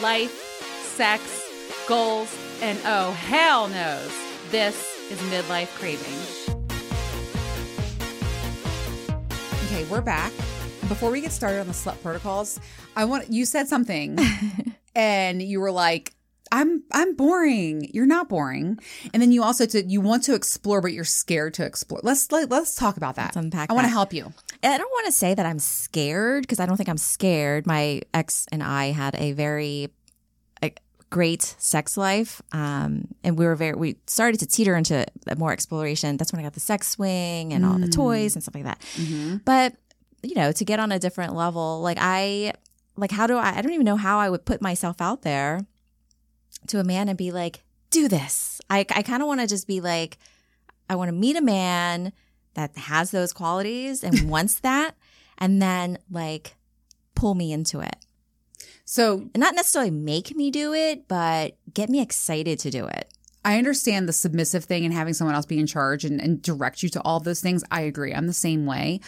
life, 0.00 0.32
sex, 0.82 1.22
goals, 1.86 2.34
and 2.62 2.78
oh, 2.84 3.12
hell 3.12 3.68
knows, 3.68 4.12
this 4.50 4.76
is 5.10 5.18
midlife 5.30 5.68
craving. 5.78 6.14
Okay, 9.66 9.84
we're 9.84 10.00
back. 10.00 10.32
Before 10.88 11.10
we 11.10 11.20
get 11.20 11.32
started 11.32 11.60
on 11.60 11.66
the 11.66 11.72
slut 11.72 12.00
protocols, 12.02 12.58
I 12.96 13.04
want 13.04 13.30
you 13.30 13.44
said 13.44 13.68
something 13.68 14.18
and 14.94 15.42
you 15.42 15.60
were 15.60 15.70
like, 15.70 16.14
I'm 16.52 16.82
I'm 16.92 17.14
boring. 17.14 17.90
You're 17.94 18.06
not 18.06 18.28
boring. 18.28 18.78
And 19.12 19.22
then 19.22 19.32
you 19.32 19.42
also 19.42 19.66
to 19.66 19.84
you 19.84 20.00
want 20.00 20.24
to 20.24 20.34
explore, 20.34 20.80
but 20.80 20.92
you're 20.92 21.04
scared 21.04 21.54
to 21.54 21.64
explore. 21.64 22.00
Let's 22.02 22.30
let, 22.32 22.50
let's 22.50 22.74
talk 22.74 22.96
about 22.96 23.16
that. 23.16 23.26
Let's 23.26 23.36
unpack 23.36 23.70
I 23.70 23.74
want 23.74 23.84
to 23.84 23.90
help 23.90 24.12
you. 24.12 24.32
I 24.62 24.76
don't 24.76 24.90
want 24.90 25.06
to 25.06 25.12
say 25.12 25.34
that 25.34 25.46
I'm 25.46 25.58
scared 25.58 26.42
because 26.42 26.60
I 26.60 26.66
don't 26.66 26.76
think 26.76 26.88
I'm 26.88 26.98
scared. 26.98 27.66
My 27.66 28.02
ex 28.12 28.46
and 28.50 28.62
I 28.62 28.86
had 28.86 29.14
a 29.16 29.32
very 29.32 29.90
a 30.62 30.72
great 31.08 31.54
sex 31.58 31.96
life, 31.96 32.42
um, 32.52 33.08
and 33.22 33.38
we 33.38 33.44
were 33.46 33.56
very. 33.56 33.74
We 33.74 33.96
started 34.06 34.40
to 34.40 34.46
teeter 34.46 34.74
into 34.74 35.06
more 35.36 35.52
exploration. 35.52 36.16
That's 36.16 36.32
when 36.32 36.40
I 36.40 36.42
got 36.42 36.54
the 36.54 36.60
sex 36.60 36.90
swing 36.90 37.52
and 37.52 37.64
all 37.64 37.78
the 37.78 37.88
toys 37.88 38.34
and 38.34 38.42
stuff 38.42 38.54
like 38.54 38.64
that. 38.64 38.82
But 39.44 39.76
you 40.22 40.34
know, 40.34 40.52
to 40.52 40.64
get 40.64 40.80
on 40.80 40.92
a 40.92 40.98
different 40.98 41.34
level, 41.34 41.80
like 41.80 41.96
I, 42.00 42.52
like 42.96 43.12
how 43.12 43.26
do 43.28 43.36
I? 43.36 43.56
I 43.56 43.62
don't 43.62 43.72
even 43.72 43.86
know 43.86 43.96
how 43.96 44.18
I 44.18 44.28
would 44.28 44.44
put 44.44 44.60
myself 44.60 45.00
out 45.00 45.22
there 45.22 45.60
to 46.68 46.80
a 46.80 46.84
man 46.84 47.08
and 47.08 47.18
be 47.18 47.32
like, 47.32 47.62
do 47.90 48.08
this. 48.08 48.60
I 48.70 48.80
I 48.90 49.02
kind 49.02 49.22
of 49.22 49.28
want 49.28 49.40
to 49.40 49.46
just 49.46 49.66
be 49.66 49.80
like, 49.80 50.18
I 50.88 50.96
want 50.96 51.08
to 51.08 51.14
meet 51.14 51.36
a 51.36 51.42
man 51.42 52.12
that 52.54 52.76
has 52.76 53.10
those 53.10 53.32
qualities 53.32 54.02
and 54.02 54.30
wants 54.30 54.60
that, 54.60 54.96
and 55.38 55.60
then 55.60 55.98
like 56.10 56.56
pull 57.14 57.34
me 57.34 57.52
into 57.52 57.80
it. 57.80 57.96
So 58.84 59.28
And 59.34 59.36
not 59.36 59.54
necessarily 59.54 59.90
make 59.90 60.34
me 60.34 60.50
do 60.50 60.72
it, 60.72 61.06
but 61.06 61.56
get 61.72 61.88
me 61.88 62.00
excited 62.00 62.58
to 62.60 62.70
do 62.70 62.86
it. 62.86 63.12
I 63.44 63.56
understand 63.56 64.08
the 64.08 64.12
submissive 64.12 64.64
thing 64.64 64.84
and 64.84 64.92
having 64.92 65.14
someone 65.14 65.34
else 65.34 65.46
be 65.46 65.58
in 65.58 65.66
charge 65.66 66.04
and, 66.04 66.20
and 66.20 66.42
direct 66.42 66.82
you 66.82 66.88
to 66.90 67.00
all 67.02 67.20
those 67.20 67.40
things. 67.40 67.64
I 67.70 67.82
agree. 67.82 68.12
I'm 68.12 68.26
the 68.26 68.32
same 68.32 68.66
way. 68.66 69.00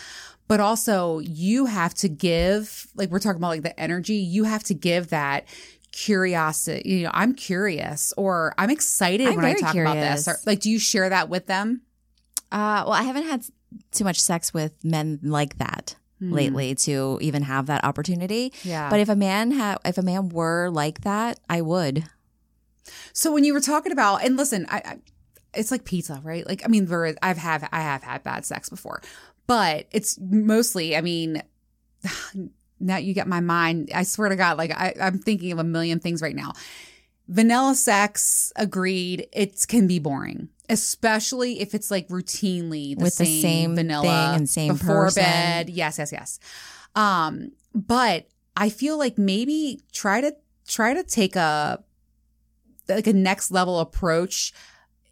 But 0.48 0.60
also, 0.60 1.18
you 1.18 1.66
have 1.66 1.94
to 1.94 2.08
give, 2.08 2.86
like 2.94 3.10
we're 3.10 3.18
talking 3.18 3.38
about, 3.38 3.48
like 3.48 3.62
the 3.62 3.78
energy, 3.78 4.14
you 4.14 4.44
have 4.44 4.62
to 4.64 4.74
give 4.74 5.08
that 5.08 5.46
curiosity. 5.92 6.88
You 6.88 7.04
know, 7.04 7.10
I'm 7.14 7.34
curious 7.34 8.12
or 8.16 8.54
I'm 8.58 8.70
excited 8.70 9.28
I'm 9.28 9.36
when 9.36 9.44
I 9.44 9.54
talk 9.54 9.74
about 9.74 9.94
this. 9.94 10.26
Or, 10.26 10.36
like, 10.46 10.60
do 10.60 10.70
you 10.70 10.78
share 10.78 11.08
that 11.08 11.28
with 11.28 11.46
them? 11.46 11.82
Uh, 12.50 12.82
well, 12.84 12.92
I 12.92 13.02
haven't 13.02 13.24
had 13.24 13.44
too 13.92 14.04
much 14.04 14.20
sex 14.20 14.52
with 14.52 14.72
men 14.84 15.20
like 15.22 15.58
that 15.58 15.96
lately 16.20 16.72
to 16.72 17.18
even 17.20 17.42
have 17.42 17.66
that 17.66 17.84
opportunity. 17.84 18.52
Yeah. 18.62 18.88
But 18.88 19.00
if 19.00 19.08
a 19.08 19.16
man 19.16 19.50
had, 19.50 19.78
if 19.84 19.98
a 19.98 20.02
man 20.02 20.28
were 20.28 20.70
like 20.70 21.00
that, 21.00 21.40
I 21.50 21.62
would. 21.62 22.04
So 23.12 23.32
when 23.32 23.42
you 23.42 23.52
were 23.52 23.60
talking 23.60 23.90
about, 23.90 24.24
and 24.24 24.36
listen, 24.36 24.66
I, 24.68 24.82
I 24.84 24.98
it's 25.54 25.70
like 25.70 25.84
pizza, 25.84 26.20
right? 26.22 26.46
Like, 26.46 26.62
I 26.64 26.68
mean, 26.68 26.86
there 26.86 27.06
is, 27.06 27.16
I've 27.22 27.38
have 27.38 27.68
I 27.72 27.80
have 27.80 28.02
had 28.04 28.22
bad 28.22 28.46
sex 28.46 28.70
before, 28.70 29.02
but 29.46 29.86
it's 29.90 30.18
mostly, 30.20 30.96
I 30.96 31.00
mean, 31.00 31.42
now 32.82 32.96
you 32.98 33.14
get 33.14 33.26
my 33.26 33.40
mind. 33.40 33.90
I 33.94 34.02
swear 34.02 34.28
to 34.28 34.36
God, 34.36 34.58
like 34.58 34.70
I, 34.70 34.94
I'm 35.00 35.18
thinking 35.18 35.52
of 35.52 35.58
a 35.58 35.64
million 35.64 36.00
things 36.00 36.20
right 36.20 36.36
now. 36.36 36.52
Vanilla 37.28 37.74
sex, 37.74 38.52
agreed. 38.56 39.28
It 39.32 39.64
can 39.68 39.86
be 39.86 39.98
boring, 39.98 40.48
especially 40.68 41.60
if 41.60 41.74
it's 41.74 41.90
like 41.90 42.08
routinely 42.08 42.96
the 42.96 43.04
With 43.04 43.16
the 43.16 43.24
same, 43.24 43.42
same 43.42 43.74
vanilla 43.76 44.02
thing 44.02 44.36
and 44.36 44.48
same 44.48 44.72
before 44.74 45.04
person. 45.04 45.22
bed. 45.22 45.70
Yes, 45.70 45.98
yes, 45.98 46.12
yes. 46.12 46.38
Um, 46.94 47.52
but 47.74 48.26
I 48.56 48.68
feel 48.68 48.98
like 48.98 49.16
maybe 49.16 49.80
try 49.92 50.20
to 50.20 50.34
try 50.66 50.94
to 50.94 51.02
take 51.04 51.36
a 51.36 51.82
like 52.88 53.06
a 53.06 53.12
next 53.12 53.50
level 53.50 53.80
approach 53.80 54.52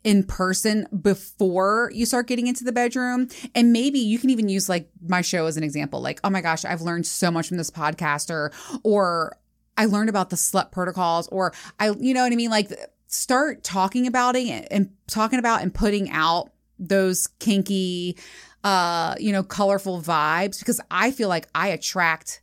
in 0.03 0.25
person 0.25 0.87
before 1.03 1.91
you 1.94 2.06
start 2.06 2.27
getting 2.27 2.47
into 2.47 2.65
the 2.65 2.72
bedroom. 2.72 3.28
And 3.55 3.72
maybe 3.72 3.99
you 3.99 4.19
can 4.19 4.31
even 4.31 4.49
use 4.49 4.69
like 4.69 4.88
my 5.06 5.21
show 5.21 5.47
as 5.47 5.56
an 5.56 5.62
example. 5.62 6.00
Like, 6.00 6.21
oh 6.25 6.31
my 6.31 6.41
gosh, 6.41 6.65
I've 6.65 6.81
learned 6.81 7.06
so 7.06 7.31
much 7.31 7.49
from 7.49 7.59
this 7.59 7.71
podcast 7.71 8.31
or, 8.31 8.53
or 8.83 9.37
I 9.77 9.87
learned 9.87 10.09
about 10.09 10.31
the 10.31 10.37
slut 10.37 10.72
protocols 10.72 11.28
or 11.28 11.53
I, 11.78 11.91
you 11.91 12.15
know 12.15 12.22
what 12.22 12.33
I 12.33 12.37
mean? 12.37 12.50
Like 12.50 12.72
start 13.09 13.62
talking 13.62 14.06
about 14.06 14.37
it 14.37 14.69
and 14.71 14.91
talking 15.06 15.38
about 15.38 15.62
and 15.62 15.75
putting 15.75 16.11
out 16.11 16.50
those 16.78 17.27
kinky, 17.38 18.17
uh, 18.65 19.15
you 19.19 19.32
know, 19.32 19.43
colorful 19.43 20.00
vibes 20.00 20.61
because 20.61 20.81
I 20.91 21.11
feel 21.11 21.28
like 21.28 21.49
I 21.55 21.69
attract 21.69 22.41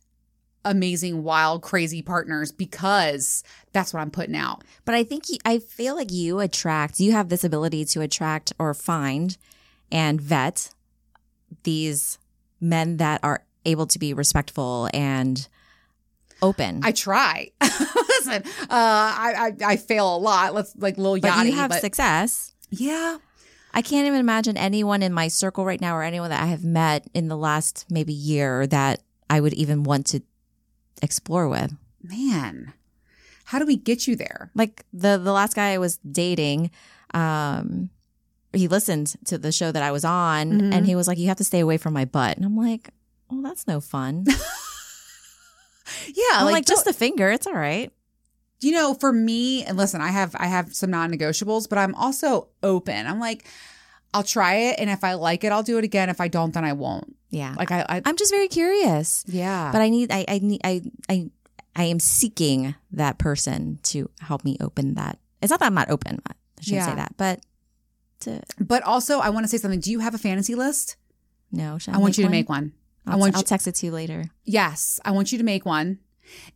amazing, 0.68 1.24
wild, 1.24 1.62
crazy 1.62 2.02
partners 2.02 2.52
because 2.52 3.42
that's 3.72 3.92
what 3.92 4.00
I'm 4.00 4.10
putting 4.10 4.36
out. 4.36 4.62
But 4.84 4.94
I 4.94 5.02
think 5.02 5.28
you, 5.28 5.38
I 5.44 5.58
feel 5.58 5.96
like 5.96 6.12
you 6.12 6.40
attract, 6.40 7.00
you 7.00 7.12
have 7.12 7.28
this 7.28 7.42
ability 7.42 7.84
to 7.86 8.02
attract 8.02 8.52
or 8.58 8.74
find 8.74 9.36
and 9.90 10.20
vet 10.20 10.70
these 11.62 12.18
men 12.60 12.98
that 12.98 13.20
are 13.22 13.44
able 13.64 13.86
to 13.86 13.98
be 13.98 14.12
respectful 14.12 14.88
and 14.92 15.48
open. 16.42 16.80
I 16.84 16.92
try. 16.92 17.50
Listen, 17.60 18.42
uh, 18.62 18.66
I, 18.70 19.52
I 19.62 19.72
I 19.72 19.76
fail 19.76 20.16
a 20.16 20.18
lot. 20.18 20.54
Let's 20.54 20.74
like 20.76 20.96
but 20.96 21.22
Yachty. 21.22 21.46
you 21.46 21.52
have 21.52 21.70
but 21.70 21.80
success. 21.80 22.54
yeah, 22.70 23.18
I 23.72 23.82
can't 23.82 24.06
even 24.06 24.20
imagine 24.20 24.56
anyone 24.56 25.02
in 25.02 25.12
my 25.12 25.28
circle 25.28 25.64
right 25.64 25.80
now 25.80 25.96
or 25.96 26.02
anyone 26.02 26.30
that 26.30 26.42
I 26.42 26.46
have 26.46 26.64
met 26.64 27.06
in 27.14 27.28
the 27.28 27.36
last 27.36 27.86
maybe 27.90 28.12
year 28.12 28.66
that 28.66 29.00
I 29.30 29.40
would 29.40 29.54
even 29.54 29.82
want 29.82 30.06
to 30.08 30.22
explore 31.02 31.48
with. 31.48 31.74
man. 32.02 32.72
How 33.44 33.58
do 33.58 33.64
we 33.66 33.76
get 33.76 34.06
you 34.06 34.14
there? 34.14 34.50
Like 34.54 34.84
the 34.92 35.16
the 35.18 35.32
last 35.32 35.54
guy 35.56 35.72
I 35.72 35.78
was 35.78 35.96
dating, 35.98 36.70
um, 37.14 37.88
he 38.52 38.68
listened 38.68 39.14
to 39.24 39.38
the 39.38 39.52
show 39.52 39.72
that 39.72 39.82
I 39.82 39.90
was 39.90 40.04
on, 40.04 40.52
Mhm. 40.52 40.74
and 40.74 40.86
he 40.86 40.94
was 40.94 41.08
like, 41.08 41.16
"You 41.18 41.28
have 41.28 41.38
to 41.38 41.44
stay 41.44 41.60
away 41.60 41.78
from 41.78 41.94
my 41.94 42.04
butt," 42.04 42.36
and 42.36 42.44
I'm 42.44 42.56
like, 42.56 42.90
"Oh, 43.30 43.40
that's 43.42 43.66
no 43.66 43.80
fun." 43.80 44.24
Yeah, 46.06 46.22
I'm 46.34 46.44
like, 46.44 46.52
like, 46.52 46.66
just 46.66 46.84
the 46.84 46.92
finger, 46.92 47.30
it's 47.30 47.46
all 47.46 47.54
right. 47.54 47.90
you 48.60 48.72
know, 48.72 48.92
for 48.92 49.12
me, 49.12 49.64
and 49.64 49.76
listen, 49.78 50.00
I 50.02 50.08
have 50.08 50.34
I 50.38 50.46
have 50.46 50.74
some 50.74 50.90
non-negotiables, 50.90 51.68
but 51.68 51.78
I'm 51.78 51.94
also 51.94 52.48
open. 52.62 53.06
I'm 53.06 53.18
like, 53.20 53.46
I'll 54.14 54.22
try 54.24 54.54
it, 54.54 54.76
and 54.78 54.88
if 54.90 55.04
I 55.04 55.14
like 55.14 55.44
it, 55.44 55.52
I'll 55.52 55.62
do 55.62 55.78
it 55.78 55.84
again. 55.84 56.08
If 56.08 56.20
I 56.20 56.28
don't, 56.28 56.52
then 56.54 56.64
I 56.64 56.72
won't. 56.72 57.14
Yeah, 57.30 57.54
Like 57.58 57.70
I, 57.70 57.84
I 57.88 58.02
I'm 58.06 58.16
just 58.16 58.32
very 58.32 58.48
curious, 58.48 59.22
yeah. 59.28 59.70
but 59.70 59.82
I 59.82 59.90
need, 59.90 60.10
I, 60.10 60.24
I 60.26 60.38
need, 60.38 60.62
I, 60.64 60.80
I, 61.10 61.30
I 61.76 61.84
am 61.84 62.00
seeking 62.00 62.74
that 62.92 63.18
person 63.18 63.78
to 63.82 64.08
help 64.20 64.44
me 64.44 64.56
open 64.62 64.94
that. 64.94 65.18
It's 65.42 65.50
not 65.50 65.60
that 65.60 65.66
I'm 65.66 65.74
not 65.74 65.90
open. 65.90 66.20
But 66.24 66.36
I 66.58 66.62
shouldn't 66.62 66.76
Yeah. 66.82 66.86
say 66.88 66.94
that, 66.94 67.14
but 67.18 67.40
to 68.20 68.42
but 68.58 68.82
also, 68.82 69.18
I 69.20 69.28
want 69.28 69.44
to 69.44 69.48
say 69.48 69.58
something. 69.58 69.78
Do 69.80 69.90
you 69.90 70.00
have 70.00 70.14
a 70.14 70.18
fantasy 70.18 70.54
list? 70.54 70.96
no, 71.52 71.76
should 71.78 71.94
I, 71.94 71.98
want 71.98 72.16
you 72.18 72.24
to 72.24 72.30
make 72.30 72.48
one. 72.48 72.72
I 73.06 73.12
I'll, 73.12 73.18
want 73.18 73.34
I'll 73.34 73.40
you, 73.42 73.44
text 73.44 73.66
it 73.68 73.74
to 73.76 73.86
you 73.86 73.92
later. 73.92 74.30
Yes, 74.44 74.98
I 75.04 75.10
want 75.12 75.30
you 75.30 75.38
to 75.38 75.44
make 75.44 75.64
one. 75.66 75.98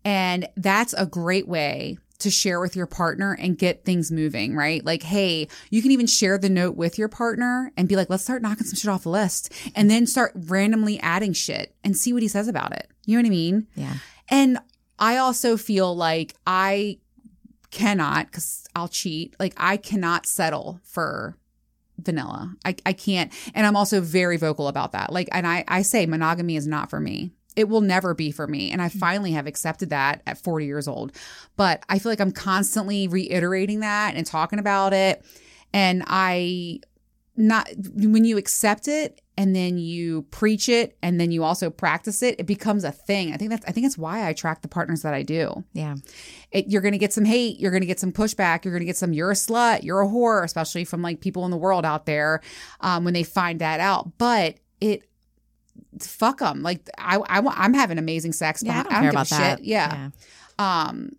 And 0.04 0.48
that's 0.56 0.92
a 0.94 1.06
great 1.06 1.46
way 1.48 1.98
to 2.22 2.30
share 2.30 2.60
with 2.60 2.74
your 2.74 2.86
partner 2.86 3.36
and 3.38 3.56
get 3.56 3.84
things 3.84 4.10
moving, 4.10 4.56
right? 4.56 4.84
Like, 4.84 5.02
hey, 5.02 5.48
you 5.70 5.82
can 5.82 5.90
even 5.90 6.06
share 6.06 6.38
the 6.38 6.48
note 6.48 6.76
with 6.76 6.98
your 6.98 7.08
partner 7.08 7.72
and 7.76 7.88
be 7.88 7.96
like, 7.96 8.10
let's 8.10 8.22
start 8.22 8.42
knocking 8.42 8.66
some 8.66 8.76
shit 8.76 8.90
off 8.90 9.04
the 9.04 9.10
list 9.10 9.52
and 9.74 9.90
then 9.90 10.06
start 10.06 10.32
randomly 10.34 10.98
adding 11.00 11.32
shit 11.32 11.74
and 11.84 11.96
see 11.96 12.12
what 12.12 12.22
he 12.22 12.28
says 12.28 12.48
about 12.48 12.72
it. 12.72 12.88
You 13.06 13.16
know 13.16 13.22
what 13.22 13.28
I 13.28 13.30
mean? 13.30 13.66
Yeah. 13.74 13.94
And 14.28 14.58
I 14.98 15.16
also 15.18 15.56
feel 15.56 15.94
like 15.94 16.34
I 16.46 16.98
cannot, 17.70 18.26
because 18.26 18.66
I'll 18.74 18.88
cheat, 18.88 19.34
like, 19.40 19.54
I 19.56 19.76
cannot 19.76 20.26
settle 20.26 20.80
for 20.84 21.36
vanilla. 21.98 22.54
I, 22.64 22.76
I 22.86 22.92
can't. 22.92 23.32
And 23.54 23.66
I'm 23.66 23.76
also 23.76 24.00
very 24.00 24.36
vocal 24.36 24.68
about 24.68 24.92
that. 24.92 25.12
Like, 25.12 25.28
and 25.32 25.46
I, 25.46 25.64
I 25.68 25.82
say 25.82 26.06
monogamy 26.06 26.56
is 26.56 26.66
not 26.66 26.90
for 26.90 27.00
me. 27.00 27.32
It 27.56 27.68
will 27.68 27.80
never 27.80 28.14
be 28.14 28.30
for 28.30 28.46
me. 28.46 28.70
And 28.70 28.80
I 28.80 28.88
finally 28.88 29.32
have 29.32 29.46
accepted 29.46 29.90
that 29.90 30.22
at 30.26 30.38
40 30.38 30.64
years 30.66 30.88
old. 30.88 31.12
But 31.56 31.82
I 31.88 31.98
feel 31.98 32.10
like 32.12 32.20
I'm 32.20 32.32
constantly 32.32 33.08
reiterating 33.08 33.80
that 33.80 34.14
and 34.14 34.26
talking 34.26 34.58
about 34.58 34.92
it. 34.92 35.24
And 35.74 36.02
I, 36.06 36.80
not, 37.36 37.68
when 37.94 38.24
you 38.24 38.36
accept 38.36 38.88
it 38.88 39.20
and 39.38 39.56
then 39.56 39.78
you 39.78 40.22
preach 40.30 40.68
it 40.68 40.96
and 41.02 41.18
then 41.18 41.30
you 41.30 41.42
also 41.44 41.70
practice 41.70 42.22
it, 42.22 42.38
it 42.38 42.46
becomes 42.46 42.84
a 42.84 42.92
thing. 42.92 43.32
I 43.32 43.38
think 43.38 43.50
that's, 43.50 43.64
I 43.66 43.72
think 43.72 43.86
that's 43.86 43.96
why 43.96 44.18
I 44.20 44.28
attract 44.28 44.60
the 44.60 44.68
partners 44.68 45.00
that 45.02 45.14
I 45.14 45.22
do 45.22 45.64
Yeah. 45.72 45.94
it, 46.50 46.68
you're 46.68 46.82
going 46.82 46.92
to 46.92 46.98
get 46.98 47.14
some 47.14 47.24
hate. 47.24 47.58
You're 47.58 47.70
going 47.70 47.80
to 47.80 47.86
get 47.86 47.98
some 47.98 48.12
pushback. 48.12 48.64
You're 48.64 48.72
going 48.72 48.82
to 48.82 48.86
get 48.86 48.98
some, 48.98 49.14
you're 49.14 49.30
a 49.30 49.34
slut, 49.34 49.82
you're 49.82 50.02
a 50.02 50.06
whore, 50.06 50.44
especially 50.44 50.84
from 50.84 51.00
like 51.00 51.20
people 51.20 51.46
in 51.46 51.50
the 51.50 51.56
world 51.56 51.86
out 51.86 52.04
there 52.04 52.42
um, 52.80 53.04
when 53.04 53.14
they 53.14 53.22
find 53.22 53.60
that 53.60 53.80
out. 53.80 54.18
But 54.18 54.56
it, 54.82 55.02
fuck 56.00 56.38
them. 56.38 56.62
Like 56.62 56.88
I, 56.98 57.16
I, 57.16 57.40
I'm 57.40 57.74
having 57.74 57.98
amazing 57.98 58.32
sex. 58.32 58.62
Yeah, 58.62 58.80
I 58.80 58.82
but 58.82 58.90
don't 58.90 59.00
care 59.00 59.10
about 59.10 59.28
that. 59.28 59.58
shit. 59.58 59.66
Yeah. 59.66 60.10
Um, 60.58 61.10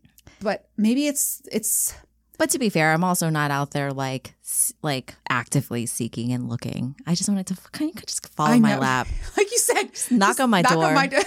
but 0.42 0.68
maybe 0.78 1.08
it's, 1.08 1.42
it's, 1.52 1.96
But 2.38 2.50
to 2.52 2.60
be 2.60 2.70
fair, 2.70 2.94
I'm 2.94 3.04
also 3.04 3.30
not 3.30 3.52
out 3.52 3.72
there 3.72 3.92
like 3.92 4.36
like 4.82 5.16
actively 5.30 5.86
seeking 5.86 6.32
and 6.34 6.50
looking. 6.50 6.96
I 7.08 7.16
just 7.16 7.30
wanted 7.30 7.48
to 7.48 7.58
kind 7.72 7.96
of 7.96 8.06
just 8.06 8.28
fall 8.36 8.48
I 8.48 8.56
in 8.56 8.62
my 8.62 8.78
lap. 8.78 9.08
like 9.38 9.52
you 9.52 9.58
said, 9.58 9.90
knock 10.12 10.40
on 10.40 10.50
my 10.50 10.62
door. 10.62 10.94
door. 10.94 11.22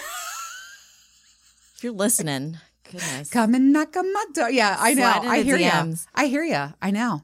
If 1.75 1.85
you're 1.85 1.93
listening, 1.93 2.59
Goodness. 2.91 3.31
Come 3.31 3.55
and 3.55 3.73
knock 3.73 3.97
on 3.97 4.13
my 4.13 4.25
door. 4.33 4.51
Yeah, 4.51 4.77
I 4.79 4.95
know. 4.95 5.05
I 5.07 5.43
hear 5.43 5.57
you. 5.57 5.95
I 6.15 6.27
hear 6.27 6.45
you. 6.45 6.75
I 6.81 6.91
know. 6.91 7.23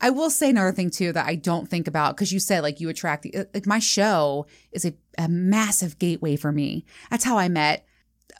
I 0.00 0.10
will 0.10 0.30
say 0.30 0.50
another 0.50 0.72
thing 0.72 0.90
too 0.90 1.12
that 1.12 1.26
I 1.26 1.34
don't 1.34 1.68
think 1.68 1.86
about 1.88 2.16
because 2.16 2.32
you 2.32 2.40
said 2.40 2.62
like 2.62 2.80
you 2.80 2.88
attract 2.88 3.22
the 3.22 3.46
like 3.54 3.66
my 3.66 3.78
show 3.78 4.46
is 4.72 4.84
a, 4.84 4.94
a 5.18 5.28
massive 5.28 5.98
gateway 5.98 6.36
for 6.36 6.52
me. 6.52 6.84
That's 7.10 7.24
how 7.24 7.38
I 7.38 7.48
met 7.48 7.86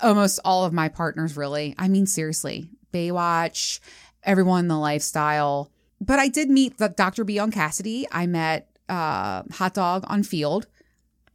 almost 0.02 0.40
all 0.44 0.64
of 0.64 0.72
my 0.72 0.88
partners. 0.88 1.36
Really, 1.36 1.74
I 1.78 1.88
mean 1.88 2.06
seriously, 2.06 2.68
Baywatch, 2.92 3.80
everyone 4.22 4.60
in 4.60 4.68
the 4.68 4.78
lifestyle. 4.78 5.70
But 6.00 6.18
I 6.18 6.28
did 6.28 6.50
meet 6.50 6.78
the 6.78 6.88
Dr. 6.88 7.24
B 7.24 7.38
on 7.38 7.50
Cassidy. 7.50 8.06
I 8.12 8.26
met 8.26 8.68
uh, 8.88 9.42
Hot 9.52 9.74
Dog 9.74 10.04
on 10.08 10.22
Feeld. 10.22 10.66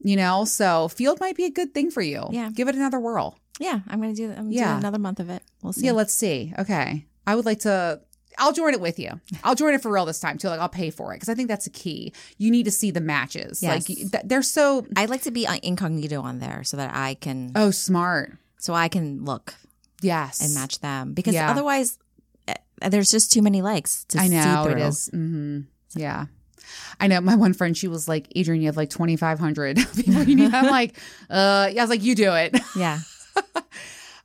You 0.01 0.15
know, 0.15 0.45
so 0.45 0.87
Feeld 0.89 1.19
might 1.19 1.35
be 1.35 1.43
a 1.45 1.49
good 1.51 1.73
thing 1.73 1.91
for 1.91 2.01
you. 2.01 2.25
Yeah. 2.31 2.49
give 2.51 2.67
it 2.69 2.75
another 2.75 2.99
whirl. 2.99 3.37
Yeah, 3.59 3.79
I'm 3.87 3.99
gonna 3.99 4.13
do. 4.13 4.31
I'm 4.31 4.49
Yeah. 4.51 4.73
do 4.73 4.79
another 4.79 4.99
month 4.99 5.19
of 5.19 5.29
it. 5.29 5.43
We'll 5.61 5.73
see. 5.73 5.85
Yeah, 5.87 5.91
let's 5.91 6.13
see. 6.13 6.53
Okay. 6.57 7.05
I 7.27 7.35
would 7.35 7.45
like 7.45 7.59
to 7.61 8.01
I'll 8.39 8.53
join 8.53 8.73
it 8.73 8.81
with 8.81 8.97
you. 8.99 9.19
I'll 9.43 9.55
join 9.55 9.73
it 9.73 9.81
for 9.81 9.91
real 9.91 10.05
this 10.05 10.19
time 10.19 10.37
too. 10.37 10.47
Like 10.47 10.59
I'll 10.59 10.69
pay 10.69 10.89
for 10.89 11.13
it 11.13 11.17
because 11.17 11.29
I 11.29 11.35
think 11.35 11.47
that's 11.49 11.67
a 11.67 11.69
key. 11.69 12.13
You 12.37 12.49
need 12.51 12.63
to 12.63 12.71
see 12.71 12.89
the 12.91 13.01
matches. 13.01 13.61
Yes. 13.61 13.87
Like 13.89 14.23
they're 14.23 14.41
so 14.41 14.85
I'd 14.95 15.09
like 15.09 15.21
to 15.23 15.31
be 15.31 15.45
uh, 15.45 15.57
incognito 15.61 16.21
on 16.21 16.39
there 16.39 16.63
so 16.63 16.77
that 16.77 16.95
I 16.95 17.13
can, 17.15 17.51
oh 17.55 17.71
smart. 17.71 18.33
so 18.57 18.73
I 18.73 18.87
can 18.87 19.25
look 19.25 19.53
Yes. 20.01 20.41
and 20.41 20.53
match 20.53 20.79
them 20.79 21.13
because 21.13 21.33
Yeah. 21.33 21.51
otherwise, 21.51 21.97
eh, 22.47 22.55
there's 22.89 23.11
just 23.11 23.31
too 23.33 23.41
many 23.41 23.61
likes 23.61 24.05
to 24.05 24.19
I 24.19 24.27
see 24.27 24.35
know 24.35 24.63
through. 24.65 24.73
it 24.73 24.79
is. 24.87 25.07
hmm 25.11 25.59
Yeah. 25.95 26.25
I 26.99 27.07
know 27.07 27.19
my 27.19 27.35
one 27.35 27.53
friend, 27.53 27.75
she 27.75 27.87
was 27.87 28.07
like, 28.07 28.27
Adrian, 28.35 28.61
you 28.61 28.67
have 28.67 28.77
like 28.77 28.89
2,500 28.91 29.77
people 29.95 30.23
you 30.23 30.35
need. 30.35 30.53
I'm 30.53 30.65
like, 30.71 30.97
uh, 31.29 31.69
yeah, 31.73 31.81
I 31.81 31.83
was 31.83 31.89
like, 31.89 32.03
you 32.03 32.13
do 32.15 32.33
it. 32.33 32.57
Yeah, 32.75 32.99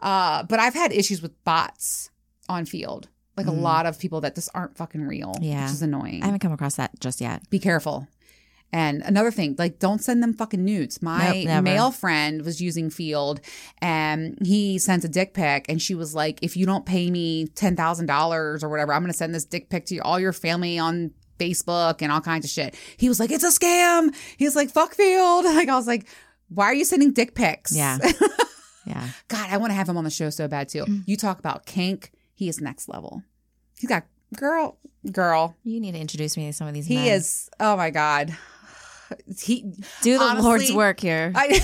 Uh, 0.01 0.43
but 0.43 0.59
I've 0.61 0.75
had 0.75 0.93
issues 0.93 1.23
with 1.23 1.33
bots 1.45 2.11
on 2.49 2.67
Feeld. 2.67 3.05
Like 3.37 3.47
a 3.47 3.51
Mm. 3.51 3.63
lot 3.63 3.87
of 3.87 3.99
people 3.99 4.21
that 4.23 4.35
just 4.35 4.49
aren't 4.55 4.77
fucking 4.77 5.03
real, 5.03 5.35
Yeah. 5.41 5.65
which 5.65 5.73
is 5.73 5.83
annoying. 5.83 6.23
I 6.23 6.27
haven't 6.27 6.41
come 6.41 6.53
across 6.53 6.77
that 6.77 6.99
just 7.01 7.21
yet. 7.21 7.49
be 7.51 7.59
careful. 7.59 8.07
And 8.73 9.03
another 9.03 9.31
thing, 9.31 9.55
like 9.57 9.79
don't 9.79 10.03
send 10.03 10.21
them 10.23 10.35
fucking 10.35 10.65
nudes. 10.65 11.01
My 11.01 11.45
Nope, 11.45 11.63
male 11.65 11.91
friend 11.93 12.43
was 12.43 12.61
using 12.61 12.91
Feeld 12.91 13.39
and 13.81 14.37
he 14.45 14.79
sent 14.79 15.05
a 15.05 15.09
dick 15.09 15.33
pic 15.33 15.67
and 15.69 15.81
she 15.81 15.95
was 15.95 16.13
like, 16.15 16.41
if 16.43 16.57
you 16.57 16.67
don't 16.67 16.85
pay 16.85 17.09
me 17.11 17.47
ten 17.55 17.77
thousand 17.77 18.07
dollars 18.07 18.65
or 18.65 18.69
whatever, 18.69 18.93
I'm 18.93 19.03
gonna 19.03 19.13
send 19.13 19.33
this 19.35 19.45
dick 19.45 19.69
pic 19.69 19.87
to 19.87 19.99
all 19.99 20.19
your 20.19 20.33
family 20.33 20.77
on 20.79 21.13
Facebook 21.39 22.03
and 22.03 22.11
all 22.11 22.21
kinds 22.21 22.45
of 22.45 22.51
shit. 22.51 22.75
He 22.97 23.09
was 23.09 23.21
like, 23.21 23.31
It's 23.31 23.45
a 23.45 23.51
scam. 23.51 24.13
He 24.37 24.45
was 24.45 24.57
like, 24.57 24.71
fuck 24.71 24.95
Feeld. 24.97 25.45
Like 25.55 25.69
I 25.69 25.77
was 25.77 25.87
like, 25.87 26.07
why 26.49 26.65
are 26.67 26.75
you 26.75 26.85
sending 26.85 27.13
dick 27.13 27.35
pics? 27.37 27.75
Yeah, 27.77 27.99
yeah. 28.87 29.09
God, 29.29 29.49
I 29.51 29.57
want 29.57 29.71
to 29.71 29.75
have 29.75 29.89
him 29.89 29.97
on 29.97 30.05
the 30.05 30.11
show 30.11 30.31
so 30.31 30.47
bad 30.49 30.69
too. 30.69 30.85
Mm. 30.85 31.03
You 31.07 31.17
talk 31.17 31.39
about 31.39 31.65
kink, 31.65 32.11
he 32.35 32.49
is 32.49 32.61
next 32.61 32.89
level. 32.89 33.23
He's 33.79 33.89
got 33.89 34.05
girl, 34.37 34.79
girl. 35.11 35.57
You 35.65 35.81
need 35.81 35.93
to 35.93 36.01
introduce 36.01 36.37
me 36.37 36.47
to 36.47 36.53
some 36.53 36.67
of 36.67 36.75
these. 36.75 36.87
He 36.87 36.97
men. 36.97 37.07
is. 37.09 37.49
Oh 37.61 37.77
my 37.77 37.91
god. 37.91 38.37
He 39.39 39.63
do 40.03 40.19
the 40.19 40.25
honestly, 40.25 40.43
Lord's 40.43 40.73
work 40.73 40.99
here. 40.99 41.31
I, 41.35 41.61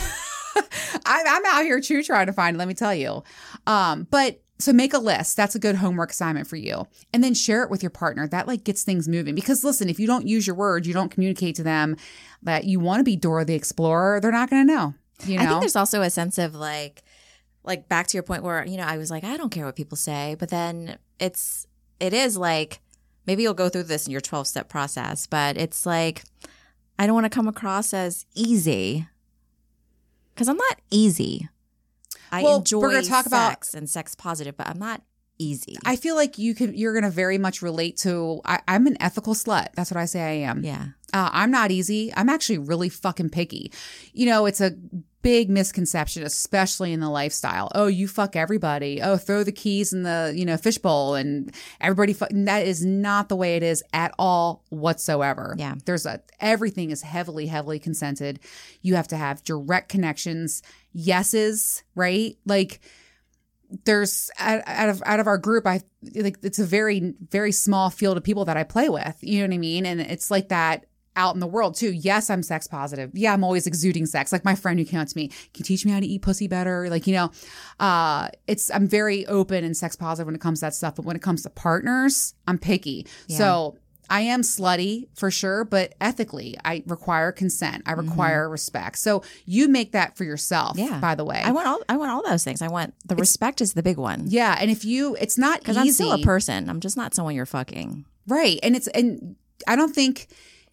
I'm, 1.06 1.26
I'm 1.26 1.46
out 1.46 1.62
here 1.64 1.80
too 1.80 2.02
trying 2.02 2.26
to 2.26 2.32
find. 2.32 2.54
it, 2.54 2.58
Let 2.58 2.68
me 2.68 2.74
tell 2.74 2.94
you. 2.94 3.24
Um, 3.66 4.06
but 4.10 4.42
so 4.58 4.72
make 4.72 4.92
a 4.92 4.98
list. 4.98 5.36
That's 5.36 5.54
a 5.54 5.58
good 5.58 5.76
homework 5.76 6.10
assignment 6.10 6.46
for 6.46 6.56
you, 6.56 6.86
and 7.12 7.24
then 7.24 7.34
share 7.34 7.62
it 7.62 7.70
with 7.70 7.82
your 7.82 7.90
partner. 7.90 8.28
That 8.28 8.46
like 8.46 8.64
gets 8.64 8.82
things 8.82 9.08
moving. 9.08 9.34
Because 9.34 9.64
listen, 9.64 9.88
if 9.88 9.98
you 9.98 10.06
don't 10.06 10.28
use 10.28 10.46
your 10.46 10.56
words, 10.56 10.86
you 10.86 10.94
don't 10.94 11.10
communicate 11.10 11.56
to 11.56 11.62
them 11.62 11.96
that 12.42 12.64
you 12.64 12.78
want 12.78 13.00
to 13.00 13.04
be 13.04 13.16
Dora 13.16 13.44
the 13.44 13.54
Explorer. 13.54 14.20
They're 14.20 14.30
not 14.30 14.50
going 14.50 14.66
to 14.66 14.72
know. 14.72 14.94
You 15.24 15.38
know. 15.38 15.42
I 15.42 15.46
think 15.46 15.60
there's 15.60 15.76
also 15.76 16.02
a 16.02 16.10
sense 16.10 16.38
of 16.38 16.54
like, 16.54 17.02
like 17.64 17.88
back 17.88 18.06
to 18.08 18.16
your 18.16 18.22
point 18.22 18.42
where 18.42 18.64
you 18.66 18.76
know 18.76 18.84
I 18.84 18.96
was 18.98 19.10
like 19.10 19.24
I 19.24 19.36
don't 19.36 19.50
care 19.50 19.66
what 19.66 19.76
people 19.76 19.96
say, 19.96 20.36
but 20.38 20.48
then 20.48 20.98
it's 21.18 21.66
it 21.98 22.12
is 22.12 22.36
like 22.36 22.80
maybe 23.26 23.42
you'll 23.42 23.54
go 23.54 23.68
through 23.68 23.84
this 23.84 24.06
in 24.06 24.12
your 24.12 24.20
12 24.20 24.46
step 24.46 24.68
process, 24.68 25.26
but 25.26 25.56
it's 25.56 25.84
like 25.86 26.22
I 26.98 27.06
don't 27.06 27.14
want 27.14 27.24
to 27.26 27.30
come 27.30 27.48
across 27.48 27.92
as 27.94 28.26
easy 28.34 29.06
because 30.34 30.48
I'm 30.48 30.56
not 30.56 30.80
easy. 30.90 31.48
I 32.32 32.42
Well, 32.42 32.56
enjoy 32.58 32.80
we're 32.80 32.90
gonna 32.92 33.02
talk 33.02 33.26
about- 33.26 33.50
sex 33.50 33.74
and 33.74 33.88
sex 33.90 34.14
positive, 34.14 34.56
but 34.56 34.66
I'm 34.68 34.78
not 34.78 35.02
easy. 35.38 35.76
I 35.84 35.96
feel 35.96 36.14
like 36.16 36.38
you 36.38 36.54
can. 36.54 36.74
You're 36.74 36.92
going 36.92 37.02
to 37.04 37.10
very 37.10 37.38
much 37.38 37.62
relate 37.62 37.96
to. 37.98 38.42
I, 38.44 38.60
I'm 38.68 38.86
an 38.86 38.98
ethical 39.00 39.32
slut. 39.34 39.68
That's 39.74 39.90
what 39.90 39.96
I 39.96 40.04
say 40.04 40.20
I 40.20 40.48
am. 40.50 40.62
yeah, 40.62 40.88
Uh, 41.14 41.30
I'm 41.32 41.50
not 41.50 41.70
easy. 41.70 42.12
I'm 42.14 42.28
actually 42.28 42.58
really 42.58 42.90
fucking 42.90 43.30
picky. 43.30 43.72
You 44.12 44.26
know, 44.26 44.44
it's 44.44 44.60
a 44.60 44.72
big 45.22 45.50
misconception, 45.50 46.22
especially 46.22 46.92
in 46.92 47.00
the 47.00 47.10
lifestyle. 47.10 47.70
Oh, 47.74 47.86
you 47.86 48.08
fuck 48.08 48.36
everybody. 48.36 49.02
Oh, 49.02 49.16
throw 49.16 49.44
the 49.44 49.52
keys 49.52 49.92
in 49.92 50.02
the 50.02 50.32
you 50.34 50.44
know 50.44 50.56
fishbowl 50.56 51.14
and 51.14 51.54
everybody. 51.80 52.12
Fuck. 52.12 52.30
That 52.32 52.66
is 52.66 52.84
not 52.84 53.28
the 53.28 53.36
way 53.36 53.56
it 53.56 53.62
is 53.62 53.82
at 53.92 54.14
all 54.18 54.64
whatsoever. 54.70 55.54
Yeah. 55.58 55.74
there's 55.84 56.06
a 56.06 56.20
everything 56.40 56.90
is 56.90 57.02
heavily 57.02 57.46
heavily 57.46 57.78
consented. 57.78 58.40
You 58.82 58.94
have 58.94 59.08
to 59.08 59.16
have 59.16 59.44
direct 59.44 59.88
connections. 59.88 60.62
Yeses, 60.92 61.82
right? 61.94 62.36
Like 62.44 62.80
there's 63.84 64.30
out 64.38 64.88
of 64.88 65.02
out 65.06 65.20
of 65.20 65.26
our 65.26 65.38
group 65.38 65.66
i 65.66 65.80
like 66.16 66.36
it's 66.42 66.58
a 66.58 66.64
very 66.64 67.14
very 67.30 67.52
small 67.52 67.88
field 67.88 68.16
of 68.16 68.24
people 68.24 68.44
that 68.44 68.56
i 68.56 68.64
play 68.64 68.88
with 68.88 69.16
you 69.20 69.38
know 69.38 69.46
what 69.46 69.54
i 69.54 69.58
mean 69.58 69.86
and 69.86 70.00
it's 70.00 70.30
like 70.30 70.48
that 70.48 70.86
out 71.16 71.34
in 71.34 71.40
the 71.40 71.46
world 71.46 71.74
too 71.74 71.90
yes 71.92 72.30
i'm 72.30 72.42
sex 72.42 72.66
positive 72.66 73.10
yeah 73.14 73.32
i'm 73.32 73.42
always 73.44 73.66
exuding 73.66 74.06
sex 74.06 74.32
like 74.32 74.44
my 74.44 74.54
friend 74.54 74.78
who 74.78 74.84
came 74.84 75.00
out 75.00 75.08
to 75.08 75.16
me 75.16 75.28
can 75.28 75.38
you 75.58 75.64
teach 75.64 75.84
me 75.84 75.90
how 75.92 76.00
to 76.00 76.06
eat 76.06 76.22
pussy 76.22 76.46
better 76.46 76.88
like 76.88 77.06
you 77.06 77.12
know 77.14 77.30
uh 77.80 78.28
it's 78.46 78.70
i'm 78.70 78.86
very 78.86 79.26
open 79.26 79.64
and 79.64 79.76
sex 79.76 79.96
positive 79.96 80.26
when 80.26 80.34
it 80.34 80.40
comes 80.40 80.60
to 80.60 80.66
that 80.66 80.74
stuff 80.74 80.94
but 80.96 81.04
when 81.04 81.16
it 81.16 81.22
comes 81.22 81.42
to 81.42 81.50
partners 81.50 82.34
i'm 82.46 82.58
picky 82.58 83.06
so 83.28 83.76
I 84.12 84.22
am 84.22 84.42
slutty 84.42 85.06
for 85.14 85.30
sure, 85.30 85.64
but 85.64 85.94
ethically, 86.00 86.56
I 86.64 86.82
require 86.86 87.30
consent. 87.30 87.84
I 87.86 87.92
require 87.92 88.50
respect. 88.50 88.98
So 88.98 89.22
you 89.46 89.68
make 89.68 89.92
that 89.92 90.16
for 90.16 90.24
yourself, 90.24 90.76
Yeah. 90.76 90.98
by 90.98 91.14
the 91.14 91.24
way. 91.24 91.40
I 91.44 91.52
want 91.52 91.68
all 91.68 91.80
I 91.88 91.96
want 91.96 92.10
all 92.10 92.28
those 92.28 92.42
things. 92.42 92.60
I 92.60 92.66
want 92.66 92.92
the 93.06 93.14
respect 93.14 93.60
is 93.60 93.74
the 93.74 93.84
big 93.84 93.98
one 93.98 94.24
yeah. 94.26 94.56
And 94.60 94.68
if 94.68 94.84
you, 94.84 95.14
it's 95.20 95.38
not 95.38 95.60
because. 95.60 95.76
I'm 95.76 95.92
still 95.92 96.10
a 96.10 96.18
person. 96.18 96.68
I'm 96.68 96.80
just 96.80 96.96
not 96.96 97.14
someone 97.14 97.36
you're 97.36 97.46
fucking. 97.46 98.04
Right. 98.26 98.58
And 98.64 98.74
it's, 98.74 98.88
and 98.88 99.36
I 99.68 99.76
don't 99.76 99.94
think 99.94 100.26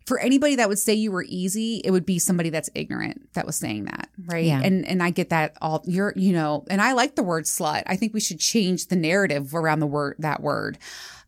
for 0.08 0.18
anybody 0.20 0.56
that 0.56 0.70
would 0.70 0.80
say 0.80 0.94
you 0.94 1.12
were 1.12 1.26
easy, 1.28 1.82
it 1.84 1.92
would 1.92 2.06
be 2.06 2.18
somebody 2.18 2.50
that's 2.50 2.70
ignorant 2.74 3.34
that 3.34 3.46
was 3.46 3.58
saying 3.58 3.84
that. 3.86 4.08
Right. 4.18 4.46
Yeah. 4.46 4.62
And, 4.64 4.88
and 4.88 5.04
I 5.04 5.10
get 5.10 5.32
that 5.32 5.58
all, 5.62 5.84
you're, 5.86 6.14
you 6.16 6.32
know, 6.32 6.64
and 6.70 6.82
I 6.82 6.94
like 6.94 7.16
the 7.16 7.24
word 7.24 7.44
slut. 7.44 7.84
I 7.88 7.98
think 7.98 8.14
we 8.14 8.22
should 8.22 8.40
change 8.40 8.88
the 8.88 8.96
narrative 8.96 9.54
around 9.54 9.82
the 9.82 9.86
word, 9.86 10.16
that 10.20 10.42
word. 10.42 10.78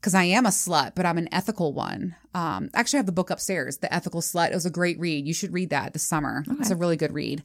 Cause 0.02 0.16
I 0.16 0.24
am 0.24 0.46
a 0.46 0.50
slut, 0.50 0.96
but 0.96 1.06
I'm 1.06 1.18
an 1.18 1.28
ethical 1.34 1.74
one. 1.74 2.16
Um, 2.34 2.70
actually 2.74 3.00
I 3.00 3.02
have 3.02 3.06
the 3.06 3.12
book 3.12 3.30
upstairs, 3.30 3.80
The 3.80 3.94
Ethical 3.94 4.22
Slut. 4.22 4.52
It 4.52 4.54
was 4.54 4.66
a 4.66 4.72
great 4.72 4.98
read. 4.98 5.28
You 5.28 5.34
should 5.34 5.52
read 5.52 5.72
that 5.72 5.92
this 5.92 6.04
summer. 6.04 6.46
It's 6.62 6.70
a 6.70 6.78
really 6.78 6.96
good 6.96 7.12
read. 7.12 7.44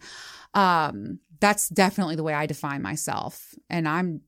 Um, 0.54 1.18
that's 1.40 1.68
definitely 1.68 2.14
the 2.14 2.22
way 2.22 2.32
I 2.32 2.46
define 2.46 2.80
myself. 2.80 3.56
And 3.68 3.88
I'm 3.88 4.20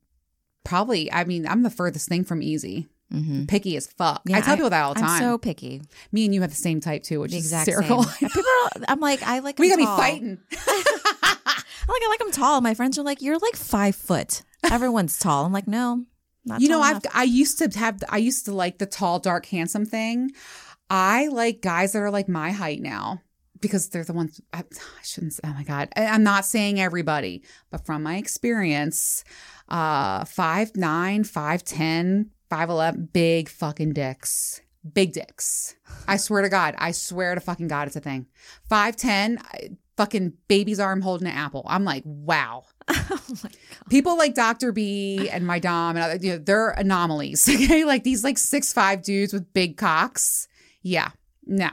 probably, 0.64 1.12
I 1.12 1.22
mean, 1.22 1.46
I'm 1.46 1.62
the 1.62 1.70
furthest 1.70 2.08
thing 2.08 2.24
from 2.24 2.42
easy. 2.42 2.88
Mm-hmm. 3.12 3.44
Picky 3.46 3.76
as 3.76 3.86
fuck. 3.86 4.22
Yeah, 4.26 4.38
I 4.38 4.40
tell 4.40 4.54
I- 4.54 4.56
people 4.56 4.70
that 4.70 4.82
all 4.82 4.94
the 4.94 5.00
I'm 5.00 5.06
time. 5.06 5.20
so 5.22 5.38
picky. 5.38 5.80
Me 6.12 6.24
and 6.24 6.34
you 6.34 6.40
have 6.40 6.50
the 6.50 6.56
same 6.56 6.80
type 6.80 7.02
too, 7.04 7.20
which 7.20 7.30
The 7.32 7.38
is 7.38 7.50
hysterical. 7.52 8.04
People 8.18 8.42
are, 8.42 8.70
I'm 8.88 9.00
like, 9.00 9.22
I 9.22 9.38
like. 9.38 9.58
we 9.60 9.68
gotta 9.68 9.82
be 9.82 9.86
fighting. 9.86 10.38
I'm 10.52 11.92
like, 11.92 12.02
I 12.02 12.08
like 12.08 12.18
them 12.18 12.32
tall. 12.32 12.60
My 12.60 12.74
friends 12.74 12.98
are 12.98 13.02
like, 13.04 13.22
you're 13.22 13.38
like 13.38 13.54
five 13.56 13.94
foot. 13.94 14.42
Everyone's 14.70 15.18
tall. 15.20 15.44
I'm 15.44 15.52
like, 15.52 15.68
no, 15.68 16.04
not 16.44 16.60
you 16.60 16.68
know, 16.68 16.80
I've 16.80 16.96
enough. 17.04 17.12
I 17.14 17.22
used 17.22 17.58
to 17.58 17.78
have 17.78 18.02
I 18.08 18.18
used 18.18 18.44
to 18.46 18.52
like 18.52 18.78
the 18.78 18.86
tall, 18.86 19.20
dark, 19.20 19.46
handsome 19.46 19.86
thing. 19.86 20.32
I 20.90 21.28
like 21.28 21.62
guys 21.62 21.92
that 21.92 22.00
are 22.00 22.10
like 22.10 22.28
my 22.28 22.50
height 22.50 22.80
now 22.80 23.22
because 23.60 23.88
they're 23.88 24.04
the 24.04 24.12
ones 24.12 24.40
I, 24.52 24.58
I 24.60 25.02
shouldn't. 25.04 25.34
Say, 25.34 25.40
oh 25.44 25.52
my 25.54 25.62
god, 25.62 25.90
I, 25.96 26.06
I'm 26.06 26.24
not 26.24 26.44
saying 26.44 26.80
everybody, 26.80 27.44
but 27.70 27.86
from 27.86 28.02
my 28.02 28.16
experience, 28.16 29.22
uh, 29.68 30.24
five 30.24 30.74
nine, 30.76 31.22
five 31.22 31.62
ten, 31.62 32.30
five 32.50 32.70
eleven, 32.70 33.08
big 33.12 33.48
fucking 33.48 33.92
dicks. 33.92 34.60
Big 34.94 35.12
dicks. 35.12 35.74
I 36.06 36.16
swear 36.16 36.42
to 36.42 36.48
God. 36.48 36.74
I 36.78 36.92
swear 36.92 37.34
to 37.34 37.40
fucking 37.40 37.66
God, 37.68 37.88
it's 37.88 37.96
a 37.96 38.00
thing. 38.00 38.26
Five 38.68 38.94
ten, 38.96 39.38
fucking 39.96 40.34
baby's 40.48 40.78
arm 40.78 41.00
holding 41.00 41.26
an 41.26 41.34
apple. 41.34 41.64
I'm 41.66 41.84
like, 41.84 42.02
wow. 42.04 42.64
oh 42.88 43.20
my 43.42 43.50
god. 43.50 43.56
People 43.90 44.16
like 44.16 44.34
Dr. 44.34 44.70
B 44.70 45.28
and 45.28 45.44
my 45.44 45.58
Dom 45.58 45.96
and 45.96 46.04
other, 46.04 46.16
you 46.24 46.32
know, 46.34 46.38
they're 46.38 46.70
anomalies. 46.70 47.48
Okay. 47.52 47.84
Like 47.84 48.04
these 48.04 48.22
like 48.22 48.38
six 48.38 48.72
five 48.72 49.02
dudes 49.02 49.32
with 49.32 49.52
big 49.52 49.76
cocks. 49.76 50.46
Yeah. 50.82 51.10
No. 51.44 51.70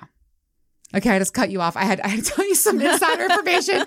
Okay, 0.95 1.09
I 1.09 1.17
just 1.19 1.33
cut 1.33 1.49
you 1.49 1.59
off. 1.61 1.75
I 1.75 1.85
had 1.85 2.01
I 2.01 2.07
had 2.07 2.23
to 2.23 2.31
tell 2.31 2.47
you 2.47 2.55
some 2.55 2.79
insider 2.81 3.23
information. 3.25 3.83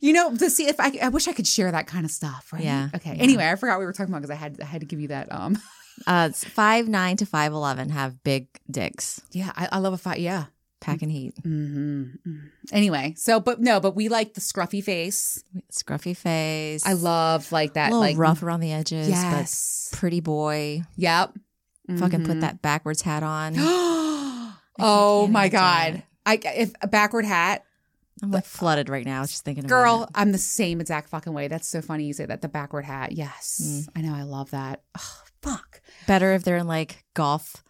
You 0.00 0.12
know, 0.12 0.36
to 0.36 0.50
see 0.50 0.68
if 0.68 0.78
I 0.78 0.96
I 1.02 1.08
wish 1.08 1.26
I 1.26 1.32
could 1.32 1.46
share 1.46 1.70
that 1.72 1.86
kind 1.88 2.04
of 2.04 2.10
stuff, 2.12 2.52
right? 2.52 2.62
Yeah, 2.62 2.88
Okay. 2.94 3.14
yeah. 3.16 3.22
Anyway, 3.22 3.48
I 3.48 3.54
forgot 3.56 3.74
what 3.74 3.80
we 3.80 3.86
were 3.86 3.92
talking 3.92 4.12
about 4.12 4.22
because 4.22 4.30
I 4.30 4.38
had 4.38 4.60
I 4.60 4.64
had 4.64 4.80
to 4.82 4.86
give 4.86 5.00
you 5.00 5.08
that 5.08 5.32
um 5.32 5.60
Uh, 6.06 6.28
it's 6.30 6.44
five 6.44 6.88
nine 6.88 7.16
to 7.18 7.26
five 7.26 7.52
eleven 7.52 7.90
have 7.90 8.22
big 8.24 8.46
dicks. 8.70 9.20
yeah, 9.32 9.52
I, 9.56 9.68
I 9.72 9.78
love 9.78 9.92
a 9.92 9.98
fight. 9.98 10.20
Yeah. 10.20 10.44
packing 10.80 11.10
heat. 11.10 11.34
hmm 11.42 12.04
Anyway, 12.70 13.14
so 13.16 13.40
but 13.40 13.60
no, 13.60 13.80
but 13.80 13.96
we 13.96 14.08
like 14.08 14.34
the 14.34 14.40
scruffy 14.40 14.82
face. 14.84 15.42
Scruffy 15.72 16.16
face. 16.16 16.86
I 16.86 16.92
love 16.92 17.50
like 17.50 17.70
a 17.70 17.74
that, 17.74 17.86
little 17.90 18.00
like 18.00 18.18
rough 18.18 18.42
around 18.42 18.60
the 18.60 18.72
edges, 18.72 19.08
Yes. 19.08 19.88
but 19.90 19.98
pretty 19.98 20.20
boy. 20.20 20.82
Yep. 20.96 21.32
Fucking 21.98 22.24
put 22.24 22.36
Mhm. 22.36 22.40
that 22.42 22.60
backwards 22.62 23.00
hat 23.02 23.22
on. 23.22 23.54
oh 24.78 25.26
my 25.30 25.48
god! 25.48 26.02
I 26.26 26.38
if 26.44 26.72
a 26.82 26.86
backward 26.88 27.24
hat, 27.24 27.64
I'm 28.22 28.30
like 28.30 28.44
flooded 28.44 28.88
right 28.88 29.04
now 29.06 29.18
I 29.18 29.20
was 29.22 29.30
just 29.30 29.44
thinking 29.44 29.66
girl. 29.66 30.08
I'm 30.14 30.32
the 30.32 30.38
same 30.38 30.80
exact 30.80 31.08
fucking 31.08 31.32
way. 31.32 31.48
That's 31.48 31.66
so 31.66 31.80
funny 31.80 32.04
you 32.04 32.12
say 32.12 32.26
that. 32.26 32.42
The 32.42 32.48
backward 32.48 32.84
hat. 32.84 33.12
Yes, 33.12 33.60
Mm. 33.64 33.88
I 33.96 34.00
know. 34.02 34.14
I 34.14 34.22
love 34.22 34.50
that. 34.50 34.82
Oh, 34.98 35.20
fuck. 35.42 35.80
Better 36.06 36.32
if 36.34 36.44
they're 36.44 36.56
in 36.56 36.66
like 36.66 37.04
golf, 37.14 37.62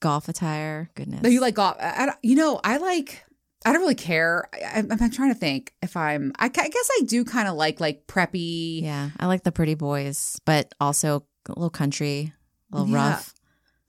golf 0.00 0.28
attire. 0.28 0.90
Goodness. 0.94 1.22
No, 1.22 1.28
you 1.28 1.40
like 1.40 1.54
golf? 1.54 1.76
I, 1.80 2.12
you 2.22 2.36
know, 2.36 2.60
I 2.62 2.76
like. 2.78 3.24
I 3.66 3.72
don't 3.72 3.80
really 3.80 3.94
care. 3.94 4.46
I, 4.52 4.78
I'm, 4.80 4.92
I'm 4.92 5.10
trying 5.10 5.32
to 5.32 5.38
think 5.38 5.72
if 5.82 5.96
I'm. 5.96 6.32
I, 6.38 6.46
I 6.46 6.48
guess 6.48 6.90
I 7.00 7.02
do 7.06 7.24
kind 7.24 7.48
of 7.48 7.54
like 7.54 7.80
like 7.80 8.06
preppy. 8.06 8.82
Yeah, 8.82 9.10
I 9.18 9.26
like 9.26 9.42
the 9.42 9.52
pretty 9.52 9.74
boys, 9.74 10.38
but 10.44 10.72
also 10.80 11.24
a 11.48 11.52
little 11.52 11.70
country, 11.70 12.32
a 12.72 12.76
little 12.78 12.92
Yeah. 12.92 13.10
rough. 13.12 13.34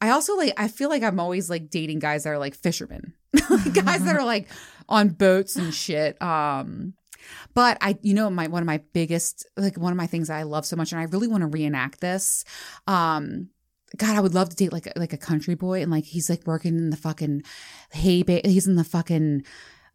I 0.01 0.11
also 0.11 0.35
like. 0.37 0.53
I 0.57 0.67
feel 0.69 0.89
like 0.89 1.03
I'm 1.03 1.19
always 1.19 1.49
like 1.49 1.69
dating 1.69 1.99
guys 1.99 2.23
that 2.23 2.29
are 2.29 2.37
like 2.39 2.55
fishermen, 2.55 3.13
guys 3.33 4.03
that 4.05 4.15
are 4.15 4.23
like 4.25 4.47
on 4.87 5.09
boats 5.09 5.55
and 5.57 5.73
shit. 5.73 6.21
Um, 6.21 6.93
but 7.53 7.77
I, 7.81 7.97
you 8.01 8.13
know, 8.13 8.29
my 8.29 8.47
one 8.47 8.61
of 8.61 8.67
my 8.67 8.81
biggest 8.93 9.47
like 9.57 9.77
one 9.77 9.91
of 9.91 9.97
my 9.97 10.07
things 10.07 10.29
I 10.29 10.43
love 10.43 10.65
so 10.65 10.75
much, 10.75 10.91
and 10.91 10.99
I 11.01 11.05
really 11.05 11.27
want 11.27 11.41
to 11.41 11.47
reenact 11.47 12.01
this. 12.01 12.43
Um, 12.87 13.49
God, 13.97 14.15
I 14.15 14.19
would 14.19 14.33
love 14.33 14.49
to 14.49 14.55
date 14.55 14.73
like 14.73 14.87
a, 14.87 14.93
like 14.99 15.13
a 15.13 15.17
country 15.17 15.55
boy, 15.55 15.81
and 15.81 15.91
like 15.91 16.03
he's 16.05 16.29
like 16.29 16.45
working 16.45 16.77
in 16.77 16.89
the 16.89 16.97
fucking 16.97 17.43
hay. 17.91 18.23
Ba- 18.23 18.41
he's 18.43 18.67
in 18.67 18.75
the 18.75 18.83
fucking 18.83 19.43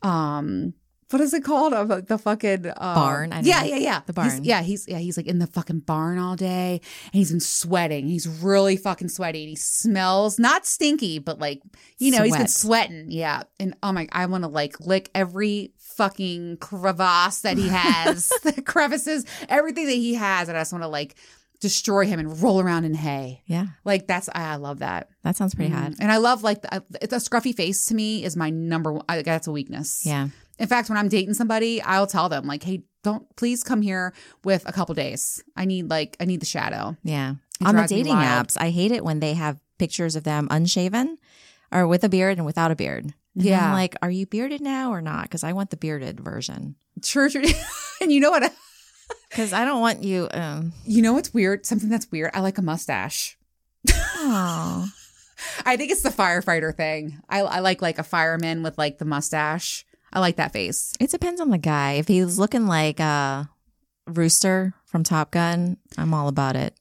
um. 0.02 0.74
What 1.10 1.20
is 1.20 1.34
it 1.34 1.42
called? 1.42 1.72
Uh, 1.72 2.02
The 2.02 2.18
fucking 2.18 2.66
um, 2.68 2.72
Barn. 2.76 3.32
Yeah, 3.42 3.64
yeah, 3.64 3.74
yeah. 3.78 4.00
The 4.06 4.12
He's- 4.12 4.32
barn. 4.34 4.44
yeah, 4.44 4.62
he's 4.62 4.86
yeah 4.86 4.98
he's 4.98 5.16
like 5.16 5.26
in 5.26 5.40
the 5.40 5.48
fucking 5.48 5.80
barn 5.80 6.18
all 6.18 6.36
day, 6.36 6.80
and 7.06 7.12
he's 7.18 7.30
been 7.32 7.40
sweating. 7.40 8.06
He's 8.06 8.28
really 8.28 8.76
fucking 8.76 9.08
sweaty. 9.08 9.40
And 9.42 9.48
he 9.50 9.56
smells 9.56 10.38
not 10.38 10.66
stinky, 10.66 11.18
but 11.18 11.40
like 11.40 11.62
you 11.98 12.12
know 12.12 12.22
he's 12.22 12.36
been 12.36 12.46
sweating. 12.46 13.06
Yeah, 13.08 13.42
and 13.58 13.74
oh 13.82 13.90
my, 13.90 14.06
I 14.12 14.26
want 14.26 14.44
to 14.44 14.48
like 14.48 14.78
lick 14.78 15.10
every 15.12 15.72
fucking 16.00 16.56
crevasse 16.56 17.42
that 17.42 17.58
he 17.58 17.68
has, 17.68 18.28
the 18.42 18.62
crevices, 18.62 19.26
everything 19.50 19.84
that 19.84 19.92
he 19.92 20.14
has, 20.14 20.48
and 20.48 20.56
I 20.56 20.62
just 20.62 20.72
want 20.72 20.82
to 20.82 20.88
like 20.88 21.14
destroy 21.60 22.06
him 22.06 22.18
and 22.18 22.42
roll 22.42 22.58
around 22.58 22.84
in 22.86 22.94
hay. 22.94 23.42
Yeah, 23.44 23.66
Like 23.84 24.06
that's 24.06 24.30
I 24.34 24.56
love 24.56 24.78
that. 24.78 25.10
that 25.24 25.36
sounds 25.36 25.54
pretty 25.54 25.70
hot. 25.70 25.90
Mm. 25.92 25.96
And 26.00 26.10
I 26.10 26.16
love 26.16 26.42
like 26.42 26.62
the, 26.62 26.82
the 27.02 27.16
scruffy 27.16 27.54
face 27.54 27.84
to 27.86 27.94
me 27.94 28.24
is 28.24 28.34
my 28.34 28.48
number 28.48 28.94
one. 28.94 29.04
I, 29.10 29.20
that's 29.20 29.46
a 29.46 29.52
weakness. 29.52 30.06
Yeah, 30.06 30.28
In 30.58 30.68
fact, 30.68 30.88
when 30.88 30.96
I'm 30.96 31.08
dating 31.08 31.34
somebody, 31.34 31.82
I'll 31.82 32.06
tell 32.06 32.30
them 32.30 32.46
like, 32.46 32.62
"Hey, 32.62 32.82
don't 33.04 33.24
please 33.36 33.62
come 33.62 33.82
here 33.82 34.14
with 34.42 34.66
a 34.66 34.72
couple 34.72 34.94
days. 34.94 35.44
I 35.54 35.66
need 35.66 35.90
like 35.90 36.16
I 36.18 36.24
need 36.24 36.40
the 36.40 36.46
shadow." 36.46 36.96
yeah. 37.02 37.34
It 37.60 37.66
On 37.66 37.76
the 37.76 37.86
dating 37.86 38.14
apps, 38.14 38.56
I 38.58 38.70
hate 38.70 38.90
it 38.90 39.04
when 39.04 39.20
they 39.20 39.34
have 39.34 39.60
pictures 39.78 40.16
of 40.16 40.24
them 40.24 40.48
unshaven, 40.50 41.18
or 41.70 41.86
with 41.86 42.02
a 42.04 42.08
beard 42.08 42.38
and 42.38 42.46
without 42.46 42.70
a 42.70 42.74
beard. 42.74 43.12
And 43.40 43.48
Yeah. 43.48 43.66
I'm 43.68 43.72
like, 43.72 43.96
are 44.02 44.10
you 44.10 44.26
bearded 44.26 44.60
now 44.60 44.90
or 44.92 45.00
not? 45.00 45.22
Because 45.24 45.44
I 45.44 45.52
want 45.52 45.70
the 45.70 45.76
bearded 45.76 46.20
version. 46.20 46.76
True. 47.02 47.28
and 48.00 48.12
you 48.12 48.20
know 48.20 48.30
what? 48.30 48.52
Because 49.28 49.52
I 49.52 49.64
don't 49.64 49.80
want 49.80 50.04
you. 50.04 50.28
Um, 50.32 50.72
You 50.84 51.02
know 51.02 51.12
what's 51.14 51.34
weird? 51.34 51.66
Something 51.66 51.88
that's 51.88 52.08
weird. 52.12 52.30
I 52.32 52.40
like 52.40 52.58
a 52.58 52.62
mustache. 52.62 53.36
oh, 53.92 54.88
I 55.66 55.76
think 55.76 55.90
it's 55.90 56.02
the 56.02 56.10
firefighter 56.10 56.74
thing. 56.74 57.20
I, 57.28 57.40
I 57.40 57.58
like 57.60 57.82
like 57.82 57.98
a 57.98 58.02
fireman 58.04 58.62
with 58.62 58.78
like 58.78 58.98
the 58.98 59.04
mustache. 59.04 59.84
I 60.12 60.20
like 60.20 60.36
that 60.36 60.52
face. 60.52 60.92
it 61.00 61.10
depends 61.10 61.40
on 61.40 61.50
the 61.50 61.58
guy. 61.58 61.92
If 61.94 62.08
he's 62.08 62.38
looking 62.38 62.66
like 62.66 63.00
a 63.00 63.48
Rooster 64.06 64.74
from 64.84 65.02
Top 65.04 65.30
Gun, 65.30 65.76
I'm 65.96 66.12
all 66.14 66.28
about 66.28 66.56
it. 66.56 66.74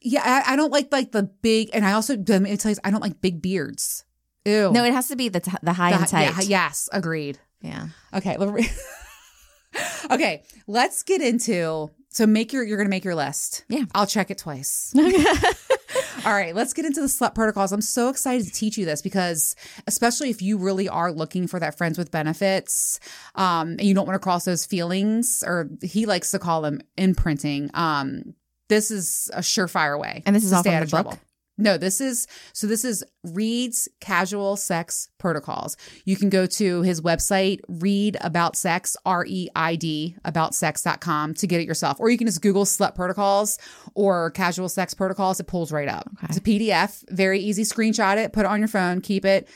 Yeah, 0.00 0.22
I, 0.46 0.52
I 0.52 0.56
don't 0.56 0.72
like 0.72 0.92
like 0.92 1.12
the 1.12 1.22
big, 1.24 1.70
and 1.72 1.84
I 1.84 1.92
also 1.92 2.16
tell 2.16 2.40
you, 2.46 2.76
I 2.84 2.90
don't 2.90 3.00
like 3.00 3.20
big 3.20 3.40
beards. 3.40 4.03
Ew. 4.44 4.70
No, 4.72 4.84
it 4.84 4.92
has 4.92 5.08
to 5.08 5.16
be 5.16 5.28
the 5.28 5.40
t- 5.40 5.52
the 5.62 5.72
high 5.72 5.90
The- 5.92 5.98
and 5.98 6.08
tight. 6.08 6.22
yeah, 6.22 6.40
yes, 6.66 6.88
agreed. 6.92 7.38
yeah. 7.60 7.86
Okay. 8.12 8.36
okay. 10.10 10.42
Let's 10.66 11.02
get 11.02 11.20
into. 11.22 11.90
So 12.10 12.26
make 12.26 12.52
your. 12.52 12.62
You're 12.62 12.76
gonna 12.76 12.90
make 12.90 13.04
your 13.04 13.14
list. 13.16 13.64
Yeah. 13.68 13.84
I'll 13.94 14.06
check 14.06 14.30
it 14.30 14.38
twice. 14.38 14.94
All 16.24 16.32
right, 16.32 16.54
let's 16.54 16.72
get 16.72 16.84
into 16.84 17.00
the 17.00 17.06
slut 17.08 17.34
protocols. 17.34 17.72
I'm 17.72 17.80
so 17.82 18.08
excited 18.08 18.46
to 18.46 18.52
teach 18.52 18.78
you 18.78 18.84
this 18.86 19.02
because, 19.02 19.56
especially 19.86 20.30
if 20.30 20.40
you 20.42 20.58
really 20.58 20.88
are 20.88 21.12
looking 21.12 21.46
for 21.46 21.58
that 21.60 21.76
friends 21.76 21.98
with 21.98 22.10
benefits, 22.10 22.98
um, 23.34 23.70
and 23.72 23.82
you 23.82 23.94
don't 23.94 24.06
want 24.06 24.14
to 24.14 24.20
cross 24.20 24.44
those 24.44 24.64
feelings, 24.64 25.42
or 25.46 25.68
he 25.82 26.06
likes 26.06 26.30
to 26.30 26.38
call 26.38 26.62
them 26.62 26.80
imprinting. 26.96 27.68
Um, 27.74 28.34
this 28.68 28.90
is 28.90 29.28
a 29.34 29.40
surefire 29.40 29.98
way. 29.98 30.22
And 30.24 30.34
this 30.34 30.44
is 30.44 30.52
all 30.52 30.62
from 30.62 30.72
out 30.72 30.78
the 30.78 30.84
of 30.84 30.90
book? 30.90 31.02
trouble. 31.04 31.18
No, 31.56 31.78
this 31.78 32.00
is 32.00 32.26
so. 32.52 32.66
This 32.66 32.84
is 32.84 33.04
Reid's 33.22 33.88
casual 34.00 34.56
sex 34.56 35.08
protocols. 35.18 35.76
You 36.04 36.16
can 36.16 36.28
go 36.28 36.46
to 36.46 36.82
his 36.82 37.00
website, 37.00 37.60
Reid 37.68 38.16
about 38.20 38.56
sex, 38.56 38.96
R 39.06 39.24
E 39.24 39.48
I 39.54 39.76
D, 39.76 40.16
about 40.24 40.54
sex.com 40.54 41.34
to 41.34 41.46
get 41.46 41.60
it 41.60 41.66
yourself. 41.66 42.00
Or 42.00 42.10
you 42.10 42.18
can 42.18 42.26
just 42.26 42.42
Google 42.42 42.64
slut 42.64 42.96
protocols 42.96 43.58
or 43.94 44.32
casual 44.32 44.68
sex 44.68 44.94
protocols. 44.94 45.38
It 45.38 45.46
pulls 45.46 45.70
right 45.70 45.88
up. 45.88 46.10
Okay. 46.14 46.26
It's 46.28 46.38
a 46.38 46.40
PDF, 46.40 47.08
very 47.10 47.38
easy. 47.38 47.62
Screenshot 47.62 48.16
it, 48.16 48.32
put 48.32 48.46
it 48.46 48.48
on 48.48 48.58
your 48.58 48.68
phone, 48.68 49.00
keep 49.00 49.24
it, 49.24 49.48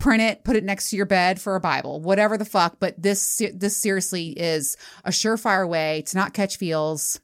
print 0.00 0.22
it, 0.22 0.44
put 0.44 0.56
it 0.56 0.64
next 0.64 0.88
to 0.90 0.96
your 0.96 1.06
bed 1.06 1.38
for 1.38 1.56
a 1.56 1.60
Bible, 1.60 2.00
whatever 2.00 2.38
the 2.38 2.46
fuck. 2.46 2.76
But 2.80 3.00
this, 3.00 3.42
this 3.52 3.76
seriously 3.76 4.28
is 4.28 4.78
a 5.04 5.10
surefire 5.10 5.68
way 5.68 6.04
to 6.06 6.16
not 6.16 6.32
catch 6.32 6.56
feels 6.56 7.20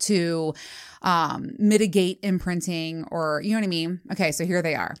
to 0.00 0.54
um, 1.02 1.52
mitigate 1.58 2.18
imprinting 2.22 3.04
or 3.10 3.40
you 3.42 3.50
know 3.50 3.58
what 3.58 3.64
I 3.64 3.68
mean? 3.68 4.00
Okay, 4.12 4.32
so 4.32 4.44
here 4.44 4.62
they 4.62 4.74
are. 4.74 4.94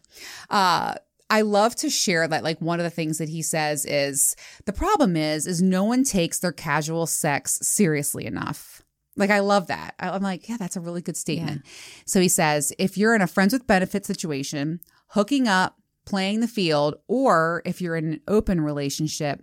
Uh, 0.50 0.94
I 1.30 1.42
love 1.42 1.76
to 1.76 1.90
share 1.90 2.26
that 2.26 2.42
like 2.42 2.60
one 2.60 2.80
of 2.80 2.84
the 2.84 2.90
things 2.90 3.18
that 3.18 3.28
he 3.28 3.42
says 3.42 3.84
is 3.84 4.34
the 4.64 4.72
problem 4.72 5.16
is 5.16 5.46
is 5.46 5.60
no 5.60 5.84
one 5.84 6.04
takes 6.04 6.38
their 6.38 6.52
casual 6.52 7.06
sex 7.06 7.58
seriously 7.62 8.24
enough. 8.24 8.82
Like 9.16 9.30
I 9.30 9.40
love 9.40 9.66
that. 9.66 9.94
I'm 9.98 10.22
like, 10.22 10.48
yeah, 10.48 10.56
that's 10.56 10.76
a 10.76 10.80
really 10.80 11.02
good 11.02 11.16
statement. 11.16 11.62
So 12.06 12.20
he 12.20 12.28
says, 12.28 12.72
if 12.78 12.96
you're 12.96 13.16
in 13.16 13.20
a 13.20 13.26
friends 13.26 13.52
with 13.52 13.66
benefits 13.66 14.06
situation, 14.06 14.80
hooking 15.08 15.48
up, 15.48 15.76
playing 16.06 16.40
the 16.40 16.48
field, 16.48 16.94
or 17.08 17.60
if 17.66 17.80
you're 17.80 17.96
in 17.96 18.12
an 18.12 18.20
open 18.28 18.60
relationship, 18.60 19.42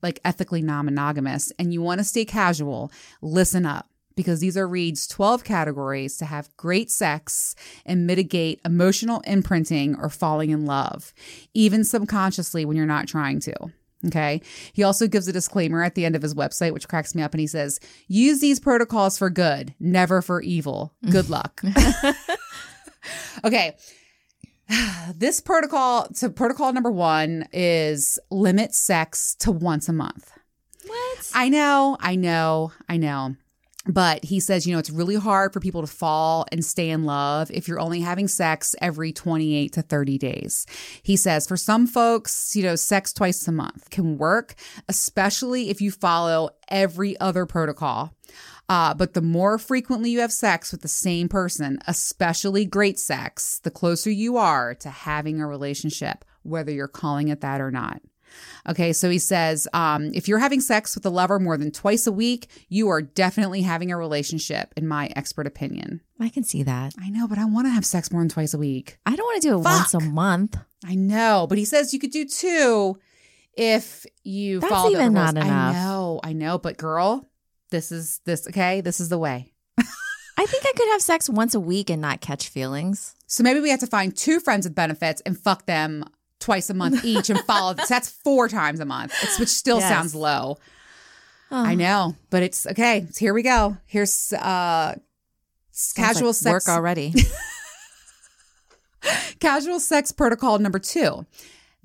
like 0.00 0.20
ethically 0.24 0.62
non-monogamous, 0.62 1.52
and 1.58 1.72
you 1.72 1.82
want 1.82 1.98
to 1.98 2.04
stay 2.04 2.24
casual, 2.24 2.92
listen 3.20 3.66
up 3.66 3.90
because 4.16 4.40
these 4.40 4.56
are 4.56 4.66
Reid's 4.66 5.06
12 5.06 5.44
categories 5.44 6.16
to 6.16 6.24
have 6.24 6.54
great 6.56 6.90
sex 6.90 7.54
and 7.84 8.06
mitigate 8.06 8.60
emotional 8.64 9.20
imprinting 9.20 9.94
or 9.96 10.08
falling 10.08 10.50
in 10.50 10.66
love, 10.66 11.12
even 11.54 11.84
subconsciously 11.84 12.64
when 12.64 12.76
you're 12.76 12.86
not 12.86 13.06
trying 13.06 13.38
to. 13.40 13.54
Okay. 14.06 14.40
He 14.72 14.82
also 14.82 15.06
gives 15.06 15.26
a 15.28 15.32
disclaimer 15.32 15.82
at 15.82 15.94
the 15.94 16.04
end 16.04 16.16
of 16.16 16.22
his 16.22 16.34
website, 16.34 16.72
which 16.72 16.88
cracks 16.88 17.14
me 17.14 17.22
up. 17.22 17.32
And 17.32 17.40
he 17.40 17.46
says, 17.46 17.80
use 18.08 18.40
these 18.40 18.60
protocols 18.60 19.18
for 19.18 19.30
good, 19.30 19.74
never 19.80 20.22
for 20.22 20.40
evil. 20.42 20.94
Good 21.10 21.30
luck. 21.30 21.62
okay. 23.44 23.76
This 25.14 25.40
protocol, 25.40 26.08
so 26.12 26.28
protocol 26.28 26.72
number 26.72 26.90
one 26.90 27.46
is 27.52 28.18
limit 28.32 28.74
sex 28.74 29.36
to 29.36 29.52
once 29.52 29.88
a 29.88 29.92
month. 29.92 30.32
What? 30.84 31.30
I 31.32 31.48
know, 31.48 31.96
I 32.00 32.16
know, 32.16 32.72
I 32.88 32.96
know. 32.96 33.36
But 33.86 34.24
he 34.24 34.40
says, 34.40 34.66
you 34.66 34.72
know, 34.72 34.78
it's 34.78 34.90
really 34.90 35.16
hard 35.16 35.52
for 35.52 35.60
people 35.60 35.80
to 35.80 35.86
fall 35.86 36.46
and 36.50 36.64
stay 36.64 36.90
in 36.90 37.04
love 37.04 37.50
if 37.50 37.68
you're 37.68 37.80
only 37.80 38.00
having 38.00 38.28
sex 38.28 38.74
every 38.80 39.12
28 39.12 39.72
to 39.72 39.82
30 39.82 40.18
days. 40.18 40.66
He 41.02 41.16
says, 41.16 41.46
for 41.46 41.56
some 41.56 41.86
folks, 41.86 42.56
you 42.56 42.62
know, 42.62 42.76
sex 42.76 43.12
twice 43.12 43.46
a 43.46 43.52
month 43.52 43.90
can 43.90 44.18
work, 44.18 44.54
especially 44.88 45.70
if 45.70 45.80
you 45.80 45.90
follow 45.90 46.50
every 46.68 47.18
other 47.20 47.46
protocol. 47.46 48.14
Uh, 48.68 48.92
but 48.94 49.14
the 49.14 49.22
more 49.22 49.58
frequently 49.58 50.10
you 50.10 50.20
have 50.20 50.32
sex 50.32 50.72
with 50.72 50.82
the 50.82 50.88
same 50.88 51.28
person, 51.28 51.78
especially 51.86 52.64
great 52.64 52.98
sex, 52.98 53.60
the 53.60 53.70
closer 53.70 54.10
you 54.10 54.36
are 54.36 54.74
to 54.74 54.90
having 54.90 55.40
a 55.40 55.46
relationship, 55.46 56.24
whether 56.42 56.72
you're 56.72 56.88
calling 56.88 57.28
it 57.28 57.40
that 57.40 57.60
or 57.60 57.70
not. 57.70 58.00
Okay, 58.68 58.92
so 58.92 59.08
he 59.10 59.18
says, 59.18 59.68
um, 59.72 60.10
if 60.14 60.26
you're 60.28 60.38
having 60.38 60.60
sex 60.60 60.94
with 60.94 61.06
a 61.06 61.10
lover 61.10 61.38
more 61.38 61.56
than 61.56 61.70
twice 61.70 62.06
a 62.06 62.12
week, 62.12 62.48
you 62.68 62.88
are 62.88 63.00
definitely 63.00 63.62
having 63.62 63.92
a 63.92 63.96
relationship, 63.96 64.72
in 64.76 64.88
my 64.88 65.10
expert 65.14 65.46
opinion. 65.46 66.00
I 66.20 66.28
can 66.28 66.42
see 66.42 66.62
that. 66.64 66.94
I 67.00 67.08
know, 67.10 67.28
but 67.28 67.38
I 67.38 67.44
want 67.44 67.66
to 67.66 67.70
have 67.70 67.86
sex 67.86 68.10
more 68.10 68.22
than 68.22 68.28
twice 68.28 68.54
a 68.54 68.58
week. 68.58 68.98
I 69.06 69.14
don't 69.14 69.26
want 69.26 69.42
to 69.42 69.48
do 69.48 69.54
it 69.54 69.62
once 69.62 69.94
a 69.94 70.00
month. 70.00 70.56
I 70.84 70.94
know, 70.94 71.46
but 71.48 71.58
he 71.58 71.64
says 71.64 71.92
you 71.92 72.00
could 72.00 72.10
do 72.10 72.24
two 72.26 72.98
if 73.56 74.04
you 74.24 74.60
That's 74.60 74.72
follow 74.72 74.90
the 74.90 74.96
even 74.96 75.14
rules. 75.14 75.34
not 75.34 75.44
enough. 75.44 75.74
I 75.76 75.78
know, 75.78 76.20
I 76.24 76.32
know, 76.32 76.58
but 76.58 76.76
girl, 76.76 77.28
this 77.70 77.92
is 77.92 78.20
this 78.24 78.46
okay. 78.48 78.80
This 78.80 79.00
is 79.00 79.08
the 79.08 79.18
way. 79.18 79.52
I 80.38 80.44
think 80.44 80.64
I 80.66 80.72
could 80.76 80.88
have 80.88 81.00
sex 81.00 81.30
once 81.30 81.54
a 81.54 81.60
week 81.60 81.88
and 81.88 82.02
not 82.02 82.20
catch 82.20 82.48
feelings. 82.48 83.16
So 83.26 83.42
maybe 83.42 83.60
we 83.60 83.70
have 83.70 83.80
to 83.80 83.86
find 83.86 84.14
two 84.14 84.38
friends 84.38 84.66
with 84.66 84.74
benefits 84.74 85.22
and 85.22 85.38
fuck 85.38 85.64
them 85.64 86.04
twice 86.40 86.70
a 86.70 86.74
month 86.74 87.04
each 87.04 87.30
and 87.30 87.40
follow 87.40 87.74
this. 87.74 87.88
That's 87.88 88.08
four 88.10 88.48
times 88.48 88.80
a 88.80 88.84
month. 88.84 89.12
It's 89.22 89.38
which 89.38 89.48
still 89.48 89.78
Yes. 89.80 89.88
sounds 89.88 90.14
low. 90.14 90.58
Oh, 91.50 91.64
I 91.64 91.74
know, 91.76 92.16
but 92.30 92.42
it's 92.42 92.66
okay. 92.66 93.06
Here 93.16 93.32
we 93.32 93.42
go. 93.42 93.76
Here's 93.86 94.32
uh 94.32 94.94
sounds 95.70 95.92
casual 95.94 96.28
like 96.28 96.36
sex 96.36 96.66
work 96.66 96.74
already. 96.74 97.14
Casual 99.40 99.78
sex 99.78 100.10
protocol 100.10 100.58
number 100.58 100.78
two. 100.80 101.24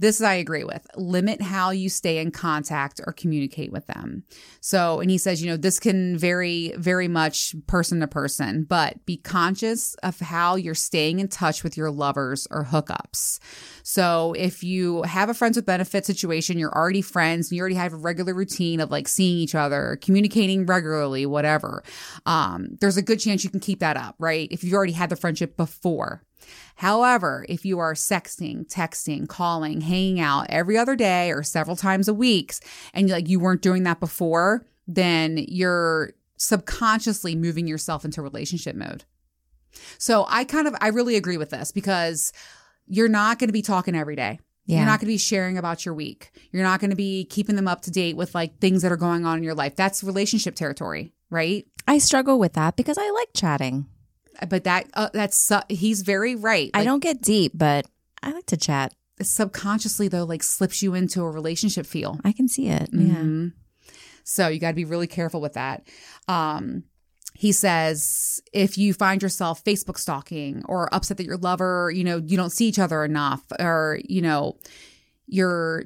This 0.01 0.19
I 0.19 0.33
agree 0.33 0.63
with. 0.63 0.87
Limit 0.95 1.43
how 1.43 1.69
you 1.69 1.87
stay 1.87 2.17
in 2.17 2.31
contact 2.31 2.99
or 3.05 3.13
communicate 3.13 3.71
with 3.71 3.85
them. 3.85 4.23
So, 4.59 4.99
and 4.99 5.11
he 5.11 5.19
says, 5.19 5.43
you 5.43 5.47
know, 5.47 5.57
this 5.57 5.79
can 5.79 6.17
vary 6.17 6.73
very 6.75 7.07
much 7.07 7.53
person 7.67 7.99
to 7.99 8.07
person, 8.07 8.63
but 8.63 9.05
be 9.05 9.15
conscious 9.15 9.93
of 10.01 10.19
how 10.19 10.55
you're 10.55 10.73
staying 10.73 11.19
in 11.19 11.27
touch 11.27 11.63
with 11.63 11.77
your 11.77 11.91
lovers 11.91 12.47
or 12.49 12.65
hookups. 12.65 13.37
So, 13.83 14.33
if 14.39 14.63
you 14.63 15.03
have 15.03 15.29
a 15.29 15.35
friends 15.35 15.55
with 15.55 15.67
benefit 15.67 16.03
situation, 16.03 16.57
you're 16.57 16.75
already 16.75 17.03
friends 17.03 17.51
and 17.51 17.57
you 17.57 17.61
already 17.61 17.75
have 17.75 17.93
a 17.93 17.97
regular 17.97 18.33
routine 18.33 18.79
of 18.79 18.89
like 18.89 19.07
seeing 19.07 19.37
each 19.37 19.53
other, 19.53 19.99
communicating 20.01 20.65
regularly, 20.65 21.27
whatever, 21.27 21.83
um, 22.25 22.69
there's 22.79 22.97
a 22.97 23.03
good 23.03 23.19
chance 23.19 23.43
you 23.43 23.51
can 23.51 23.59
keep 23.59 23.81
that 23.81 23.97
up, 23.97 24.15
right? 24.17 24.47
If 24.49 24.63
you've 24.63 24.73
already 24.73 24.93
had 24.93 25.11
the 25.11 25.15
friendship 25.15 25.55
before. 25.57 26.23
However, 26.75 27.45
if 27.49 27.65
you 27.65 27.79
are 27.79 27.93
sexting, 27.93 28.67
texting, 28.67 29.27
calling, 29.27 29.81
hanging 29.81 30.19
out 30.19 30.47
every 30.49 30.77
other 30.77 30.95
day 30.95 31.31
or 31.31 31.43
several 31.43 31.75
times 31.75 32.07
a 32.07 32.13
week, 32.13 32.53
and 32.93 33.09
like 33.09 33.29
you 33.29 33.39
weren't 33.39 33.61
doing 33.61 33.83
that 33.83 33.99
before, 33.99 34.65
then 34.87 35.43
you're 35.47 36.13
subconsciously 36.37 37.35
moving 37.35 37.67
yourself 37.67 38.03
into 38.03 38.21
relationship 38.21 38.75
mode. 38.75 39.05
So 39.97 40.25
I 40.27 40.43
kind 40.43 40.67
of 40.67 40.75
I 40.81 40.87
really 40.89 41.15
agree 41.15 41.37
with 41.37 41.51
this 41.51 41.71
because 41.71 42.33
you're 42.87 43.07
not 43.07 43.39
going 43.39 43.47
to 43.49 43.53
be 43.53 43.61
talking 43.61 43.95
every 43.95 44.15
day. 44.15 44.39
Yeah. 44.65 44.77
You're 44.77 44.85
not 44.85 44.99
going 44.99 45.07
to 45.07 45.13
be 45.13 45.17
sharing 45.17 45.57
about 45.57 45.85
your 45.85 45.93
week. 45.93 46.31
You're 46.51 46.63
not 46.63 46.79
going 46.79 46.91
to 46.91 46.95
be 46.95 47.25
keeping 47.25 47.55
them 47.55 47.67
up 47.67 47.81
to 47.81 47.91
date 47.91 48.15
with 48.15 48.35
like 48.35 48.59
things 48.59 48.81
that 48.83 48.91
are 48.91 48.97
going 48.97 49.25
on 49.25 49.37
in 49.37 49.43
your 49.43 49.55
life. 49.55 49.75
That's 49.75 50.03
relationship 50.03 50.55
territory, 50.55 51.13
right? 51.29 51.65
I 51.87 51.97
struggle 51.97 52.37
with 52.39 52.53
that 52.53 52.75
because 52.75 52.97
I 52.97 53.09
like 53.11 53.29
chatting. 53.35 53.87
But 54.49 54.63
that 54.63 54.87
uh, 54.93 55.09
that's 55.13 55.51
uh, 55.51 55.61
he's 55.69 56.01
very 56.01 56.35
right. 56.35 56.69
I 56.73 56.83
don't 56.83 57.01
get 57.01 57.21
deep, 57.21 57.51
but 57.55 57.85
I 58.23 58.31
like 58.31 58.45
to 58.47 58.57
chat. 58.57 58.93
subconsciously 59.21 60.07
though 60.07 60.23
like 60.23 60.41
slips 60.43 60.81
you 60.81 60.93
into 60.95 61.21
a 61.21 61.29
relationship 61.29 61.85
feel. 61.85 62.19
I 62.23 62.31
can 62.31 62.47
see 62.47 62.67
it. 62.67 62.89
Yeah. 62.91 63.15
Mhm. 63.15 63.53
So 64.23 64.47
you 64.47 64.59
got 64.59 64.69
to 64.69 64.75
be 64.75 64.85
really 64.85 65.07
careful 65.07 65.41
with 65.41 65.53
that. 65.53 65.87
Um, 66.27 66.83
he 67.33 67.51
says 67.51 68.41
if 68.53 68.77
you 68.77 68.93
find 68.93 69.21
yourself 69.21 69.63
Facebook 69.63 69.97
stalking 69.97 70.63
or 70.67 70.93
upset 70.93 71.17
that 71.17 71.25
your 71.25 71.37
lover, 71.37 71.91
you 71.93 72.03
know, 72.03 72.17
you 72.17 72.37
don't 72.37 72.51
see 72.51 72.67
each 72.67 72.79
other 72.79 73.03
enough, 73.03 73.43
or 73.59 73.99
you 74.07 74.21
know, 74.21 74.57
you're 75.27 75.85